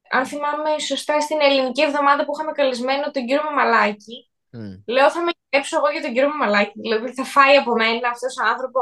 αν 0.10 0.26
θυμάμαι 0.26 0.80
σωστά, 0.80 1.22
στην 1.22 1.42
ελληνική 1.42 1.82
εβδομάδα 1.82 2.26
που 2.26 2.32
είχαμε 2.36 2.52
καλεσμένο 2.52 3.12
τον 3.12 3.26
κύριο 3.26 3.44
Μαμαλάκη, 3.44 4.30
Mm. 4.56 4.84
Λέω 4.86 5.12
θα 5.12 5.22
με 5.24 5.32
γυρέψω 5.56 5.76
εγώ 5.80 5.90
για 5.96 6.04
τον 6.06 6.12
κύριο 6.14 6.30
Μαμαλάκη. 6.34 6.78
Δηλαδή 6.86 7.08
θα 7.18 7.26
φάει 7.36 7.56
από 7.62 7.72
μένα 7.82 8.08
αυτός 8.16 8.34
ο 8.42 8.44
άνθρωπο. 8.52 8.82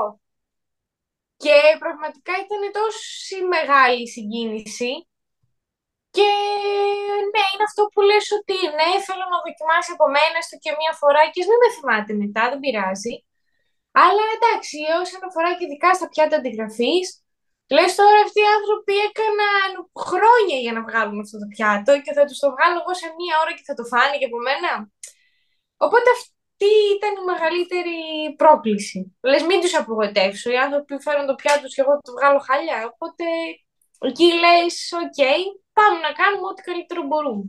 Και 1.43 1.55
πραγματικά 1.83 2.33
ήταν 2.43 2.61
τόση 2.77 3.37
μεγάλη 3.55 4.05
συγκίνηση. 4.15 4.91
Και 6.15 6.29
ναι, 7.33 7.43
είναι 7.51 7.67
αυτό 7.69 7.81
που 7.91 8.01
λες 8.09 8.25
ότι 8.39 8.57
ναι, 8.77 8.89
θέλω 9.07 9.25
να 9.33 9.39
δοκιμάσει 9.45 9.89
από 9.95 10.05
μένα 10.15 10.37
στο 10.45 10.55
και 10.63 10.71
μία 10.79 10.93
φορά 11.01 11.21
και 11.33 11.41
μην 11.47 11.57
με 11.61 11.69
θυμάται 11.75 12.13
μετά, 12.21 12.43
δεν 12.51 12.59
πειράζει. 12.63 13.15
Αλλά 14.03 14.25
εντάξει, 14.35 14.77
όσον 15.03 15.21
αφορά 15.27 15.49
και 15.57 15.65
ειδικά 15.65 15.89
στα 15.97 16.07
πιάτα 16.11 16.35
αντιγραφής, 16.39 17.05
λες 17.75 17.91
τώρα 17.99 18.19
αυτοί 18.25 18.39
οι 18.43 18.51
άνθρωποι 18.57 18.93
έκαναν 19.07 19.71
χρόνια 20.07 20.57
για 20.63 20.73
να 20.77 20.81
βγάλουν 20.87 21.17
αυτό 21.25 21.35
το 21.43 21.47
πιάτο 21.53 21.91
και 22.03 22.13
θα 22.17 22.23
τους 22.27 22.39
το 22.43 22.47
βγάλω 22.53 22.77
εγώ 22.81 22.93
σε 23.01 23.07
μία 23.19 23.35
ώρα 23.41 23.51
και 23.57 23.65
θα 23.69 23.73
το 23.79 23.83
φάνε 23.91 24.15
και 24.19 24.29
από 24.29 24.39
μένα. 24.47 24.71
Οπότε 25.85 26.09
αυτή 26.63 26.95
ήταν 26.95 27.13
η 27.21 27.23
μεγαλύτερη 27.31 27.97
πρόκληση. 28.41 29.15
Λες, 29.21 29.43
μην 29.43 29.59
τους 29.61 29.75
απογοητεύσω. 29.75 30.51
Οι 30.51 30.57
άνθρωποι 30.57 30.93
φέρουν 31.01 31.25
το 31.25 31.35
πιάτο 31.35 31.67
και 31.67 31.81
εγώ 31.81 31.99
το 32.01 32.11
βγάλω 32.11 32.39
χάλια. 32.39 32.77
Οπότε 32.91 33.23
εκεί 33.99 34.23
λες, 34.23 34.91
οκ, 35.03 35.19
πάμε 35.73 35.99
να 35.99 36.11
κάνουμε 36.19 36.47
ό,τι 36.51 36.61
καλύτερο 36.61 37.01
μπορούμε. 37.07 37.43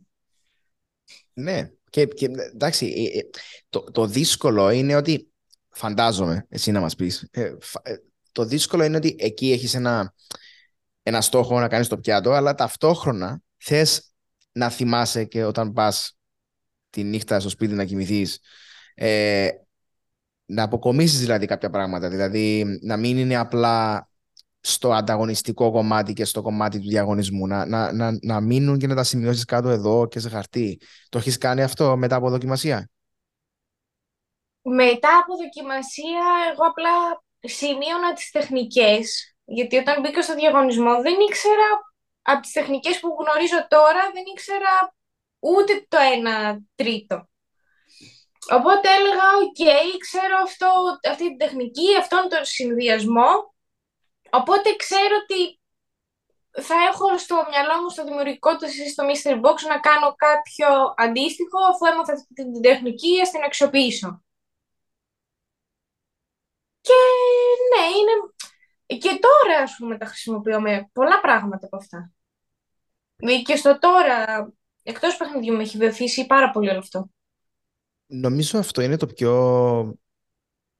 Ναι, 1.33 1.71
και, 1.91 2.07
και 2.07 2.27
εντάξει, 2.55 2.87
ε, 2.87 3.19
ε, 3.19 3.23
το, 3.69 3.81
το 3.81 4.07
δύσκολο 4.07 4.71
είναι 4.71 4.97
ότι 4.97 5.33
φαντάζομαι, 5.71 6.47
εσύ 6.49 6.71
να 6.73 6.81
μας 6.81 6.95
πεις, 6.95 7.29
ε, 7.31 7.57
ε, 7.83 7.97
το 8.33 8.45
δύσκολο 8.45 8.85
είναι 8.85 8.97
ότι 8.97 9.17
εκεί 9.19 9.53
έχεις 9.53 9.75
ένα, 9.75 10.15
ένα 11.03 11.21
στόχο 11.21 11.61
να 11.61 11.69
κάνεις 11.69 11.89
το 11.89 11.99
πιάτο, 11.99 12.31
αλλά 12.31 12.55
ταυτόχρονα 12.55 13.41
θες 13.57 14.13
να 14.53 14.71
θυμάσαι 14.71 15.25
και 15.25 15.45
όταν 15.45 15.73
πας 15.73 16.17
τη 16.91 17.03
νύχτα 17.05 17.41
στο 17.41 17.49
σπίτι 17.49 17.75
να 17.75 17.85
κοιμηθείς, 17.85 18.41
ε, 18.95 19.49
να 20.47 20.63
αποκομίσεις 20.63 21.21
δηλαδή 21.21 21.47
κάποια 21.47 21.71
πράγματα, 21.71 22.09
δηλαδή 22.09 22.79
να 22.83 22.97
μην 22.97 23.19
είναι 23.19 23.37
απλά 23.37 24.09
στο 24.61 24.93
ανταγωνιστικό 24.93 25.71
κομμάτι 25.71 26.13
και 26.13 26.25
στο 26.25 26.43
κομμάτι 26.43 26.81
του 26.81 26.89
διαγωνισμού, 26.89 27.47
να, 27.47 27.67
να, 27.67 27.93
να, 27.93 28.19
να 28.23 28.41
μείνουν 28.41 28.79
και 28.79 28.87
να 28.87 28.95
τα 28.95 29.03
σημειώσεις 29.03 29.45
κάτω 29.45 29.69
εδώ 29.69 30.07
και 30.09 30.19
σε 30.19 30.29
χαρτί. 30.29 30.81
Το 31.09 31.19
έχεις 31.19 31.39
κάνει 31.39 31.63
αυτό 31.63 31.97
μετά 31.97 32.17
από 32.17 32.31
δοκιμασία; 32.31 32.91
Μετά 34.63 35.19
από 35.23 35.37
δοκιμασία, 35.37 36.25
εγώ 36.53 36.67
απλά 36.67 37.25
σημείωνα 37.41 38.13
τις 38.13 38.31
τεχνικές, 38.31 39.37
γιατί 39.45 39.77
όταν 39.77 40.01
μπήκα 40.01 40.23
στο 40.23 40.35
διαγωνισμό 40.35 41.03
δεν 41.03 41.15
ήξερα, 41.29 41.69
από 42.23 42.41
τις 42.41 42.53
τεχνικές 42.53 43.01
που 43.01 43.09
γνωρίζω 43.21 43.67
τώρα, 43.69 44.11
δεν 44.13 44.25
ήξερα 44.35 44.95
ούτε 45.39 45.87
το 45.89 45.97
ένα 46.15 46.61
τρίτο. 46.75 47.29
Οπότε 48.51 48.89
έλεγα, 48.99 49.29
οκ, 49.43 49.63
ξέρω 49.99 50.37
αυτό, 50.43 50.71
αυτή 51.11 51.29
την 51.29 51.39
τεχνική, 51.39 51.97
αυτόν 51.99 52.29
τον 52.29 52.45
συνδυασμό, 52.45 53.55
οπότε 54.31 54.77
ξέρω 54.77 55.15
ότι 55.23 55.61
θα 56.63 56.75
έχω 56.75 57.19
στο 57.19 57.47
μυαλό 57.51 57.83
μου, 57.83 57.91
στο 57.91 58.05
δημιουργικό 58.05 58.57
του 58.57 58.67
στο 58.91 59.05
Mystery 59.09 59.41
Box, 59.45 59.57
να 59.69 59.81
κάνω 59.81 60.15
κάποιο 60.15 60.95
αντίστοιχο, 60.97 61.59
αφού 61.71 61.87
έμαθα 61.87 62.13
αυτή 62.13 62.35
την 62.35 62.63
τεχνική, 62.63 63.21
ας 63.21 63.31
την 63.31 63.43
αξιοποιήσω. 63.43 64.23
Και 66.81 66.93
ναι, 67.71 67.87
είναι... 67.87 68.13
Και 68.99 69.19
τώρα, 69.21 69.63
ας 69.63 69.77
πούμε, 69.79 69.99
τα 69.99 70.07
χρησιμοποιώ 70.07 70.61
με 70.61 70.91
πολλά 70.93 71.21
πράγματα 71.21 71.67
από 71.67 71.77
αυτά. 71.77 72.13
Και 73.45 73.57
στο 73.57 73.79
τώρα, 73.79 74.53
εκτός 74.83 75.17
παιχνιδιού, 75.17 75.55
με 75.57 75.63
έχει 75.63 75.77
βοηθήσει 75.77 76.27
πάρα 76.27 76.51
πολύ 76.51 76.69
όλο 76.69 76.79
αυτό. 76.79 77.14
Νομίζω 78.07 78.59
αυτό 78.59 78.83
είναι 78.83 78.97
το 78.97 79.07
πιο, 79.07 79.31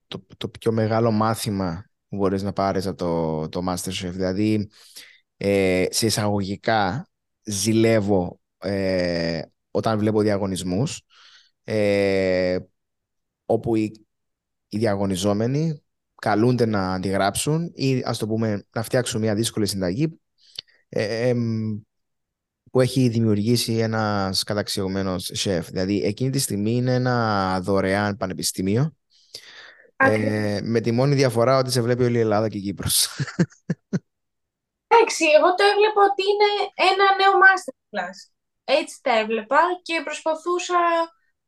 το, 0.07 0.27
το 0.37 0.49
πιο 0.49 0.73
μεγάλο 0.73 1.11
μάθημα 1.11 1.91
που 2.09 2.17
μπορείς 2.17 2.43
να 2.43 2.53
πάρεις 2.53 2.87
από 2.87 2.97
το, 2.97 3.49
το 3.49 3.73
Masterchef. 3.73 4.11
Δηλαδή, 4.11 4.71
ε, 5.37 5.87
σε 5.91 6.07
εισαγωγικά, 6.07 7.09
ζηλεύω 7.45 8.41
ε, 8.59 9.43
όταν 9.71 9.99
βλέπω 9.99 10.21
διαγωνισμούς 10.21 11.03
ε, 11.65 12.59
όπου 13.47 13.77
οι, 13.77 14.07
οι 14.69 14.79
διαγωνιζόμενοι 14.79 15.83
καλούνται 16.15 16.67
να 16.67 16.93
αντιγράψουν 16.95 17.73
ή 17.75 18.03
ας 18.05 18.19
το 18.19 18.27
πούμε 18.27 18.67
να 18.73 18.83
φτιάξουν 18.83 19.21
μια 19.21 19.35
δύσκολη 19.35 19.67
συνταγή 19.67 20.21
ε, 20.89 21.35
που 22.75 22.81
έχει 22.81 23.09
δημιουργήσει 23.09 23.73
ένας 23.79 24.43
καταξιωμένος 24.43 25.31
σεφ. 25.33 25.69
Δηλαδή 25.69 26.03
εκείνη 26.03 26.31
τη 26.31 26.39
στιγμή 26.39 26.71
είναι 26.71 26.95
ένα 26.95 27.61
δωρεάν 27.61 28.17
πανεπιστήμιο 28.17 28.97
ε, 29.97 30.61
με 30.63 30.81
τη 30.81 30.91
μόνη 30.93 31.15
διαφορά 31.15 31.59
ότι 31.59 31.71
σε 31.71 31.81
βλέπει 31.81 32.05
όλη 32.05 32.17
η 32.17 32.21
Ελλάδα 32.21 32.49
και 32.49 32.59
η 32.59 32.61
Κύπρος. 32.61 33.09
Εντάξει, 34.87 35.25
εγώ 35.37 35.49
το 35.55 35.65
έβλεπα 35.73 36.01
ότι 36.11 36.23
είναι 36.31 36.51
ένα 36.91 37.05
νέο 37.21 37.33
masterclass. 37.43 38.19
Έτσι 38.65 38.99
τα 39.03 39.19
έβλεπα 39.19 39.61
και 39.83 40.01
προσπαθούσα 40.05 40.81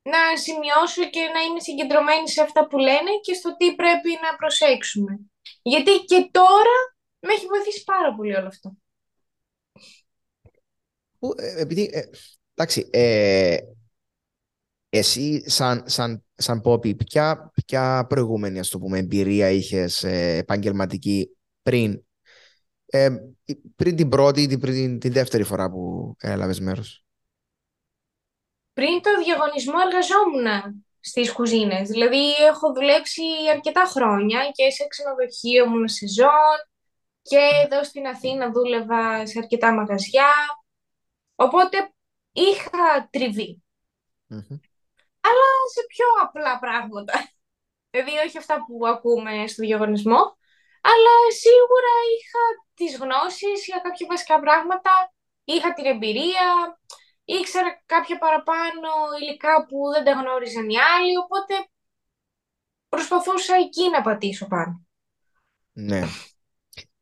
να 0.03 0.20
σημειώσω 0.45 1.03
και 1.14 1.24
να 1.35 1.41
είμαι 1.41 1.61
συγκεντρωμένη 1.61 2.29
σε 2.29 2.43
αυτά 2.43 2.66
που 2.66 2.79
λένε 2.79 3.11
και 3.22 3.35
στο 3.35 3.57
τι 3.57 3.74
πρέπει 3.74 4.11
να 4.24 4.37
προσέξουμε. 4.37 5.12
Γιατί 5.62 5.93
και 6.11 6.29
τώρα 6.31 6.77
με 7.18 7.33
έχει 7.33 7.47
βοηθήσει 7.47 7.85
πάρα 7.85 8.14
πολύ 8.14 8.35
όλο 8.37 8.47
αυτό. 8.47 8.77
Ε, 11.37 11.61
επειδή, 11.61 11.91
ε, 11.93 12.03
εντάξει, 12.55 12.89
ε, 12.93 13.57
εσύ 14.89 15.51
σαν, 15.51 15.83
σαν, 15.87 16.25
σαν 16.35 16.61
Πόπι, 16.61 16.95
ποια, 16.95 17.53
ποια 17.67 18.07
προηγούμενη 18.09 18.59
ας 18.59 18.69
το 18.69 18.79
πούμε, 18.79 18.99
εμπειρία 18.99 19.51
είχες 19.51 20.05
ε, 20.05 20.37
επαγγελματική 20.37 21.37
πριν, 21.62 22.05
ε, 22.87 23.09
πριν 23.77 23.97
την 23.97 24.09
πρώτη 24.09 24.43
ή 24.43 24.59
πριν 24.59 24.99
την 24.99 25.12
δεύτερη 25.12 25.43
φορά 25.43 25.71
που 25.71 26.14
έλαβες 26.21 26.61
μέρος; 26.61 27.05
Πριν 28.73 29.03
το 29.03 29.11
διαγωνισμό 29.25 29.75
εργαζόμουν 29.87 30.85
στις 31.01 31.33
κουζίνες. 31.33 31.89
Δηλαδή 31.89 32.33
έχω 32.51 32.73
δουλέψει 32.73 33.23
αρκετά 33.55 33.85
χρόνια 33.85 34.51
και 34.53 34.71
σε 34.71 34.87
ξενοδοχείο 34.89 35.67
μου 35.67 35.89
σεζόν 35.89 36.57
και 37.23 37.39
εδώ 37.64 37.85
στην 37.85 38.07
Αθήνα 38.07 38.51
δούλευα 38.51 39.27
σε 39.27 39.39
αρκετά 39.39 39.73
μαγαζιά. 39.73 40.33
Οπότε 41.37 41.93
είχα 42.32 43.09
Αλλά 45.20 45.49
σε 45.74 45.82
πιο 45.89 46.07
απλά 46.22 46.59
πράγματα. 46.59 47.12
Δηλαδή 47.91 48.26
όχι 48.26 48.39
αυτά 48.39 48.64
που 48.64 48.87
ακούμε 48.87 49.47
στο 49.47 49.62
διαγωνισμό, 49.62 50.20
αλλά 50.80 51.14
σίγουρα 51.43 51.93
είχα 52.14 52.43
τις 52.74 52.97
γνώσεις 52.97 53.64
για 53.66 53.80
κάποια 53.82 54.07
βασικά 54.11 54.41
πράγματα, 54.41 54.91
είχα 55.45 55.72
την 55.74 55.84
εμπειρία, 55.84 56.78
ήξερα 57.24 57.82
κάποια 57.87 58.18
παραπάνω 58.18 58.91
υλικά 59.20 59.66
που 59.66 59.78
δεν 59.93 60.05
τα 60.05 60.12
γνώριζαν 60.12 60.68
οι 60.68 60.78
άλλοι, 60.78 61.16
οπότε 61.16 61.55
προσπαθούσα 62.89 63.55
εκεί 63.57 63.91
να 63.91 64.03
πατήσω 64.03 64.47
πάνω. 64.47 64.87
Ναι. 65.72 66.03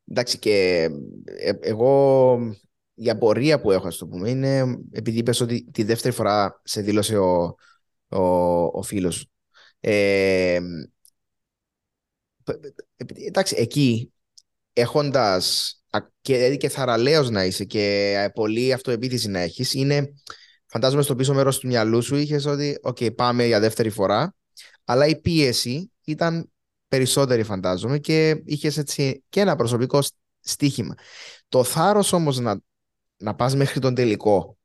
Εντάξει 0.07 0.39
και 0.39 0.89
ε, 1.25 1.53
εγώ 1.61 2.39
η 2.95 3.11
απορία 3.11 3.61
που 3.61 3.71
έχω, 3.71 3.87
ας 3.87 3.97
το 3.97 4.07
πούμε, 4.07 4.31
είναι 4.31 4.79
επειδή 4.93 5.19
είπες 5.19 5.41
ότι 5.41 5.71
τη 5.73 5.83
δεύτερη 5.83 6.15
φορά 6.15 6.61
σε 6.65 6.81
δήλωσε 6.81 7.17
ο, 7.17 7.55
ο, 8.09 8.19
ο 8.65 8.83
φίλος 8.83 9.29
ε, 9.81 10.61
εντάξει, 13.27 13.55
εκεί 13.59 14.13
έχοντας 14.73 15.77
και, 16.21 16.37
δηλαδή 16.37 16.57
και 16.57 16.69
θαραλέος 16.69 17.31
να 17.31 17.45
είσαι 17.45 17.65
και 17.65 18.31
πολύ 18.35 18.73
αυτοπεποίθηση 18.73 19.29
να 19.29 19.41
έχεις, 19.41 19.75
είναι, 19.75 20.13
φαντάζομαι 20.67 21.03
στο 21.03 21.15
πίσω 21.15 21.35
μέρος 21.35 21.59
του 21.59 21.67
μυαλού 21.67 22.03
σου 22.03 22.17
είχες 22.17 22.45
ότι, 22.47 22.79
οκ, 22.83 23.05
πάμε 23.15 23.45
για 23.45 23.61
δεύτερη 23.61 23.91
φορά, 23.91 24.35
αλλά 24.85 25.07
η 25.07 25.21
πίεση 25.21 25.93
ήταν 26.05 26.51
περισσότερη 26.89 27.43
φαντάζομαι 27.43 27.99
και 27.99 28.43
είχες 28.45 28.77
έτσι 28.77 29.25
και 29.29 29.41
ένα 29.41 29.57
προσωπικό 29.57 29.99
στίχημα. 30.41 30.95
Το 31.49 31.65
θάρρος 31.65 32.13
όμως 32.13 32.39
να, 32.39 32.61
να 33.17 33.35
πας 33.35 33.55
μέχρι 33.55 33.81
τον 33.81 33.95
τελικό, 33.95 34.59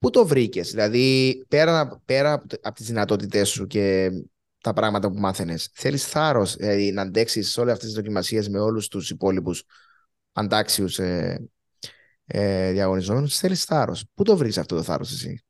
Πού 0.00 0.10
το 0.10 0.26
βρήκες, 0.26 0.70
δηλαδή 0.70 1.44
πέρα, 1.48 2.02
πέρα 2.04 2.32
από 2.62 2.74
τις 2.74 2.86
δυνατότητές 2.86 3.48
σου 3.48 3.66
και 3.66 4.10
τα 4.60 4.72
πράγματα 4.72 5.10
που 5.10 5.18
μάθαινες. 5.18 5.70
Θέλεις 5.74 6.06
θάρρος 6.06 6.56
δηλαδή, 6.56 6.92
να 6.92 7.02
αντέξεις 7.02 7.56
όλες 7.58 7.72
αυτές 7.72 7.86
τις 7.86 7.96
δοκιμασίες 7.96 8.48
με 8.48 8.60
όλους 8.60 8.88
τους 8.88 9.10
υπόλοιπους 9.10 9.64
αντάξιους 10.32 10.98
ε, 10.98 11.48
ε, 12.24 12.72
διαγωνιζόμενους. 12.72 13.38
Θέλεις 13.38 13.64
θάρρος. 13.64 14.04
Πού 14.14 14.24
το 14.24 14.36
βρεις 14.36 14.58
αυτό 14.58 14.76
το 14.76 14.82
θάρρος, 14.82 15.12
εσύ; 15.12 15.44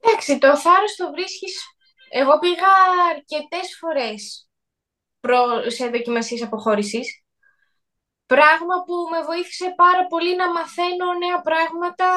Εντάξει, 0.00 0.38
το 0.38 0.58
θάρρος 0.58 0.94
το 0.96 1.10
βρίσκεις. 1.10 1.54
Εγώ 2.10 2.38
πήγα 2.38 2.66
αρκετές 3.14 3.76
φορές 3.78 4.48
σε 5.66 5.88
δοκιμασίες 5.88 6.42
αποχώρησης. 6.42 7.23
Πράγμα 8.26 8.76
που 8.86 8.94
με 9.10 9.20
βοήθησε 9.22 9.72
πάρα 9.76 10.06
πολύ 10.06 10.36
να 10.36 10.52
μαθαίνω 10.52 11.06
νέα 11.22 11.40
πράγματα 11.40 12.08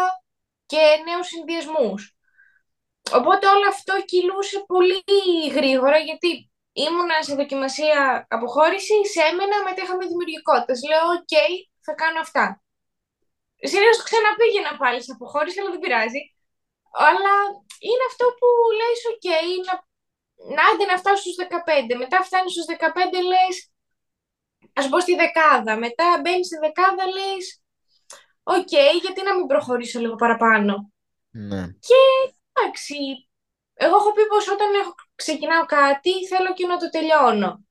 και 0.65 0.83
νέους 1.05 1.27
συνδυασμούς. 1.27 2.01
Οπότε 3.17 3.47
όλο 3.47 3.67
αυτό 3.67 3.93
κυλούσε 4.11 4.59
πολύ 4.73 5.03
γρήγορα 5.57 5.97
γιατί 5.97 6.51
ήμουνα 6.85 7.17
σε 7.21 7.35
δοκιμασία 7.35 8.25
αποχώρησης, 8.29 9.11
σε 9.13 9.21
έμενα, 9.31 9.63
μετά 9.63 9.81
είχαμε 9.83 10.05
δημιουργικότητα. 10.05 10.73
Λέω, 10.89 11.05
οκ, 11.17 11.33
θα 11.85 11.93
κάνω 12.01 12.19
αυτά. 12.25 12.45
Συνήθως 13.69 14.03
ξαναπήγαινα 14.07 14.71
πάλι 14.81 14.99
σε 15.03 15.11
αποχώρηση, 15.15 15.59
αλλά 15.59 15.71
δεν 15.73 15.83
πειράζει. 15.83 16.21
Αλλά 17.09 17.33
είναι 17.87 18.05
αυτό 18.11 18.25
που 18.37 18.47
λες, 18.79 18.99
οκ, 19.11 19.27
να 19.67 19.73
να 20.55 20.61
άντε 20.69 20.85
να 20.91 20.97
φτάσω 20.97 21.21
στους 21.21 21.35
15. 21.35 21.95
Μετά 21.95 22.17
φτάνεις 22.27 22.51
στους 22.53 22.65
15 22.65 23.19
λες, 23.31 23.55
ας 24.77 24.89
μπω 24.89 24.99
στη 24.99 25.15
δεκάδα. 25.15 25.77
Μετά 25.77 26.19
μπαίνεις 26.21 26.45
στη 26.45 26.57
δεκάδα 26.57 27.05
λες, 27.05 27.61
οκ, 28.43 28.71
γιατί 29.01 29.21
να 29.23 29.35
μην 29.35 29.47
προχωρήσω 29.47 29.99
λίγο 29.99 30.15
παραπάνω; 30.15 30.91
Ναι. 31.31 31.67
Και 31.67 31.99
εντάξει, 32.53 32.95
εγώ 33.73 33.95
έχω 33.95 34.11
πει 34.13 34.27
πως 34.27 34.47
όταν 34.47 34.73
έχω, 34.81 34.93
ξεκινάω 35.15 35.65
κάτι 35.65 36.27
θέλω 36.27 36.53
και 36.53 36.65
να 36.65 36.77
το 36.77 36.89
τελειώνω. 36.89 37.65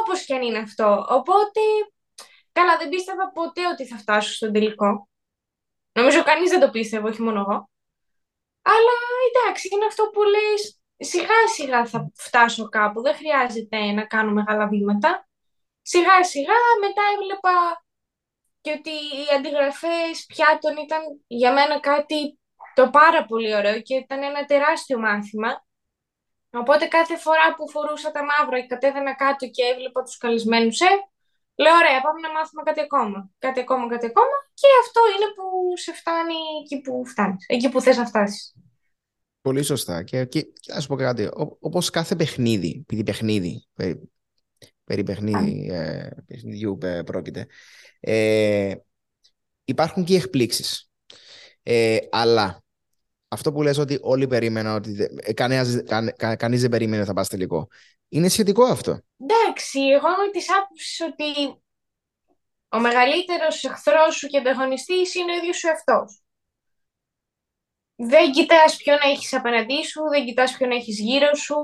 Όπως 0.00 0.24
και 0.24 0.34
αν 0.34 0.42
είναι 0.42 0.58
αυτό. 0.58 1.06
Οπότε, 1.08 1.60
καλά 2.52 2.76
δεν 2.76 2.88
πίστευα 2.88 3.30
ποτέ 3.30 3.66
ότι 3.72 3.86
θα 3.86 3.96
φτάσω 3.96 4.32
στον 4.32 4.52
τελικό. 4.52 5.08
Νομίζω 5.92 6.22
κανείς 6.22 6.50
δεν 6.50 6.60
το 6.60 6.70
πίστευε, 6.70 7.08
όχι 7.08 7.22
μόνο 7.22 7.40
εγώ. 7.40 7.70
Αλλά 8.62 8.96
εντάξει, 9.28 9.68
είναι 9.72 9.84
αυτό 9.84 10.04
που 10.12 10.22
λες, 10.22 10.80
σιγά 10.96 11.48
σιγά 11.54 11.86
θα 11.86 12.10
φτάσω 12.14 12.68
κάπου, 12.68 13.02
δεν 13.02 13.14
χρειάζεται 13.14 13.92
να 13.92 14.06
κάνω 14.06 14.30
μεγάλα 14.30 14.68
βήματα. 14.68 15.28
Σιγά 15.90 16.16
σιγά 16.32 16.60
μετά 16.84 17.02
έβλεπα 17.14 17.56
και 18.60 18.72
ότι 18.78 18.94
οι 19.16 19.26
αντιγραφές 19.36 20.14
πιάτων 20.30 20.74
ήταν 20.86 21.02
για 21.26 21.52
μένα 21.52 21.80
κάτι 21.80 22.38
το 22.74 22.84
πάρα 22.90 23.20
πολύ 23.30 23.54
ωραίο 23.54 23.80
και 23.86 23.94
ήταν 23.94 24.22
ένα 24.22 24.44
τεράστιο 24.44 24.98
μάθημα. 24.98 25.50
Οπότε 26.50 26.84
κάθε 26.86 27.16
φορά 27.24 27.46
που 27.54 27.70
φορούσα 27.70 28.10
τα 28.10 28.22
μαύρα 28.28 28.60
και 28.60 28.66
κατέβαινα 28.66 29.14
κάτω 29.14 29.44
και 29.54 29.62
έβλεπα 29.72 30.02
τους 30.02 30.16
καλεσμένους 30.16 30.80
ε, 30.80 30.92
λέω 31.62 31.74
ωραία 31.80 32.00
πάμε 32.04 32.20
να 32.26 32.30
μάθουμε 32.36 32.62
κάτι 32.68 32.80
ακόμα, 32.80 33.18
κάτι 33.38 33.60
ακόμα, 33.60 33.84
κάτι 33.94 34.06
ακόμα 34.06 34.36
και 34.60 34.68
αυτό 34.82 35.00
είναι 35.12 35.28
που 35.36 35.46
σε 35.84 35.92
φτάνει 35.98 36.38
εκεί 36.62 36.76
που 36.80 37.06
φτάνεις, 37.06 37.44
εκεί 37.48 37.68
που 37.68 37.80
θες 37.80 37.96
να 37.96 38.06
φτάσεις. 38.06 38.54
Πολύ 39.40 39.62
σωστά. 39.62 40.02
Και, 40.02 40.24
και, 40.24 40.42
και 40.42 40.72
να 40.72 40.80
σου 40.80 40.88
πω 40.88 40.96
κάτι. 40.96 41.28
Όπως 41.60 41.90
κάθε 41.90 42.16
παιχνίδι, 42.16 42.80
επειδή 42.82 43.02
παιχνίδι, 43.04 43.66
περί, 44.86 45.02
περί 45.02 45.02
παιχνίδι, 45.02 45.68
ε, 45.70 46.08
παιχνιδιού 46.26 46.78
ε, 46.82 47.02
πρόκειται, 47.02 47.46
ε, 48.00 48.74
υπάρχουν 49.64 50.04
και 50.04 50.16
εκπλήξεις. 50.16 50.90
Ε, 51.62 51.98
αλλά 52.10 52.64
αυτό 53.28 53.52
που 53.52 53.62
λες 53.62 53.78
ότι 53.78 53.98
όλοι 54.02 54.26
περίμεναν 54.26 54.74
ότι 54.74 55.08
ε, 55.22 55.32
κανένας, 55.32 55.82
κα, 56.16 56.36
κανείς 56.36 56.60
δεν 56.60 56.70
περίμενε 56.70 56.98
ότι 56.98 57.08
θα 57.08 57.14
πας 57.14 57.28
τελικό. 57.28 57.68
Είναι 58.08 58.28
σχετικό 58.28 58.64
αυτό. 58.64 59.00
Εντάξει, 59.20 59.80
εγώ 59.80 60.08
είμαι 60.08 60.30
της 60.32 60.46
άποψης 60.52 61.00
ότι 61.00 61.60
ο 62.68 62.78
μεγαλύτερος 62.78 63.64
εχθρός 63.64 64.16
σου 64.16 64.26
και 64.26 64.38
ανταγωνιστής 64.38 65.14
είναι 65.14 65.32
ο 65.32 65.36
ίδιος 65.36 65.56
σου 65.56 65.66
εαυτός 65.66 66.20
δεν 67.96 68.32
κοιτάς 68.32 68.76
ποιον 68.76 68.98
έχεις 69.04 69.32
απέναντί 69.34 69.82
σου, 69.82 70.00
δεν 70.08 70.24
κοιτάς 70.24 70.56
ποιον 70.56 70.70
έχεις 70.70 70.98
γύρω 70.98 71.34
σου, 71.34 71.54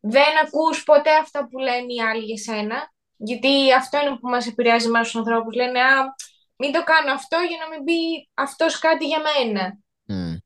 δεν 0.00 0.38
ακούς 0.44 0.82
ποτέ 0.82 1.14
αυτά 1.16 1.48
που 1.48 1.58
λένε 1.58 1.92
οι 1.92 2.00
άλλοι 2.00 2.24
για 2.24 2.36
σένα, 2.36 2.92
γιατί 3.16 3.72
αυτό 3.72 4.00
είναι 4.00 4.16
που 4.16 4.28
μας 4.28 4.46
επηρεάζει 4.46 4.86
εμάς 4.86 5.10
τους 5.10 5.16
ανθρώπους. 5.16 5.54
Λένε, 5.54 5.80
α, 5.80 6.14
μην 6.56 6.72
το 6.72 6.84
κάνω 6.84 7.12
αυτό 7.12 7.36
για 7.48 7.58
να 7.58 7.68
μην 7.68 7.84
πει 7.84 8.30
αυτός 8.34 8.78
κάτι 8.78 9.06
για 9.06 9.20
μένα. 9.20 9.78
Mm. 10.08 10.36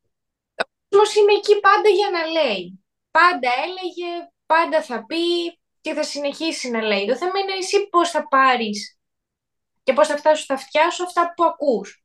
Ο 0.89 1.21
είναι 1.21 1.33
εκεί 1.39 1.61
πάντα 1.61 1.89
για 1.89 2.11
να 2.11 2.27
λέει. 2.27 2.85
Πάντα 3.11 3.49
έλεγε, 3.65 4.29
πάντα 4.47 4.83
θα 4.83 5.05
πει 5.05 5.59
και 5.81 5.95
θα 5.95 6.03
συνεχίσει 6.03 6.71
να 6.71 6.83
λέει. 6.83 7.07
Το 7.07 7.17
θέμα 7.17 7.39
είναι 7.39 7.53
εσύ 7.59 7.89
πώς 7.89 8.11
θα 8.11 8.29
πάρεις 8.29 8.99
και 9.83 9.93
πώς 9.93 10.09
θα 10.09 10.17
φτάσεις 10.17 10.45
στα 10.45 10.55
αυτιά 10.55 10.91
σου 10.91 11.05
αυτά 11.05 11.33
που 11.37 11.45
ακούς 11.45 12.05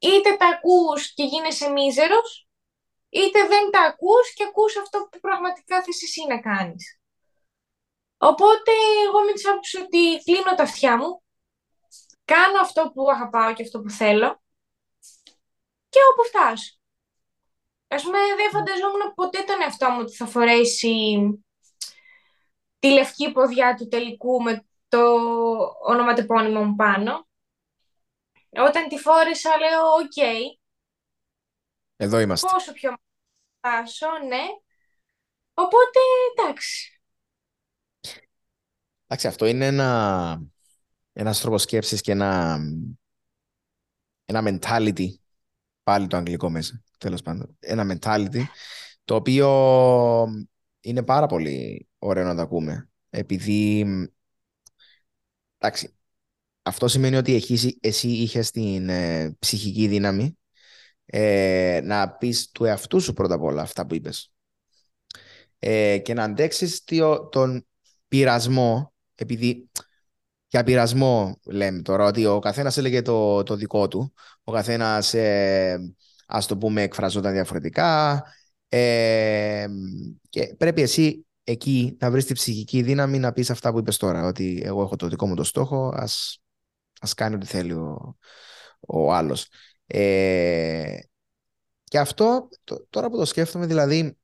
είτε 0.00 0.36
τα 0.36 0.48
ακούς 0.48 1.14
και 1.14 1.24
γίνεσαι 1.24 1.68
μίζερος, 1.68 2.48
είτε 3.10 3.46
δεν 3.46 3.70
τα 3.70 3.80
ακούς 3.80 4.32
και 4.34 4.44
ακούς 4.48 4.76
αυτό 4.76 5.08
που 5.10 5.20
πραγματικά 5.20 5.82
θες 5.82 6.02
εσύ 6.02 6.26
να 6.28 6.40
κάνεις. 6.40 7.00
Οπότε 8.18 8.72
εγώ 9.06 9.20
με 9.20 9.32
της 9.32 9.74
ότι 9.74 10.22
κλείνω 10.24 10.54
τα 10.56 10.62
αυτιά 10.62 10.96
μου, 10.96 11.22
κάνω 12.24 12.60
αυτό 12.60 12.90
που 12.94 13.10
αγαπάω 13.10 13.54
και 13.54 13.62
αυτό 13.62 13.80
που 13.80 13.90
θέλω 13.90 14.42
και 15.88 15.98
όπου 16.12 16.28
φτάσω. 16.28 16.74
Ας 17.88 18.02
πούμε 18.02 18.18
δεν 18.36 18.50
φανταζόμουν 18.50 19.14
ποτέ 19.14 19.42
τον 19.42 19.62
εαυτό 19.62 19.90
μου 19.90 20.00
ότι 20.00 20.16
θα 20.16 20.26
φορέσει 20.26 21.18
τη 22.78 22.88
λευκή 22.88 23.32
ποδιά 23.32 23.74
του 23.74 23.88
τελικού 23.88 24.42
με 24.42 24.66
το 24.88 25.02
ονοματεπώνυμο 25.82 26.64
μου 26.64 26.74
πάνω. 26.74 27.28
Όταν 28.50 28.88
τη 28.88 28.98
φόρεσα 28.98 29.58
λέω 29.58 29.82
οκ. 29.82 30.58
Εδώ 32.02 32.20
είμαστε. 32.20 32.48
Πόσο 32.52 32.72
πιο 32.72 32.94
φτάσω, 33.58 34.06
ναι. 34.28 34.42
Οπότε 35.54 35.98
εντάξει. 36.32 37.00
Εντάξει, 39.06 39.26
αυτό 39.26 39.46
είναι 39.46 39.66
ένα, 39.66 40.42
ένας 41.12 41.40
τρόπος 41.40 41.62
σκέψης 41.62 42.00
και 42.00 42.12
ένα, 42.12 42.58
ένα 44.24 44.42
mentality, 44.44 45.08
πάλι 45.82 46.06
το 46.06 46.16
αγγλικό 46.16 46.50
μέσα, 46.50 46.82
τέλος 46.98 47.22
πάντων, 47.22 47.56
ένα 47.58 47.98
mentality, 47.98 48.42
το 49.04 49.14
οποίο 49.14 49.48
είναι 50.80 51.02
πάρα 51.02 51.26
πολύ 51.26 51.88
ωραίο 51.98 52.24
να 52.24 52.34
το 52.34 52.40
ακούμε, 52.40 52.90
επειδή, 53.10 53.86
εντάξει, 55.58 55.96
αυτό 56.62 56.88
σημαίνει 56.88 57.16
ότι 57.16 57.34
εσύ, 57.34 57.78
εσύ 57.80 58.08
είχες 58.08 58.50
την 58.50 58.88
ε, 58.88 59.36
ψυχική 59.38 59.88
δύναμη 59.88 60.38
ε, 61.10 61.80
να 61.84 62.10
πεις 62.10 62.50
του 62.50 62.64
εαυτού 62.64 63.00
σου 63.00 63.12
πρώτα 63.12 63.34
απ' 63.34 63.42
όλα 63.42 63.62
αυτά 63.62 63.86
που 63.86 63.94
είπες. 63.94 64.32
Ε, 65.58 65.98
και 65.98 66.14
να 66.14 66.22
αντέξεις 66.24 66.84
τον 67.30 67.66
πειρασμό, 68.08 68.94
επειδή 69.14 69.70
για 70.48 70.64
πειρασμό 70.64 71.40
λέμε 71.44 71.82
τώρα, 71.82 72.04
ότι 72.04 72.26
ο 72.26 72.38
καθένας 72.38 72.76
έλεγε 72.76 73.02
το, 73.02 73.42
το 73.42 73.56
δικό 73.56 73.88
του, 73.88 74.12
ο 74.44 74.52
καθένας, 74.52 75.14
ε, 75.14 75.94
ας 76.26 76.46
το 76.46 76.56
πούμε, 76.56 76.82
εκφραζόταν 76.82 77.32
διαφορετικά 77.32 78.22
ε, 78.68 79.66
και 80.28 80.54
πρέπει 80.58 80.82
εσύ 80.82 81.26
εκεί 81.44 81.96
να 82.00 82.10
βρεις 82.10 82.24
τη 82.24 82.32
ψυχική 82.32 82.82
δύναμη 82.82 83.18
να 83.18 83.32
πεις 83.32 83.50
αυτά 83.50 83.72
που 83.72 83.78
είπες 83.78 83.96
τώρα, 83.96 84.26
ότι 84.26 84.62
εγώ 84.64 84.82
έχω 84.82 84.96
το 84.96 85.08
δικό 85.08 85.26
μου 85.26 85.34
το 85.34 85.44
στόχο, 85.44 85.92
ας 85.96 86.42
ας 87.00 87.14
κάνει 87.14 87.34
ό,τι 87.34 87.46
θέλει 87.46 87.72
ο, 87.72 88.16
ο 88.80 89.12
άλλος. 89.12 89.48
Ε, 89.92 90.98
και 91.84 91.98
αυτό, 91.98 92.48
τώρα 92.90 93.10
που 93.10 93.16
το 93.16 93.24
σκέφτομαι, 93.24 93.66
δηλαδή, 93.66 94.16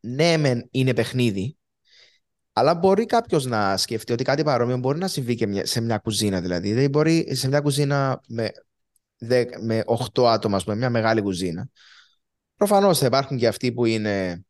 ναι, 0.00 0.36
μεν 0.36 0.68
είναι 0.70 0.94
παιχνίδι, 0.94 1.56
αλλά 2.52 2.74
μπορεί 2.74 3.06
κάποιος 3.06 3.46
να 3.46 3.76
σκεφτεί 3.76 4.12
ότι 4.12 4.24
κάτι 4.24 4.42
παρόμοιο 4.42 4.76
μπορεί 4.76 4.98
να 4.98 5.08
συμβεί 5.08 5.34
και 5.34 5.64
σε 5.64 5.80
μια 5.80 5.98
κουζίνα. 5.98 6.40
Δηλαδή, 6.40 6.68
δηλαδή 6.68 6.88
μπορεί 6.88 7.34
σε 7.34 7.48
μια 7.48 7.60
κουζίνα 7.60 8.20
με, 8.28 8.50
με 9.60 9.82
8 10.14 10.24
άτομα, 10.24 10.60
με 10.66 10.74
μια 10.74 10.90
μεγάλη 10.90 11.22
κουζίνα. 11.22 11.68
Προφανώς 12.56 12.98
θα 12.98 13.06
υπάρχουν 13.06 13.36
και 13.36 13.46
αυτοί 13.46 13.72
που 13.72 13.84
είναι 13.84 14.44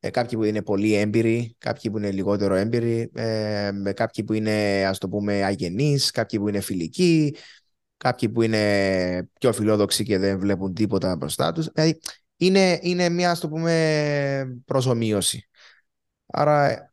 ε, 0.00 0.10
κάποιοι 0.10 0.38
που 0.38 0.44
είναι 0.44 0.62
πολύ 0.62 0.94
έμπειροι, 0.94 1.56
κάποιοι 1.58 1.90
που 1.90 1.98
είναι 1.98 2.10
λιγότερο 2.10 2.54
έμπειροι, 2.54 3.10
ε, 3.14 3.72
κάποιοι 3.94 4.24
που 4.24 4.32
είναι 4.32 4.84
ας 4.86 4.98
το 4.98 5.08
πούμε 5.08 5.44
αγενείς, 5.44 6.10
κάποιοι 6.10 6.38
που 6.38 6.48
είναι 6.48 6.60
φιλικοί, 6.60 7.36
κάποιοι 7.96 8.28
που 8.28 8.42
είναι 8.42 9.28
πιο 9.38 9.52
φιλόδοξοι 9.52 10.04
και 10.04 10.18
δεν 10.18 10.38
βλέπουν 10.38 10.74
τίποτα 10.74 11.16
μπροστά 11.16 11.52
τους. 11.52 11.66
Δηλαδή 11.66 12.00
είναι, 12.36 12.78
είναι 12.82 13.08
μια 13.08 13.30
ας 13.30 13.40
το 13.40 13.48
πούμε 13.48 14.62
προσωμείωση. 14.64 15.48
Άρα 16.26 16.92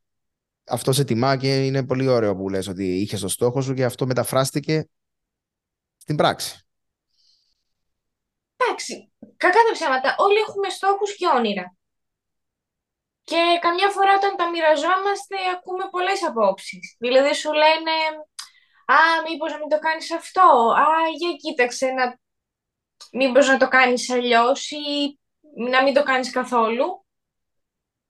αυτό 0.68 0.92
σε 0.92 1.04
τιμά 1.04 1.38
και 1.38 1.66
είναι 1.66 1.86
πολύ 1.86 2.08
ωραίο 2.08 2.36
που 2.36 2.50
λες 2.50 2.68
ότι 2.68 3.02
είχες 3.02 3.20
το 3.20 3.28
στόχο 3.28 3.62
σου 3.62 3.74
και 3.74 3.84
αυτό 3.84 4.06
μεταφράστηκε 4.06 4.88
στην 5.98 6.16
πράξη. 6.16 6.66
Εντάξει, 8.56 9.12
κακά 9.38 9.60
τα 9.68 9.74
ψέματα. 9.74 10.16
Όλοι 10.18 10.38
έχουμε 10.48 10.70
στόχους 10.70 11.16
και 11.16 11.28
όνειρα. 11.28 11.76
Και 13.24 13.42
καμιά 13.62 13.90
φορά 13.90 14.14
όταν 14.16 14.36
τα 14.36 14.50
μοιραζόμαστε 14.50 15.36
ακούμε 15.56 15.84
πολλές 15.92 16.24
απόψεις. 16.24 16.96
Δηλαδή 17.00 17.34
σου 17.34 17.52
λένε 17.54 17.96
«Α, 18.94 19.00
μήπως 19.30 19.52
να 19.52 19.58
μην 19.58 19.70
το 19.70 19.80
κάνεις 19.80 20.12
αυτό», 20.12 20.48
«Α, 20.86 20.88
για 21.18 21.32
κοίταξε 21.36 21.86
να... 21.88 22.20
μήπως 23.12 23.48
να 23.48 23.58
το 23.58 23.68
κάνεις 23.68 24.10
αλλιώς» 24.10 24.72
ή 24.72 25.20
«Να 25.70 25.84
μην 25.84 25.94
το 25.94 26.04
κάνεις 26.04 26.32
καθόλου». 26.32 27.06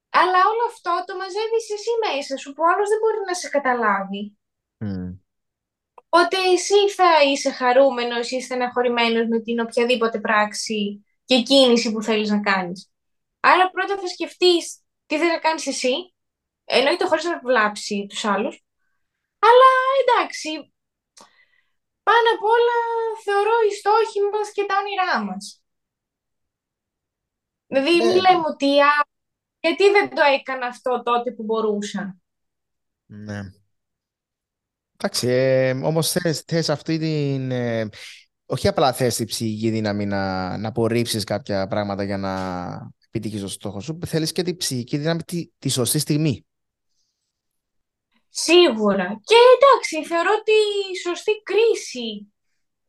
Αλλά 0.09 0.39
όλο 0.51 0.63
αυτό 0.67 1.03
το 1.05 1.17
μαζεύεις 1.17 1.69
εσύ 1.75 1.89
μέσα 2.05 2.37
σου 2.37 2.53
που 2.53 2.63
άλλος 2.73 2.89
δεν 2.89 2.99
μπορεί 2.99 3.17
να 3.27 3.33
σε 3.33 3.49
καταλάβει. 3.49 4.37
Mm. 4.85 5.19
Οπότε 5.93 6.37
εσύ 6.53 6.89
θα 6.89 7.23
είσαι 7.23 7.51
χαρούμενος 7.51 8.31
ή 8.31 8.41
στεναχωρημένος 8.41 9.27
με 9.27 9.39
την 9.39 9.59
οποιαδήποτε 9.59 10.19
πράξη 10.19 11.05
και 11.25 11.41
κίνηση 11.41 11.91
που 11.91 12.01
θέλεις 12.03 12.29
να 12.29 12.39
κάνεις. 12.39 12.91
Άρα 13.39 13.69
πρώτα 13.69 13.97
θα 13.97 14.07
σκεφτείς 14.07 14.81
τι 15.05 15.17
θες 15.17 15.27
να 15.27 15.39
κάνεις 15.39 15.67
εσύ, 15.67 16.15
εννοείται 16.65 17.05
χωρίς 17.05 17.23
να 17.23 17.39
βλάψει 17.39 18.05
τους 18.09 18.25
άλλους, 18.25 18.63
αλλά 19.39 19.69
εντάξει, 20.01 20.70
πάνω 22.11 22.27
απ' 22.35 22.47
όλα 22.55 22.77
θεωρώ 23.25 23.55
οι 23.67 23.73
στόχοι 23.79 24.19
μας 24.31 24.47
και 24.55 24.65
τα 24.69 24.75
όνειρά 24.81 25.13
μας. 25.25 25.43
Δηλαδή, 27.67 27.91
ναι. 27.97 28.05
μην 28.05 28.13
λέμε 28.25 28.45
ότι 28.53 28.79
α, 28.79 28.93
γιατί 29.59 29.91
δεν 29.91 30.09
το 30.09 30.21
έκανα 30.39 30.65
αυτό 30.65 31.01
τότε 31.05 31.31
που 31.31 31.43
μπορούσα. 31.43 32.17
Ναι. 33.05 33.39
Εντάξει, 34.93 35.27
ε, 35.27 35.71
όμως 35.71 36.11
θες, 36.11 36.39
θες 36.39 36.69
αυτή 36.69 36.97
την... 36.97 37.51
Ε, 37.51 37.89
όχι 38.45 38.67
απλά 38.67 38.93
θες 38.93 39.15
την 39.15 39.25
ψυχική 39.25 39.69
δύναμη 39.69 40.05
να, 40.05 40.57
να 40.57 40.67
απορρίψεις 40.67 41.23
κάποια 41.23 41.67
πράγματα 41.67 42.03
για 42.03 42.17
να 42.17 42.33
επιτύχεις 43.05 43.41
το 43.41 43.47
στόχο 43.47 43.79
σου, 43.79 43.99
θέλεις 44.05 44.31
και 44.31 44.43
την 44.43 44.57
ψυχική 44.57 44.97
δύναμη 44.97 45.23
τη, 45.23 45.49
τη 45.59 45.69
σωστή 45.69 45.99
στιγμή. 45.99 46.45
Σίγουρα. 48.33 49.21
Και 49.23 49.35
εντάξει, 49.55 50.05
θεωρώ 50.05 50.31
ότι 50.39 50.57
η 50.91 50.97
σωστή 50.97 51.31
κρίση 51.43 52.33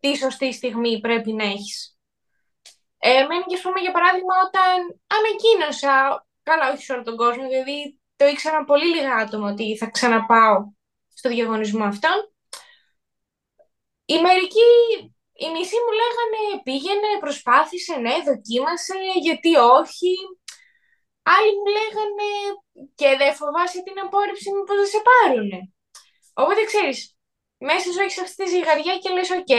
τη 0.00 0.16
σωστή 0.16 0.52
στιγμή 0.52 1.00
πρέπει 1.00 1.32
να 1.32 1.44
έχεις. 1.44 1.96
Εμένα 2.98 3.44
και 3.46 3.58
πούμε 3.62 3.80
για 3.80 3.92
παράδειγμα 3.92 4.34
όταν 4.46 5.00
ανακοίνωσα, 5.16 6.26
καλά 6.42 6.72
όχι 6.72 6.84
σε 6.84 6.92
όλο 6.92 7.02
τον 7.02 7.16
κόσμο, 7.16 7.48
δηλαδή 7.48 8.00
το 8.16 8.26
ήξερα 8.26 8.64
πολύ 8.64 8.86
λίγα 8.86 9.14
άτομα 9.14 9.50
ότι 9.50 9.76
θα 9.76 9.86
ξαναπάω 9.90 10.56
στο 11.14 11.28
διαγωνισμό 11.28 11.84
αυτόν. 11.84 12.18
Οι 14.04 14.20
μερικοί, 14.20 14.72
οι 15.32 15.48
μισοί 15.54 15.76
μου 15.84 15.92
λέγανε 16.00 16.62
πήγαινε, 16.62 17.10
προσπάθησε, 17.20 17.94
ναι, 17.96 18.14
δοκίμασε, 18.26 18.94
γιατί 19.20 19.56
όχι. 19.56 20.14
Άλλοι 21.22 21.50
μου 21.56 21.68
λέγανε 21.76 22.30
και 22.94 23.08
δεν 23.20 23.34
φοβάσαι 23.34 23.82
την 23.82 23.98
απόρριψη 24.04 24.52
μήπως 24.52 24.76
δεν 24.76 24.90
σε 24.94 25.00
πάρουνε. 25.08 25.60
Οπότε 26.32 26.64
ξέρεις, 26.64 27.16
μέσα 27.58 27.92
σου 27.92 28.00
έχεις 28.00 28.18
αυτή 28.18 28.44
τη 28.44 28.50
ζυγαριά 28.50 28.98
και 28.98 29.10
λες 29.10 29.30
οκ, 29.30 29.52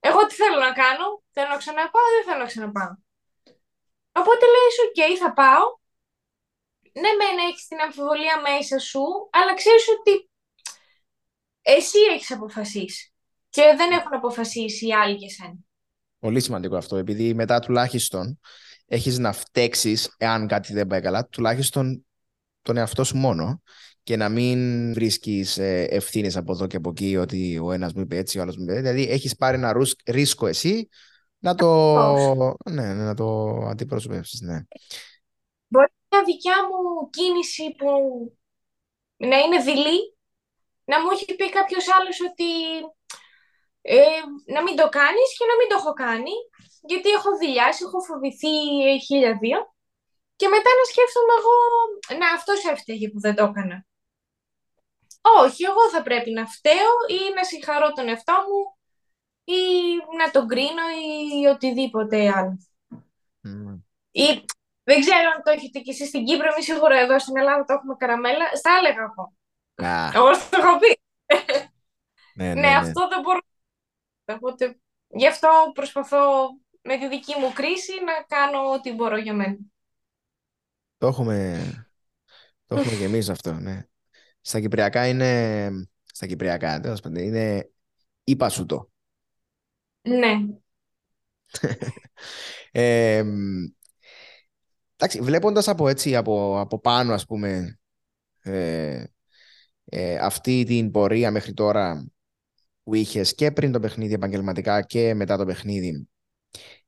εγώ 0.00 0.26
τι 0.26 0.34
θέλω 0.34 0.58
να 0.58 0.72
κάνω, 0.72 1.22
θέλω 1.30 1.48
να 1.48 1.56
ξαναπάω, 1.56 2.08
δεν 2.14 2.24
θέλω 2.24 2.38
να 2.38 2.50
ξαναπάω. 2.52 2.94
Οπότε 4.12 4.44
λες 4.54 4.76
οκ, 4.86 5.18
θα 5.18 5.32
πάω. 5.32 5.64
Ναι, 6.92 7.12
μεν 7.18 7.46
έχεις 7.48 7.66
την 7.66 7.80
αμφιβολία 7.80 8.40
μέσα 8.40 8.78
σου, 8.78 9.02
αλλά 9.30 9.54
ξέρεις 9.54 9.88
ότι 9.98 10.30
εσύ 11.62 11.98
έχεις 11.98 12.30
αποφασίσει 12.30 13.12
και 13.48 13.74
δεν 13.76 13.90
έχουν 13.92 14.14
αποφασίσει 14.14 14.86
οι 14.86 14.94
άλλοι 14.94 15.14
για 15.14 15.28
σένα. 15.28 15.58
Πολύ 16.18 16.40
σημαντικό 16.40 16.76
αυτό, 16.76 16.96
επειδή 16.96 17.34
μετά 17.34 17.60
τουλάχιστον 17.60 18.40
έχεις 18.90 19.18
να 19.18 19.32
φταίξεις, 19.32 20.14
εάν 20.18 20.46
κάτι 20.46 20.72
δεν 20.72 20.86
πάει 20.86 21.00
καλά, 21.00 21.26
τουλάχιστον 21.26 22.06
τον 22.62 22.76
εαυτό 22.76 23.04
σου 23.04 23.16
μόνο 23.16 23.62
και 24.02 24.16
να 24.16 24.28
μην 24.28 24.92
βρίσκεις 24.92 25.58
ε, 25.58 25.86
ευθύνες 25.90 26.36
από 26.36 26.52
εδώ 26.52 26.66
και 26.66 26.76
από 26.76 26.90
εκεί 26.90 27.16
ότι 27.16 27.58
ο 27.62 27.72
ένας 27.72 27.92
μου 27.92 28.00
είπε 28.00 28.16
έτσι, 28.16 28.38
ο 28.38 28.42
άλλος 28.42 28.56
μου 28.56 28.62
είπε 28.62 28.72
έτσι. 28.72 28.82
Δηλαδή 28.82 29.10
έχεις 29.10 29.36
πάρει 29.36 29.56
ένα 29.56 29.76
ρίσκο 30.04 30.46
εσύ 30.46 30.88
να 31.38 31.54
το, 31.54 31.94
ναι, 32.70 32.94
ναι, 32.94 33.04
να 33.04 33.14
το 33.14 33.50
αντιπροσωπεύσεις. 33.66 34.40
Ναι. 34.40 34.62
Μπορεί 35.66 35.92
μια 36.10 36.22
δικιά 36.24 36.54
μου 36.66 37.10
κίνηση 37.10 37.74
που 37.78 37.88
να 39.16 39.38
είναι 39.38 39.62
δειλή, 39.62 40.16
να 40.84 41.00
μου 41.00 41.08
έχει 41.12 41.24
πει 41.24 41.50
κάποιος 41.50 41.84
άλλος 42.00 42.20
ότι 42.30 42.44
ε, 43.82 44.20
να 44.54 44.62
μην 44.62 44.76
το 44.76 44.88
κάνεις 44.88 45.28
και 45.36 45.46
να 45.50 45.54
μην 45.58 45.68
το 45.68 45.76
έχω 45.78 45.92
κάνει 45.92 46.34
γιατί 46.90 47.08
έχω 47.08 47.30
δηλιάσει, 47.36 47.84
έχω 47.86 48.00
φοβηθεί 48.00 48.54
χίλια 49.06 49.38
δύο. 49.42 49.58
Και 50.36 50.48
μετά 50.48 50.70
να 50.78 50.84
σκέφτομαι 50.90 51.34
εγώ, 51.40 51.56
να 52.20 52.26
αυτός 52.36 52.64
έφταιγε 52.72 53.08
που 53.10 53.20
δεν 53.20 53.34
το 53.34 53.44
έκανα. 53.44 53.86
Όχι, 55.42 55.64
εγώ 55.64 55.90
θα 55.92 56.02
πρέπει 56.02 56.30
να 56.30 56.46
φταίω 56.46 56.92
ή 57.08 57.20
να 57.36 57.44
συγχαρώ 57.44 57.92
τον 57.92 58.08
εαυτό 58.08 58.32
μου 58.46 58.60
ή 59.44 59.62
να 60.18 60.30
τον 60.30 60.48
κρίνω 60.48 60.86
ή 61.42 61.46
οτιδήποτε 61.46 62.32
άλλο. 62.36 62.58
Mm. 63.44 63.78
Ή 64.10 64.44
δεν 64.82 65.00
ξέρω 65.00 65.30
αν 65.34 65.42
το 65.44 65.50
έχετε 65.50 65.78
κι 65.78 65.90
εσείς 65.90 66.08
στην 66.08 66.24
Κύπρο, 66.24 66.48
εμείς 66.52 66.64
σίγουρα 66.64 66.98
εδώ 66.98 67.18
στην 67.18 67.36
Ελλάδα 67.36 67.64
το 67.64 67.72
έχουμε 67.72 67.94
καραμέλα. 67.98 68.46
Στα 68.54 68.70
έλεγα 68.78 69.02
εγώ. 69.02 69.34
Ah. 69.82 70.10
Εγώ 70.14 70.34
στο 70.34 70.56
έχω 70.60 70.78
πει. 70.78 71.00
ναι, 72.34 72.44
ναι, 72.44 72.54
ναι, 72.54 72.60
ναι, 72.60 72.76
αυτό 72.76 73.08
δεν 73.08 73.20
μπορώ. 73.20 73.38
Οπότε, 74.34 74.78
γι' 75.08 75.26
αυτό 75.26 75.48
προσπαθώ 75.74 76.48
με 76.82 76.98
τη 76.98 77.08
δική 77.08 77.34
μου 77.40 77.52
κρίση 77.52 77.92
να 78.04 78.36
κάνω 78.36 78.72
ό,τι 78.72 78.92
μπορώ 78.92 79.16
για 79.16 79.34
μένα. 79.34 79.56
Το 80.98 81.06
έχουμε, 81.06 81.60
το 82.66 82.76
έχουμε 82.76 82.96
και 82.96 83.04
εμείς 83.04 83.28
αυτό, 83.28 83.52
ναι. 83.52 83.84
Στα 84.40 84.60
Κυπριακά 84.60 85.08
είναι, 85.08 85.70
στα 86.04 86.26
Κυπριακά, 86.26 86.80
τέλος 86.80 87.00
πάντων, 87.00 87.22
είναι 87.22 87.70
είπα 88.24 88.48
σου 88.48 88.66
το. 88.66 88.90
Ναι. 90.02 90.34
ε, 92.70 93.24
εντάξει, 94.96 95.20
βλέποντας 95.20 95.68
από 95.68 95.88
έτσι, 95.88 96.16
από, 96.16 96.60
από 96.60 96.80
πάνω, 96.80 97.14
ας 97.14 97.26
πούμε, 97.26 97.78
ε, 98.42 99.04
ε, 99.84 100.18
αυτή 100.18 100.64
την 100.64 100.90
πορεία 100.90 101.30
μέχρι 101.30 101.54
τώρα 101.54 102.10
που 102.82 102.94
είχες 102.94 103.34
και 103.34 103.50
πριν 103.50 103.72
το 103.72 103.80
παιχνίδι 103.80 104.14
επαγγελματικά 104.14 104.82
και 104.82 105.14
μετά 105.14 105.36
το 105.36 105.44
παιχνίδι, 105.44 106.08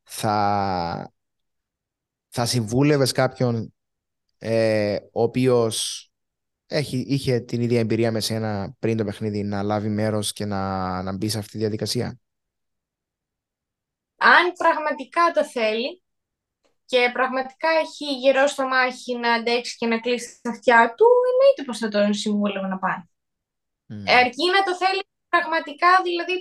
θα, 0.03 1.13
θα 2.29 2.47
συμβούλευες 2.47 3.13
κάποιον 3.13 3.75
ε, 4.39 4.97
ο 5.13 5.23
οποίος 5.23 6.07
έχει, 6.67 7.05
είχε 7.09 7.41
την 7.41 7.61
ίδια 7.61 7.81
εμπειρία 7.81 8.13
με 8.13 8.21
σένα 8.21 8.75
πριν 8.79 8.97
το 8.97 9.05
παιχνίδι 9.05 9.43
να 9.43 9.63
λάβει 9.63 9.89
μέρος 9.89 10.33
και 10.33 10.45
να, 10.45 11.03
να 11.03 11.17
μπει 11.17 11.29
σε 11.29 11.39
αυτή 11.39 11.51
τη 11.51 11.59
διαδικασία; 11.59 12.21
Αν 14.17 14.53
πραγματικά 14.57 15.31
το 15.35 15.45
θέλει 15.45 16.03
και 16.85 17.11
πραγματικά 17.13 17.69
έχει 17.69 18.05
γερό 18.19 18.47
στο 18.47 18.67
μάχη 18.67 19.17
να 19.17 19.33
αντέξει 19.33 19.77
και 19.77 19.87
να 19.87 20.01
κλείσει 20.01 20.39
τα 20.43 20.51
αυτιά 20.51 20.95
του, 20.97 21.07
εννοείται 21.33 21.63
πως 21.65 21.79
θα 21.79 21.89
τον 21.89 22.15
συμβούλευε 22.15 22.67
να 22.67 22.79
πάει. 22.79 23.03
Mm. 23.89 24.11
αρκεί 24.21 24.47
να 24.51 24.63
το 24.65 24.77
θέλει 24.77 25.03
πραγματικά, 25.35 25.91
δηλαδή 26.09 26.37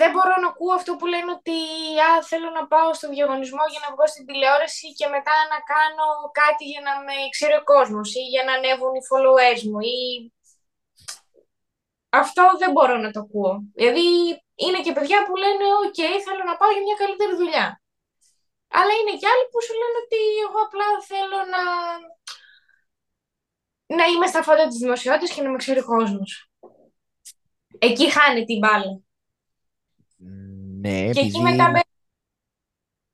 δεν 0.00 0.10
μπορώ 0.12 0.34
να 0.42 0.48
ακούω 0.52 0.74
αυτό 0.80 0.92
που 0.96 1.06
λένε 1.12 1.30
ότι 1.38 1.58
α, 2.08 2.10
θέλω 2.30 2.50
να 2.58 2.62
πάω 2.72 2.90
στο 2.98 3.08
διαγωνισμό 3.14 3.64
για 3.72 3.82
να 3.84 3.88
βγω 3.94 4.06
στην 4.12 4.26
τηλεόραση 4.26 4.86
και 4.98 5.06
μετά 5.14 5.36
να 5.52 5.58
κάνω 5.72 6.06
κάτι 6.40 6.64
για 6.72 6.82
να 6.88 6.92
με 7.06 7.16
ξέρει 7.34 7.54
ο 7.60 7.64
κόσμος 7.72 8.08
ή 8.20 8.22
για 8.34 8.44
να 8.46 8.52
ανέβουν 8.58 8.94
οι 8.98 9.06
followers 9.08 9.62
μου 9.68 9.80
ή... 9.96 9.98
Αυτό 12.22 12.42
δεν 12.60 12.70
μπορώ 12.72 12.96
να 13.04 13.10
το 13.14 13.20
ακούω. 13.24 13.52
Δηλαδή 13.78 14.06
είναι 14.64 14.80
και 14.84 14.92
παιδιά 14.96 15.18
που 15.26 15.34
λένε 15.42 15.64
«ΟΚ, 15.80 15.98
θέλω 16.26 16.42
να 16.50 16.56
πάω 16.56 16.70
για 16.74 16.84
μια 16.86 16.96
καλύτερη 17.02 17.34
δουλειά». 17.40 17.66
Αλλά 18.78 18.92
είναι 18.98 19.14
και 19.18 19.28
άλλοι 19.32 19.44
που 19.50 19.60
σου 19.64 19.74
λένε 19.80 19.98
ότι 20.04 20.20
εγώ 20.44 20.58
απλά 20.66 20.88
θέλω 21.10 21.38
να, 21.54 21.62
να 23.96 24.04
είμαι 24.04 24.26
στα 24.26 24.42
φώτα 24.42 24.66
της 24.68 24.78
δημοσιότητας 24.78 25.30
και 25.34 25.42
να 25.42 25.50
με 25.50 25.56
ξέρει 25.56 25.80
ο 25.80 25.84
κόσμος. 25.84 26.47
Εκεί 27.78 28.12
χάνει 28.12 28.44
την 28.44 28.58
μπάλα. 28.58 29.00
Ναι, 30.80 31.10
και 31.10 31.20
εκεί 31.20 31.40
μετά 31.40 31.64
μπαίνει 31.64 31.82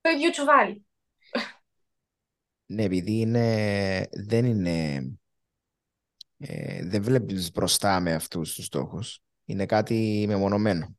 το 0.00 0.10
ίδιο 0.10 0.30
τσουβάλι. 0.30 0.86
Ναι, 2.66 2.82
επειδή 2.82 3.20
είναι... 3.20 4.08
δεν 4.12 4.44
είναι... 4.44 5.06
Ε, 6.38 6.86
δεν 6.86 7.02
βλέπεις 7.02 7.50
μπροστά 7.52 8.00
με 8.00 8.12
αυτούς 8.12 8.54
τους 8.54 8.64
στόχους. 8.64 9.22
Είναι 9.44 9.66
κάτι 9.66 10.24
μεμονωμένο. 10.28 10.96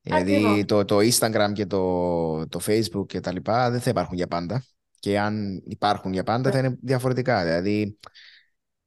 Δηλαδή 0.00 0.64
το, 0.64 0.84
το 0.84 0.98
Instagram 0.98 1.50
και 1.54 1.66
το, 1.66 2.48
το 2.48 2.60
Facebook 2.66 3.06
και 3.06 3.20
τα 3.20 3.32
λοιπά 3.32 3.70
δεν 3.70 3.80
θα 3.80 3.90
υπάρχουν 3.90 4.16
για 4.16 4.26
πάντα. 4.26 4.64
Και 4.98 5.18
αν 5.18 5.62
υπάρχουν 5.66 6.12
για 6.12 6.24
πάντα 6.24 6.50
θα 6.50 6.58
είναι 6.58 6.78
διαφορετικά. 6.82 7.44
Δηλαδή 7.44 7.98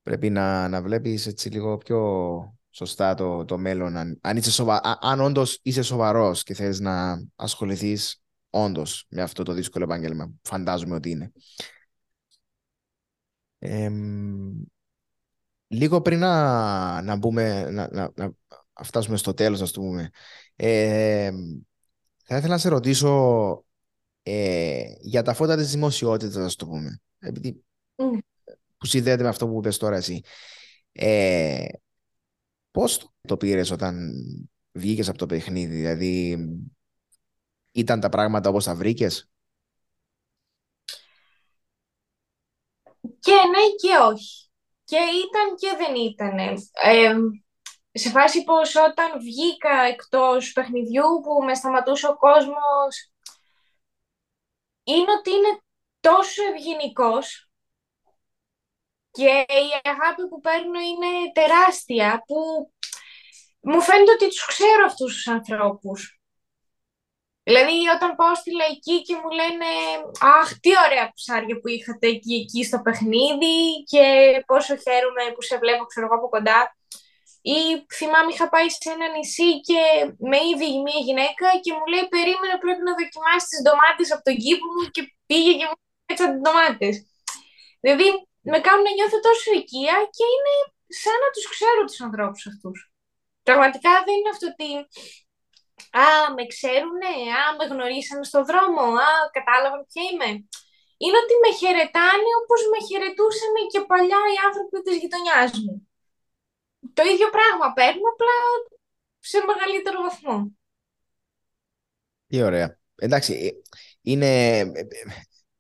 πρέπει 0.02 0.30
να, 0.30 0.68
να 0.68 0.82
βλέπεις 0.82 1.28
έτσι 1.28 1.50
λίγο 1.50 1.78
πιο 1.78 2.55
σωστά 2.76 3.14
το, 3.14 3.46
το 3.46 3.58
μέλλον. 3.58 3.98
Αν, 3.98 4.20
αν, 4.22 4.38
είσαι 4.38 4.52
σοβα... 4.52 4.98
αν 5.02 5.22
όντως 5.22 5.60
είσαι 5.62 5.82
σοβαρός 5.82 6.44
και 6.44 6.54
θες 6.54 6.80
να 6.80 7.26
ασχοληθείς 7.36 8.22
όντως 8.50 9.06
με 9.10 9.22
αυτό 9.22 9.44
το 9.44 9.54
δύσκολο 9.54 9.84
επάγγελμα 9.84 10.26
που 10.28 10.40
φαντάζομαι 10.44 10.96
ότι 10.96 11.10
είναι. 11.10 11.32
λίγο 15.68 16.02
πριν 16.02 16.20
να, 16.20 17.02
να, 17.02 17.16
μπούμε, 17.16 17.70
να, 17.70 17.90
να, 17.92 18.12
να 18.16 18.34
φτάσουμε 18.84 19.18
στο 19.18 19.34
τέλος, 19.34 19.62
ας 19.62 19.72
το 19.72 19.82
πούμε, 19.82 20.10
θα 22.26 22.38
ήθελα 22.38 22.54
να 22.54 22.58
σε 22.58 22.70
ρωτήσω 22.70 23.66
ε, 24.24 24.84
για 25.00 25.22
τα 25.22 25.34
φώτα 25.34 25.56
της 25.56 25.72
δημοσιότητας, 25.72 26.36
ας 26.36 26.56
το 26.56 26.66
πούμε, 26.66 27.02
επειδή, 27.20 27.64
που 28.78 28.86
συνδέεται 28.86 29.24
με 29.24 29.30
αυτό 29.30 29.48
που 29.48 29.58
είπες 29.58 29.78
τώρα 29.78 29.96
εσύ. 29.96 30.22
Ε, 32.76 32.80
Πώς 32.82 33.10
το 33.28 33.38
πήρες 33.38 33.72
όταν 33.72 34.12
βγήκες 34.72 35.10
από 35.10 35.18
το 35.18 35.26
παιχνίδι, 35.26 35.76
δηλαδή 35.76 36.38
ήταν 37.72 38.00
τα 38.00 38.10
πράγματα 38.10 38.50
όπως 38.50 38.64
τα 38.64 38.76
βρήκες; 38.76 39.30
Και 43.20 43.32
ναι 43.32 43.70
και 43.76 43.98
όχι. 44.12 44.50
Και 44.84 44.96
ήταν 44.96 45.56
και 45.56 45.76
δεν 45.78 45.96
ήταν. 45.96 46.38
Ε, 46.74 47.16
σε 47.92 48.10
φάση 48.10 48.44
πως 48.44 48.76
όταν 48.76 49.20
βγήκα 49.20 49.82
εκτός 49.82 50.52
παιχνιδιού 50.52 51.04
που 51.24 51.44
με 51.46 51.56
σταματούσε 51.56 52.08
ο 52.08 52.16
κόσμος 52.18 53.12
είναι 54.84 55.12
ότι 55.20 55.30
είναι 55.30 55.60
τόσο 56.00 56.44
ευγενικός 56.44 57.50
και 59.16 59.32
η 59.66 59.68
αγάπη 59.94 60.24
που 60.30 60.40
παίρνω 60.46 60.80
είναι 60.90 61.12
τεράστια, 61.34 62.24
που 62.28 62.38
μου 63.70 63.82
φαίνεται 63.82 64.12
ότι 64.12 64.28
τους 64.28 64.46
ξέρω 64.46 64.84
αυτούς 64.86 65.14
τους 65.14 65.28
ανθρώπους. 65.28 66.20
Δηλαδή, 67.48 67.76
όταν 67.96 68.16
πάω 68.16 68.36
στη 68.36 68.52
λαϊκή 68.62 68.98
και 69.06 69.16
μου 69.20 69.30
λένε 69.40 69.70
«Αχ, 70.40 70.48
τι 70.64 70.72
ωραία 70.86 71.06
ψάρια 71.18 71.56
που 71.60 71.68
είχατε 71.68 72.08
εκεί, 72.16 72.34
εκεί 72.44 72.62
στο 72.70 72.78
παιχνίδι 72.86 73.58
και 73.92 74.06
πόσο 74.50 74.74
χαίρομαι 74.84 75.24
που 75.34 75.42
σε 75.50 75.56
βλέπω, 75.58 75.84
ξέρω 75.86 76.06
εγώ, 76.06 76.16
από 76.20 76.30
κοντά». 76.30 76.60
Ή 77.56 77.60
θυμάμαι 77.98 78.32
είχα 78.34 78.48
πάει 78.54 78.70
σε 78.70 78.90
ένα 78.96 79.08
νησί 79.16 79.52
και 79.68 79.82
με 80.30 80.38
είδε 80.48 80.68
μια 80.88 81.00
γυναίκα 81.08 81.48
και 81.64 81.72
μου 81.76 81.86
λέει 81.92 82.06
«Περίμενε, 82.16 82.56
πρέπει 82.64 82.84
να 82.88 82.94
δοκιμάσεις 83.00 83.50
τις 83.50 83.62
ντομάτες 83.64 84.08
από 84.14 84.24
τον 84.28 84.36
κήπο 84.44 84.66
μου» 84.74 84.86
και 84.96 85.02
πήγε 85.30 85.52
και 85.60 85.68
μου 85.70 85.78
έτσι 86.12 86.24
τις 86.30 86.40
ντομάτες. 86.44 86.96
Δηλαδή, 87.84 88.08
με 88.52 88.58
κάνουν 88.66 88.86
να 88.88 88.94
νιώθω 88.98 89.20
τόσο 89.28 89.50
οικία 89.60 89.98
και 90.16 90.26
είναι 90.34 90.56
σαν 91.02 91.18
να 91.24 91.30
τους 91.34 91.46
ξέρω 91.54 91.82
τους 91.88 92.02
ανθρώπους 92.08 92.42
αυτούς. 92.52 92.78
Πραγματικά 93.48 93.92
δεν 94.06 94.14
είναι 94.18 94.34
αυτό 94.36 94.46
ότι 94.54 94.70
Α, 96.04 96.08
με 96.36 96.44
ξέρουνε, 96.54 97.14
α, 97.40 97.44
με 97.58 97.66
γνωρίσανε 97.72 98.24
στο 98.30 98.40
δρόμο, 98.50 98.84
α, 99.08 99.10
κατάλαβαν 99.38 99.82
ποια 99.90 100.04
είμαι. 100.10 100.30
Είναι 101.02 101.18
ότι 101.24 101.34
με 101.44 101.50
χαιρετάνε 101.60 102.30
όπως 102.42 102.62
με 102.72 102.80
χαιρετούσαν 102.88 103.56
και 103.72 103.82
παλιά 103.90 104.22
οι 104.32 104.38
άνθρωποι 104.48 104.78
της 104.86 104.96
γειτονιάς 105.02 105.52
μου. 105.64 105.74
Το 106.98 107.04
ίδιο 107.12 107.30
πράγμα 107.36 107.68
παίρνω, 107.78 108.08
απλά 108.14 108.38
σε 109.32 109.38
μεγαλύτερο 109.50 109.98
βαθμό. 110.06 110.38
Τι 112.28 112.42
ωραία. 112.42 112.80
Εντάξει, 112.96 113.34
ε, 113.34 113.50
είναι, 114.02 114.32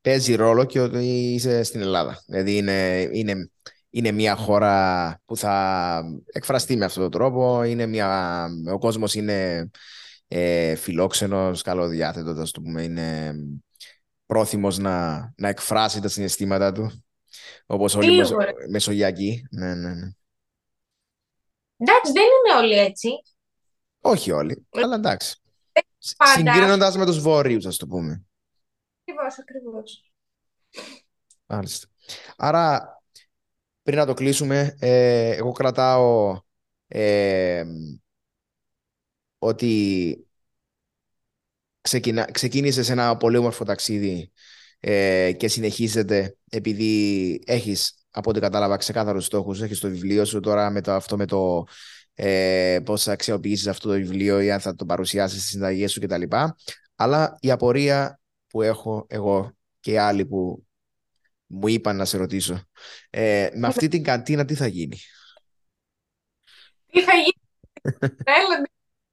παίζει 0.05 0.35
ρόλο 0.35 0.65
και 0.65 0.79
ότι 0.79 1.33
είσαι 1.33 1.63
στην 1.63 1.81
Ελλάδα. 1.81 2.23
Δηλαδή 2.25 2.57
είναι, 2.57 3.09
είναι, 3.11 3.51
είναι 3.89 4.11
μια 4.11 4.35
χώρα 4.35 5.21
που 5.25 5.37
θα 5.37 6.03
εκφραστεί 6.25 6.75
με 6.75 6.85
αυτόν 6.85 7.01
τον 7.01 7.11
τρόπο. 7.11 7.63
Είναι 7.63 7.85
μια, 7.85 8.47
ο 8.71 8.77
κόσμος 8.77 9.15
είναι 9.15 9.69
ε, 10.27 10.75
φιλόξενος, 10.75 11.61
καλοδιάθετος, 11.61 12.51
το 12.51 12.61
πούμε, 12.61 12.81
είναι 12.81 13.35
πρόθυμος 14.25 14.77
να, 14.77 15.15
να 15.37 15.47
εκφράσει 15.47 16.01
τα 16.01 16.07
συναισθήματα 16.07 16.71
του. 16.71 17.05
Όπως 17.65 17.95
όλοι 17.95 18.13
οι 18.13 18.17
μεσο, 18.17 18.37
μεσογειακοί. 18.69 19.47
Ναι, 19.49 19.75
ναι, 19.75 19.93
ναι. 19.93 20.09
Εντάξει, 21.77 22.11
δεν 22.11 22.23
είναι 22.23 22.59
όλοι 22.59 22.73
έτσι. 22.73 23.09
Όχι 24.01 24.31
όλοι, 24.31 24.67
ε, 24.69 24.81
αλλά 24.81 24.95
εντάξει. 24.95 25.39
Συγκρίνοντας 26.35 26.97
με 26.97 27.05
τους 27.05 27.19
βόρειους, 27.19 27.65
ας 27.65 27.77
το 27.77 27.87
πούμε. 27.87 28.25
Ακριβώς, 29.07 29.39
ακριβώς. 29.39 30.11
Μάλιστα. 31.45 31.87
Άρα, 32.37 33.01
πριν 33.83 33.97
να 33.97 34.05
το 34.05 34.13
κλείσουμε, 34.13 34.75
ε, 34.79 35.29
εγώ 35.35 35.51
κρατάω 35.51 36.39
ε, 36.87 37.63
ότι 39.39 40.27
ξεκινά, 41.81 42.31
ξεκίνησες 42.31 42.89
ένα 42.89 43.17
πολύ 43.17 43.37
όμορφο 43.37 43.63
ταξίδι 43.63 44.31
ε, 44.79 45.31
και 45.37 45.47
συνεχίζεται 45.47 46.37
επειδή 46.49 47.43
έχεις 47.45 48.05
από 48.09 48.29
ό,τι 48.29 48.39
κατάλαβα 48.39 48.77
ξεκάθαρους 48.77 49.25
στόχους, 49.25 49.61
έχεις 49.61 49.79
το 49.79 49.89
βιβλίο 49.89 50.25
σου 50.25 50.39
τώρα 50.39 50.69
με 50.69 50.81
το, 50.81 50.91
αυτό 50.91 51.17
με 51.17 51.25
το 51.25 51.67
ε, 52.13 52.79
πώς 52.85 53.03
θα 53.03 53.11
αξιοποιήσεις 53.11 53.67
αυτό 53.67 53.87
το 53.87 53.93
βιβλίο 53.93 54.41
ή 54.41 54.51
αν 54.51 54.59
θα 54.59 54.75
το 54.75 54.85
παρουσιάσεις 54.85 55.39
στις 55.39 55.51
συνταγές 55.51 55.91
σου 55.91 55.99
κτλ. 55.99 56.23
Αλλά 56.95 57.37
η 57.39 57.51
απορία 57.51 58.19
που 58.55 58.61
έχω 58.61 59.05
εγώ 59.09 59.57
και 59.79 59.91
οι 59.91 59.97
άλλοι 59.97 60.25
που 60.25 60.65
μου 61.45 61.67
είπαν 61.67 61.95
να 61.95 62.05
σε 62.05 62.17
ρωτήσω, 62.17 62.63
ε, 63.09 63.49
με 63.53 63.67
αυτή 63.67 63.87
την 63.87 64.03
καντίνα 64.03 64.45
τι 64.45 64.55
θα 64.55 64.67
γίνει; 64.67 64.97
Τι 66.91 67.01
θα 67.01 67.13
γίνει; 67.13 67.41
Έλα, 68.39 68.55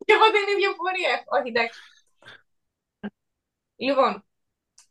και 0.04 0.12
εγώ 0.12 0.24
την 0.24 0.54
ίδια 0.54 0.74
πορεία 0.76 1.22
Όχι, 1.24 1.48
εντάξει. 1.48 1.80
Λοιπόν, 3.76 4.24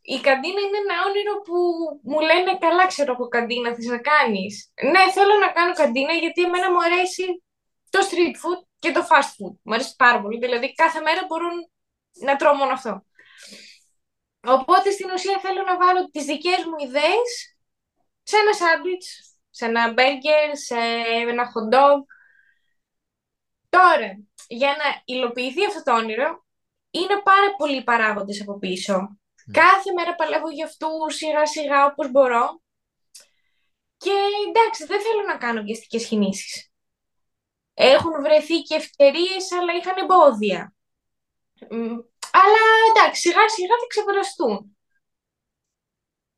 η 0.00 0.20
καντίνα 0.20 0.60
είναι 0.60 0.80
ένα 0.84 0.96
όνειρο 1.08 1.34
που 1.46 1.58
μου 2.02 2.20
λένε 2.20 2.58
καλά 2.58 2.86
ξέρω 2.86 3.12
από 3.12 3.26
καντίνα 3.28 3.74
θες 3.74 3.86
να 3.86 3.98
κάνεις. 3.98 4.72
Ναι, 4.82 5.12
θέλω 5.12 5.34
να 5.40 5.52
κάνω 5.52 5.72
καντίνα 5.72 6.12
γιατί 6.12 6.42
εμένα 6.42 6.70
μου 6.70 6.82
αρέσει 6.82 7.42
το 7.90 7.98
street 8.08 8.36
food 8.42 8.60
και 8.78 8.92
το 8.92 9.00
fast 9.10 9.30
food. 9.36 9.54
Μου 9.62 9.74
αρέσει 9.74 9.94
πάρα 9.96 10.20
πολύ. 10.22 10.38
Δηλαδή 10.38 10.74
κάθε 10.74 11.00
μέρα 11.00 11.24
μπορούν 11.28 11.70
να 12.12 12.36
τρώω 12.36 12.54
μόνο 12.54 12.72
αυτό. 12.72 13.04
Οπότε 14.44 14.90
στην 14.90 15.10
ουσία 15.10 15.38
θέλω 15.38 15.62
να 15.62 15.76
βάλω 15.76 16.10
τις 16.10 16.24
δικές 16.24 16.64
μου 16.64 16.86
ιδέες 16.86 17.56
σε 18.22 18.36
ένα 18.36 18.52
σάντουιτς, 18.52 19.36
σε 19.50 19.64
ένα 19.64 19.92
μπέργκερ, 19.92 20.56
σε 20.56 20.76
ένα 21.28 21.52
hot 21.52 21.74
dog. 21.74 22.00
Τώρα, 23.68 24.18
για 24.48 24.68
να 24.68 25.02
υλοποιηθεί 25.04 25.66
αυτό 25.66 25.82
το 25.82 25.96
όνειρο, 25.96 26.44
είναι 26.90 27.20
πάρα 27.22 27.54
πολλοί 27.56 27.82
παράγοντες 27.82 28.40
από 28.40 28.58
πίσω. 28.58 29.18
Κάθε 29.52 29.92
μέρα 29.92 30.14
παλεύω 30.14 30.50
για 30.50 30.64
αυτούς 30.64 31.14
σιγά 31.16 31.46
σιγά 31.46 31.84
όπως 31.84 32.10
μπορώ. 32.10 32.62
Και 33.96 34.12
εντάξει, 34.48 34.86
δεν 34.86 35.00
θέλω 35.00 35.22
να 35.26 35.36
κάνω 35.36 35.62
βιαστικές 35.62 36.06
κινήσεις. 36.06 36.72
Έχουν 37.74 38.22
βρεθεί 38.22 38.62
και 38.62 38.74
ευκαιρίες, 38.74 39.52
αλλά 39.52 39.72
είχαν 39.72 39.96
εμπόδια. 39.96 40.74
Αλλά 42.40 42.62
εντάξει, 42.88 43.20
σιγά 43.20 43.48
σιγά 43.48 43.74
θα 43.80 43.86
ξεπεραστούν. 43.88 44.76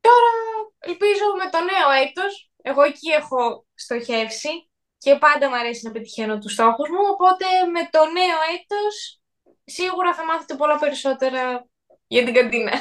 Τώρα 0.01 0.31
ελπίζω 0.79 1.25
με 1.41 1.49
το 1.53 1.59
νέο 1.71 1.89
έτος, 2.03 2.51
εγώ 2.61 2.81
εκεί 2.83 3.09
έχω 3.09 3.65
στοχεύσει, 3.73 4.69
και 5.05 5.15
πάντα 5.15 5.49
μου 5.49 5.55
αρέσει 5.55 5.85
να 5.85 5.91
πετυχαίνω 5.91 6.37
τους 6.37 6.53
στόχους 6.53 6.89
μου, 6.89 7.01
οπότε 7.13 7.45
με 7.73 7.89
το 7.91 7.99
νέο 8.05 8.37
έτος 8.55 9.21
σίγουρα 9.65 10.13
θα 10.13 10.25
μάθετε 10.25 10.55
πολλά 10.55 10.79
περισσότερα 10.79 11.67
για 12.07 12.23
την 12.25 12.33
καντίνα. 12.33 12.71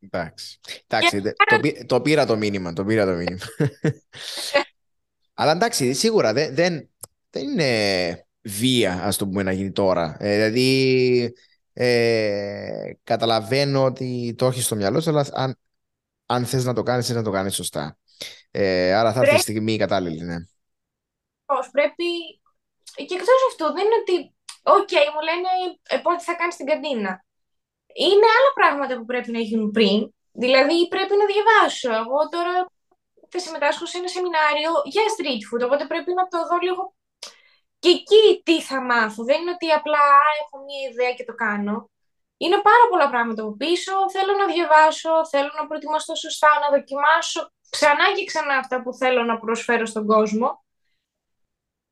Εντάξει. 0.00 0.60
εντάξει 0.86 1.22
το, 1.22 1.84
το, 1.86 2.00
πήρα 2.00 2.26
το 2.26 2.36
μήνυμα, 2.36 2.72
το 2.72 2.84
πήρα 2.84 3.04
το 3.04 3.12
μήνυμα. 3.12 3.44
Αλλά 5.34 5.52
εντάξει, 5.52 5.92
σίγουρα 5.92 6.32
δεν, 6.32 6.54
δεν, 6.54 6.90
δεν 7.30 7.42
είναι 7.42 8.26
βία, 8.42 9.02
ας 9.02 9.16
το 9.16 9.26
πούμε, 9.26 9.42
να 9.42 9.52
γίνει 9.52 9.72
τώρα. 9.72 10.16
Ε, 10.20 10.34
δηλαδή, 10.34 11.34
ε, 11.72 12.92
καταλαβαίνω 13.04 13.84
ότι 13.84 14.34
το 14.38 14.46
έχεις 14.46 14.64
στο 14.64 14.76
μυαλό 14.76 15.00
σου, 15.00 15.10
αλλά 15.10 15.26
αν, 15.32 15.58
αν 16.26 16.46
θες 16.46 16.64
να 16.64 16.72
το 16.74 16.82
κάνεις, 16.82 17.08
να 17.08 17.22
το 17.22 17.30
κάνεις 17.30 17.54
σωστά. 17.54 17.96
Ε, 18.50 18.94
άρα 18.94 19.12
θα 19.12 19.20
έρθει 19.20 19.34
η 19.34 19.38
στιγμή 19.38 19.76
κατάλληλη, 19.76 20.24
ναι 20.24 20.36
πρέπει. 21.70 22.08
Και 23.08 23.16
εκτός 23.18 23.40
αυτού, 23.48 23.64
δεν 23.76 23.84
είναι 23.86 24.00
ότι. 24.02 24.16
Ok, 24.76 24.88
okay, 24.90 25.06
μου 25.14 25.22
λένε 25.28 25.50
ε, 25.92 25.96
πότε 26.04 26.22
θα 26.28 26.34
κάνεις 26.34 26.56
την 26.56 26.66
καντίνα. 26.66 27.12
Είναι 28.06 28.28
άλλα 28.36 28.50
πράγματα 28.58 28.92
που 28.98 29.04
πρέπει 29.04 29.30
να 29.36 29.42
γίνουν 29.48 29.70
πριν. 29.76 29.98
Δηλαδή, 30.42 30.76
πρέπει 30.94 31.14
να 31.20 31.26
διαβάσω. 31.32 31.90
Εγώ 32.02 32.18
τώρα 32.34 32.54
θα 33.32 33.38
συμμετάσχω 33.44 33.84
σε 33.86 33.98
ένα 33.98 34.08
σεμινάριο 34.14 34.70
για 34.94 35.04
street 35.14 35.42
food, 35.48 35.62
οπότε 35.66 35.84
πρέπει 35.92 36.12
να 36.18 36.24
το 36.32 36.38
δω 36.48 36.56
λίγο 36.66 36.82
και 37.82 37.90
εκεί 37.98 38.24
τι 38.46 38.56
θα 38.68 38.78
μάθω. 38.90 39.20
Δεν 39.24 39.40
είναι 39.40 39.54
ότι 39.56 39.68
απλά 39.78 40.04
έχω 40.40 40.56
μία 40.66 40.82
ιδέα 40.90 41.12
και 41.16 41.24
το 41.24 41.34
κάνω. 41.34 41.76
Είναι 42.36 42.58
πάρα 42.68 42.84
πολλά 42.90 43.08
πράγματα 43.12 43.42
από 43.42 43.56
πίσω. 43.62 43.92
Θέλω 44.14 44.32
να 44.42 44.46
διαβάσω, 44.54 45.12
θέλω 45.32 45.50
να 45.58 45.66
προετοιμαστώ 45.66 46.14
σωστά, 46.14 46.50
να 46.62 46.68
δοκιμάσω 46.76 47.40
ξανά 47.74 48.06
και 48.16 48.24
ξανά 48.24 48.54
αυτά 48.62 48.82
που 48.82 48.90
θέλω 48.94 49.22
να 49.30 49.38
προσφέρω 49.38 49.86
στον 49.86 50.06
κόσμο 50.06 50.48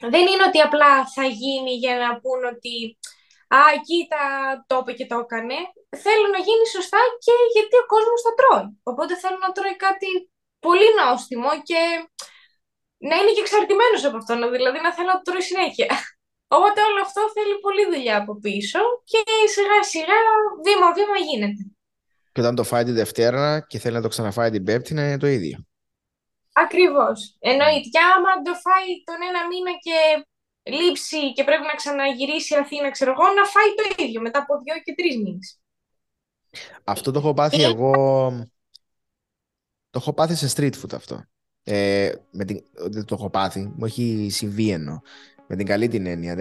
δεν 0.09 0.26
είναι 0.26 0.45
ότι 0.47 0.61
απλά 0.61 1.07
θα 1.14 1.24
γίνει 1.24 1.72
για 1.82 1.95
να 1.97 2.20
πούν 2.20 2.45
ότι 2.55 2.99
«Α, 3.49 3.61
κοίτα, 3.86 4.22
το 4.66 4.76
είπε 4.80 4.93
και 4.93 5.07
το 5.07 5.18
έκανε». 5.18 5.59
Θέλω 6.05 6.26
να 6.34 6.41
γίνει 6.47 6.66
σωστά 6.76 7.01
και 7.24 7.34
γιατί 7.55 7.74
ο 7.82 7.86
κόσμος 7.93 8.20
θα 8.26 8.32
τρώει. 8.38 8.66
Οπότε 8.82 9.12
θέλω 9.22 9.38
να 9.47 9.53
τρώει 9.53 9.76
κάτι 9.76 10.30
πολύ 10.59 10.88
νόστιμο 11.01 11.51
και 11.68 11.80
να 13.09 13.14
είναι 13.16 13.32
και 13.34 13.44
εξαρτημένος 13.46 14.03
από 14.09 14.16
αυτό, 14.20 14.32
δηλαδή 14.59 14.78
να 14.86 14.90
θέλω 14.94 15.11
να 15.12 15.18
το 15.20 15.24
τρώει 15.26 15.44
συνέχεια. 15.51 15.88
Οπότε 16.57 16.78
όλο 16.88 17.01
αυτό 17.07 17.20
θέλει 17.36 17.55
πολλή 17.64 17.84
δουλειά 17.92 18.16
από 18.22 18.32
πίσω 18.44 18.80
και 19.11 19.20
σιγά 19.55 19.78
σιγά, 19.92 20.18
βήμα-βήμα 20.64 21.16
γίνεται. 21.28 21.62
Και 22.32 22.40
όταν 22.40 22.55
το 22.55 22.64
φάει 22.64 22.84
τη 22.84 22.92
Δευτέρα 22.92 23.66
και 23.68 23.78
θέλει 23.78 23.94
να 23.94 24.03
το 24.03 24.09
ξαναφάει 24.09 24.51
την 24.51 24.64
Πέμπτη, 24.64 24.94
να 24.94 25.03
είναι 25.03 25.18
το 25.24 25.26
ίδιο. 25.26 25.59
Ακριβώς. 26.53 27.36
Εννοείται. 27.38 27.88
Και 27.92 28.01
άμα 28.14 28.42
το 28.42 28.55
φάει 28.64 28.88
τον 29.05 29.18
ένα 29.28 29.40
μήνα 29.51 29.72
και 29.86 29.98
λείψει 30.62 31.32
και 31.32 31.44
πρέπει 31.44 31.62
να 31.62 31.74
ξαναγυρίσει 31.74 32.55
η 32.55 32.57
Αθήνα, 32.57 32.90
ξέρω 32.90 33.11
εγώ, 33.11 33.24
να 33.38 33.44
φάει 33.44 33.70
το 33.78 34.05
ίδιο 34.05 34.20
μετά 34.20 34.38
από 34.38 34.55
δύο 34.62 34.74
και 34.84 34.94
τρεις 34.94 35.16
μήνες. 35.16 35.61
Αυτό 36.84 37.11
το 37.11 37.18
έχω 37.18 37.34
πάθει 37.34 37.62
εγώ. 37.62 37.92
Το 39.90 39.98
έχω 39.98 40.12
πάθει 40.12 40.34
σε 40.34 40.53
street 40.57 40.82
food 40.82 40.94
αυτό. 40.94 41.24
Ε, 41.64 42.11
με 42.30 42.44
την, 42.44 42.62
δεν 42.90 43.04
το 43.04 43.14
έχω 43.14 43.30
πάθει, 43.30 43.72
μου 43.76 43.84
έχει 43.84 44.28
συμβεί 44.30 44.70
εννοώ. 44.70 45.00
Με 45.46 45.56
την 45.56 45.66
καλή 45.66 45.88
την 45.88 46.06
έννοια. 46.06 46.36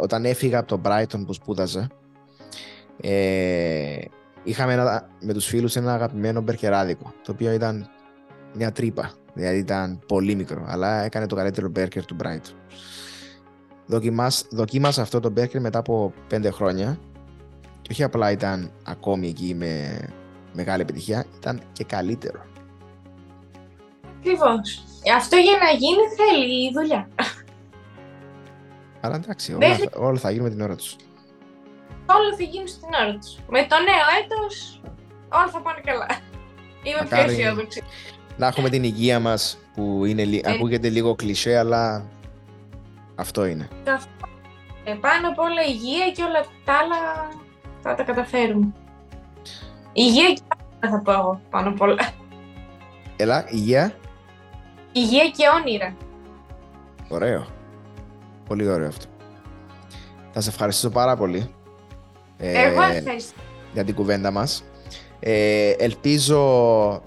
όταν 0.00 0.24
έφυγα 0.24 0.58
από 0.58 0.68
το 0.68 0.80
Brighton 0.84 1.26
που 1.26 1.32
σπούδαζα, 1.32 1.88
ε, 3.00 3.98
είχαμε 4.42 4.72
ένα, 4.72 5.08
με 5.20 5.32
τους 5.32 5.46
φίλους 5.46 5.76
ένα 5.76 5.94
αγαπημένο 5.94 6.40
μπερκεράδικο, 6.40 7.12
το 7.22 7.32
οποίο 7.32 7.52
ήταν 7.52 7.90
μια 8.54 8.72
τρύπα, 8.72 9.12
δηλαδή 9.34 9.58
ήταν 9.58 10.00
πολύ 10.06 10.34
μικρό, 10.34 10.64
αλλά 10.68 11.02
έκανε 11.02 11.26
το 11.26 11.34
καλύτερο 11.34 11.68
μπέρκερ 11.68 12.04
του 12.04 12.16
Brighton. 12.22 12.54
Δοκιμάς, 13.86 14.46
δοκίμασα 14.50 15.02
αυτό 15.02 15.20
το 15.20 15.30
μπέρκερ 15.30 15.60
μετά 15.60 15.78
από 15.78 16.12
πέντε 16.28 16.50
χρόνια 16.50 16.98
και 17.82 17.88
όχι 17.92 18.02
απλά 18.02 18.30
ήταν 18.30 18.70
ακόμη 18.84 19.28
εκεί 19.28 19.54
με 19.54 20.00
μεγάλη 20.52 20.82
επιτυχία, 20.82 21.24
ήταν 21.36 21.60
και 21.72 21.84
καλύτερο. 21.84 22.40
Ακριβώς. 24.18 24.84
Αυτό 25.16 25.36
για 25.36 25.56
να 25.62 25.70
γίνει 25.70 26.02
θέλει 26.16 26.72
δουλειά. 26.72 27.08
Αλλά 29.00 29.14
εντάξει, 29.14 29.54
όλα, 29.54 29.76
Δεν- 29.76 29.88
όλα 29.96 30.18
θα 30.18 30.30
γίνουν 30.30 30.44
με 30.46 30.50
την 30.50 30.60
ώρα 30.60 30.76
τους. 30.76 30.96
Όλα 32.06 32.36
θα 32.36 32.42
γίνουν 32.42 32.68
στην 32.68 32.88
ώρα 33.02 33.12
τους. 33.18 33.36
Με 33.48 33.60
το 33.66 33.76
νέο 33.76 34.06
έτος 34.24 34.80
όλα 35.32 35.48
θα 35.48 35.60
πάνε 35.60 35.80
καλά. 35.84 36.06
Είμαι 36.82 36.94
πιο 36.94 37.02
Μακάρι. 37.02 37.32
αισιόδοξη. 37.32 37.82
Να 38.36 38.46
έχουμε 38.46 38.68
την 38.68 38.82
υγεία 38.84 39.20
μας 39.20 39.58
που 39.74 40.04
είναι, 40.04 40.24
λι- 40.24 40.46
Ε. 40.46 40.50
ακούγεται 40.52 40.88
λίγο 40.88 41.14
κλισέ, 41.14 41.58
αλλά 41.58 42.04
αυτό 43.14 43.46
είναι. 43.46 43.68
Ε, 44.84 44.94
πάνω 45.00 45.28
απ' 45.28 45.38
όλα 45.38 45.62
υγεία 45.68 46.10
και 46.10 46.22
όλα 46.22 46.44
τα 46.64 46.72
άλλα 46.72 47.28
θα 47.82 47.94
τα 47.94 48.02
καταφέρουμε. 48.02 48.72
Υγεία 49.92 50.32
και 50.32 50.40
όνειρα 50.82 50.98
θα 50.98 51.02
πω 51.02 51.12
εγώ 51.12 51.40
πάνω 51.50 51.68
απ' 51.68 51.80
όλα. 51.80 52.10
Έλα, 53.16 53.46
υγεία. 53.50 53.92
Υγεία 54.98 55.24
και 55.36 55.44
όνειρα. 55.60 55.96
Ωραίο. 57.08 57.46
Πολύ 58.48 58.68
ωραίο 58.68 58.88
αυτό. 58.88 59.06
Θα 60.32 60.40
σε 60.40 60.48
ευχαριστήσω 60.48 60.90
πάρα 60.90 61.16
πολύ 61.16 61.50
ε, 62.38 62.62
Εγώ 62.62 62.82
ευχαριστώ. 62.82 63.40
για 63.72 63.84
την 63.84 63.94
κουβέντα 63.94 64.30
μας. 64.30 64.64
Ε, 65.20 65.70
ελπίζω 65.70 66.38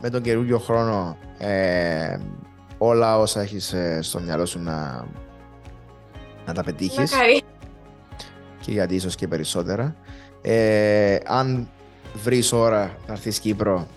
με 0.02 0.10
τον 0.10 0.22
καινούργιο 0.22 0.60
χρόνο 0.60 1.18
ε, 1.38 2.18
όλα 2.78 3.18
όσα 3.20 3.42
έχεις 3.42 3.74
ε, 3.74 4.00
στο 4.02 4.20
μυαλό 4.20 4.46
σου 4.46 4.60
να, 4.60 5.08
να 6.46 6.54
τα 6.54 6.64
πετύχεις 6.64 7.12
Μακάρι. 7.12 7.42
και 8.62 8.72
γιατί 8.72 8.96
ίσως 8.96 9.16
και 9.16 9.28
περισσότερα. 9.28 9.96
Ε, 10.42 11.18
αν 11.26 11.70
βρεις 12.14 12.52
ώρα 12.52 12.96
να 13.08 13.14
έρθεις 13.14 13.40
Κύπρο 13.40 13.88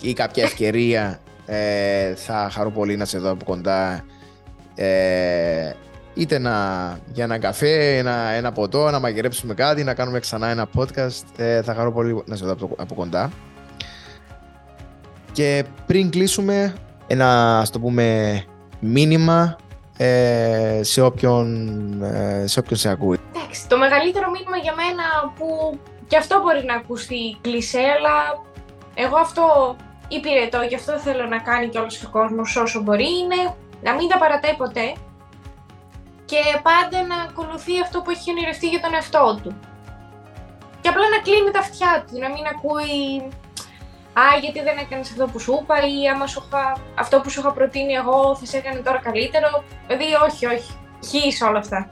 ή 0.00 0.12
κάποια 0.12 0.44
ευκαιρία 0.48 1.20
ε, 1.46 2.14
θα 2.14 2.48
χαρώ 2.52 2.70
πολύ 2.70 2.96
να 2.96 3.04
σε 3.04 3.18
δω 3.18 3.30
από 3.30 3.44
κοντά 3.44 4.04
ε, 4.74 5.72
είτε 6.14 6.38
να, 6.38 6.52
για 7.12 7.24
ένα 7.24 7.38
καφέ, 7.38 7.96
ένα, 7.96 8.12
ένα 8.12 8.52
ποτό, 8.52 8.90
να 8.90 9.00
μαγειρέψουμε 9.00 9.54
κάτι, 9.54 9.84
να 9.84 9.94
κάνουμε 9.94 10.18
ξανά 10.20 10.48
ένα 10.48 10.66
podcast. 10.76 11.22
Ε, 11.36 11.62
θα 11.62 11.74
χαρώ 11.74 11.92
πολύ 11.92 12.22
να 12.26 12.36
σε 12.36 12.44
δω 12.44 12.52
από, 12.52 12.70
από 12.76 12.94
κοντά. 12.94 13.30
Και 15.32 15.64
πριν 15.86 16.10
κλείσουμε, 16.10 16.74
ένα 17.06 17.58
ας 17.58 17.70
το 17.70 17.80
πούμε 17.80 18.42
μήνυμα 18.80 19.56
ε, 19.96 20.80
σε, 20.82 21.00
όποιον, 21.00 22.02
ε, 22.02 22.46
σε 22.46 22.58
όποιον 22.58 22.78
σε 22.78 22.88
ακούει. 22.88 23.18
Εντάξει, 23.36 23.68
το 23.68 23.78
μεγαλύτερο 23.78 24.30
μήνυμα 24.30 24.56
για 24.56 24.74
μένα 24.74 25.32
που 25.38 25.78
και 26.06 26.16
αυτό 26.16 26.40
μπορεί 26.40 26.64
να 26.64 26.74
ακουστεί 26.74 27.36
κλισέ, 27.40 27.78
αλλά 27.78 28.44
εγώ 28.94 29.16
αυτό 29.16 29.76
υπηρετώ 30.16 30.66
και 30.68 30.74
αυτό 30.74 30.98
θέλω 30.98 31.24
να 31.26 31.38
κάνει 31.38 31.68
και 31.68 31.78
όλος 31.78 32.04
ο 32.04 32.10
κόσμος 32.10 32.56
όσο 32.56 32.80
μπορεί 32.82 33.08
είναι 33.18 33.54
να 33.82 33.94
μην 33.94 34.08
τα 34.08 34.18
παρατάει 34.18 34.54
ποτέ 34.54 34.94
και 36.24 36.40
πάντα 36.68 37.06
να 37.06 37.16
ακολουθεί 37.28 37.80
αυτό 37.80 38.00
που 38.00 38.10
έχει 38.10 38.30
ονειρευτεί 38.30 38.68
για 38.68 38.80
τον 38.80 38.94
εαυτό 38.94 39.38
του. 39.42 39.54
Και 40.80 40.88
απλά 40.88 41.06
να 41.14 41.20
κλείνει 41.22 41.50
τα 41.50 41.58
αυτιά 41.58 42.04
του, 42.06 42.18
να 42.18 42.28
μην 42.28 42.44
ακούει 42.54 42.96
«Α, 44.22 44.24
γιατί 44.42 44.60
δεν 44.62 44.76
έκανες 44.78 45.10
αυτό 45.10 45.26
που 45.26 45.38
σου 45.38 45.58
είπα» 45.62 45.76
ή 45.94 46.08
«Άμα 46.12 46.26
σου 46.26 46.42
είχα, 46.46 46.76
αυτό 46.94 47.20
που 47.20 47.30
σου 47.30 47.40
είχα 47.40 47.52
προτείνει 47.52 47.92
εγώ 47.92 48.36
θα 48.36 48.46
σε 48.46 48.56
έκανε 48.56 48.80
τώρα 48.80 48.98
καλύτερο». 48.98 49.64
Δηλαδή, 49.86 50.04
όχι, 50.28 50.46
όχι. 50.46 50.72
Χει 51.08 51.32
σε 51.32 51.44
όλα 51.44 51.58
αυτά. 51.58 51.90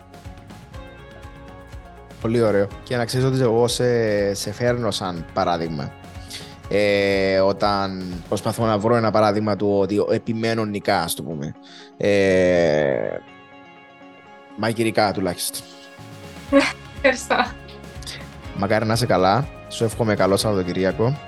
Πολύ 2.20 2.43
ωραίο. 2.43 2.66
Και 2.83 2.97
να 2.97 3.05
ξέρεις 3.05 3.27
ότι 3.27 3.41
εγώ 3.41 3.68
σε, 3.68 4.35
σε 4.35 4.53
φέρνω 4.53 4.91
σαν 4.91 5.27
παράδειγμα. 5.33 5.93
Ε, 6.75 7.41
όταν 7.41 8.12
προσπαθώ 8.29 8.64
να 8.66 8.79
βρω 8.79 8.97
ένα 8.97 9.11
παράδειγμα 9.11 9.57
του 9.57 9.79
ότι 9.79 10.05
επιμένω 10.11 10.64
νικά, 10.64 11.01
ας 11.01 11.14
το 11.14 11.23
πούμε. 11.23 11.55
Ε, 11.97 13.18
μαγειρικά 14.57 15.12
τουλάχιστον. 15.12 15.61
Ευχαριστώ. 16.97 17.37
Μακάρι 18.57 18.87
να 18.87 18.93
είσαι 18.93 19.07
καλά. 19.07 19.49
Σου 19.68 19.85
εύχομαι 19.85 20.14
καλό 20.14 20.37
Σαββατοκυριακό. 20.37 21.18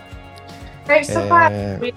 Ευχαριστώ 0.87 1.19
Ε, 1.19 1.27
πάρα 1.29 1.49
πολύ. 1.79 1.95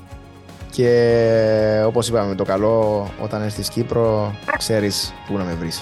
Και 0.72 1.84
όπως 1.86 2.08
είπαμε, 2.08 2.36
το 2.36 2.44
καλό 2.44 3.08
όταν 3.22 3.42
έρθεις 3.42 3.70
Κύπρο, 3.70 4.36
ξέρεις 4.58 5.14
πού 5.28 5.38
να 5.38 5.44
με 5.44 5.54
βρεις. 5.54 5.82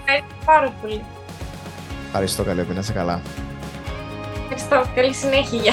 Ευχαριστώ 0.00 0.34
πάρα 0.44 0.72
πολύ. 0.80 1.02
Ευχαριστώ 2.06 2.42
καλή, 2.42 2.66
να 2.74 2.80
είσαι 2.80 2.92
καλά. 2.92 3.20
Ευχαριστώ. 4.42 4.90
Καλή 4.94 5.14
συνέχεια. 5.14 5.72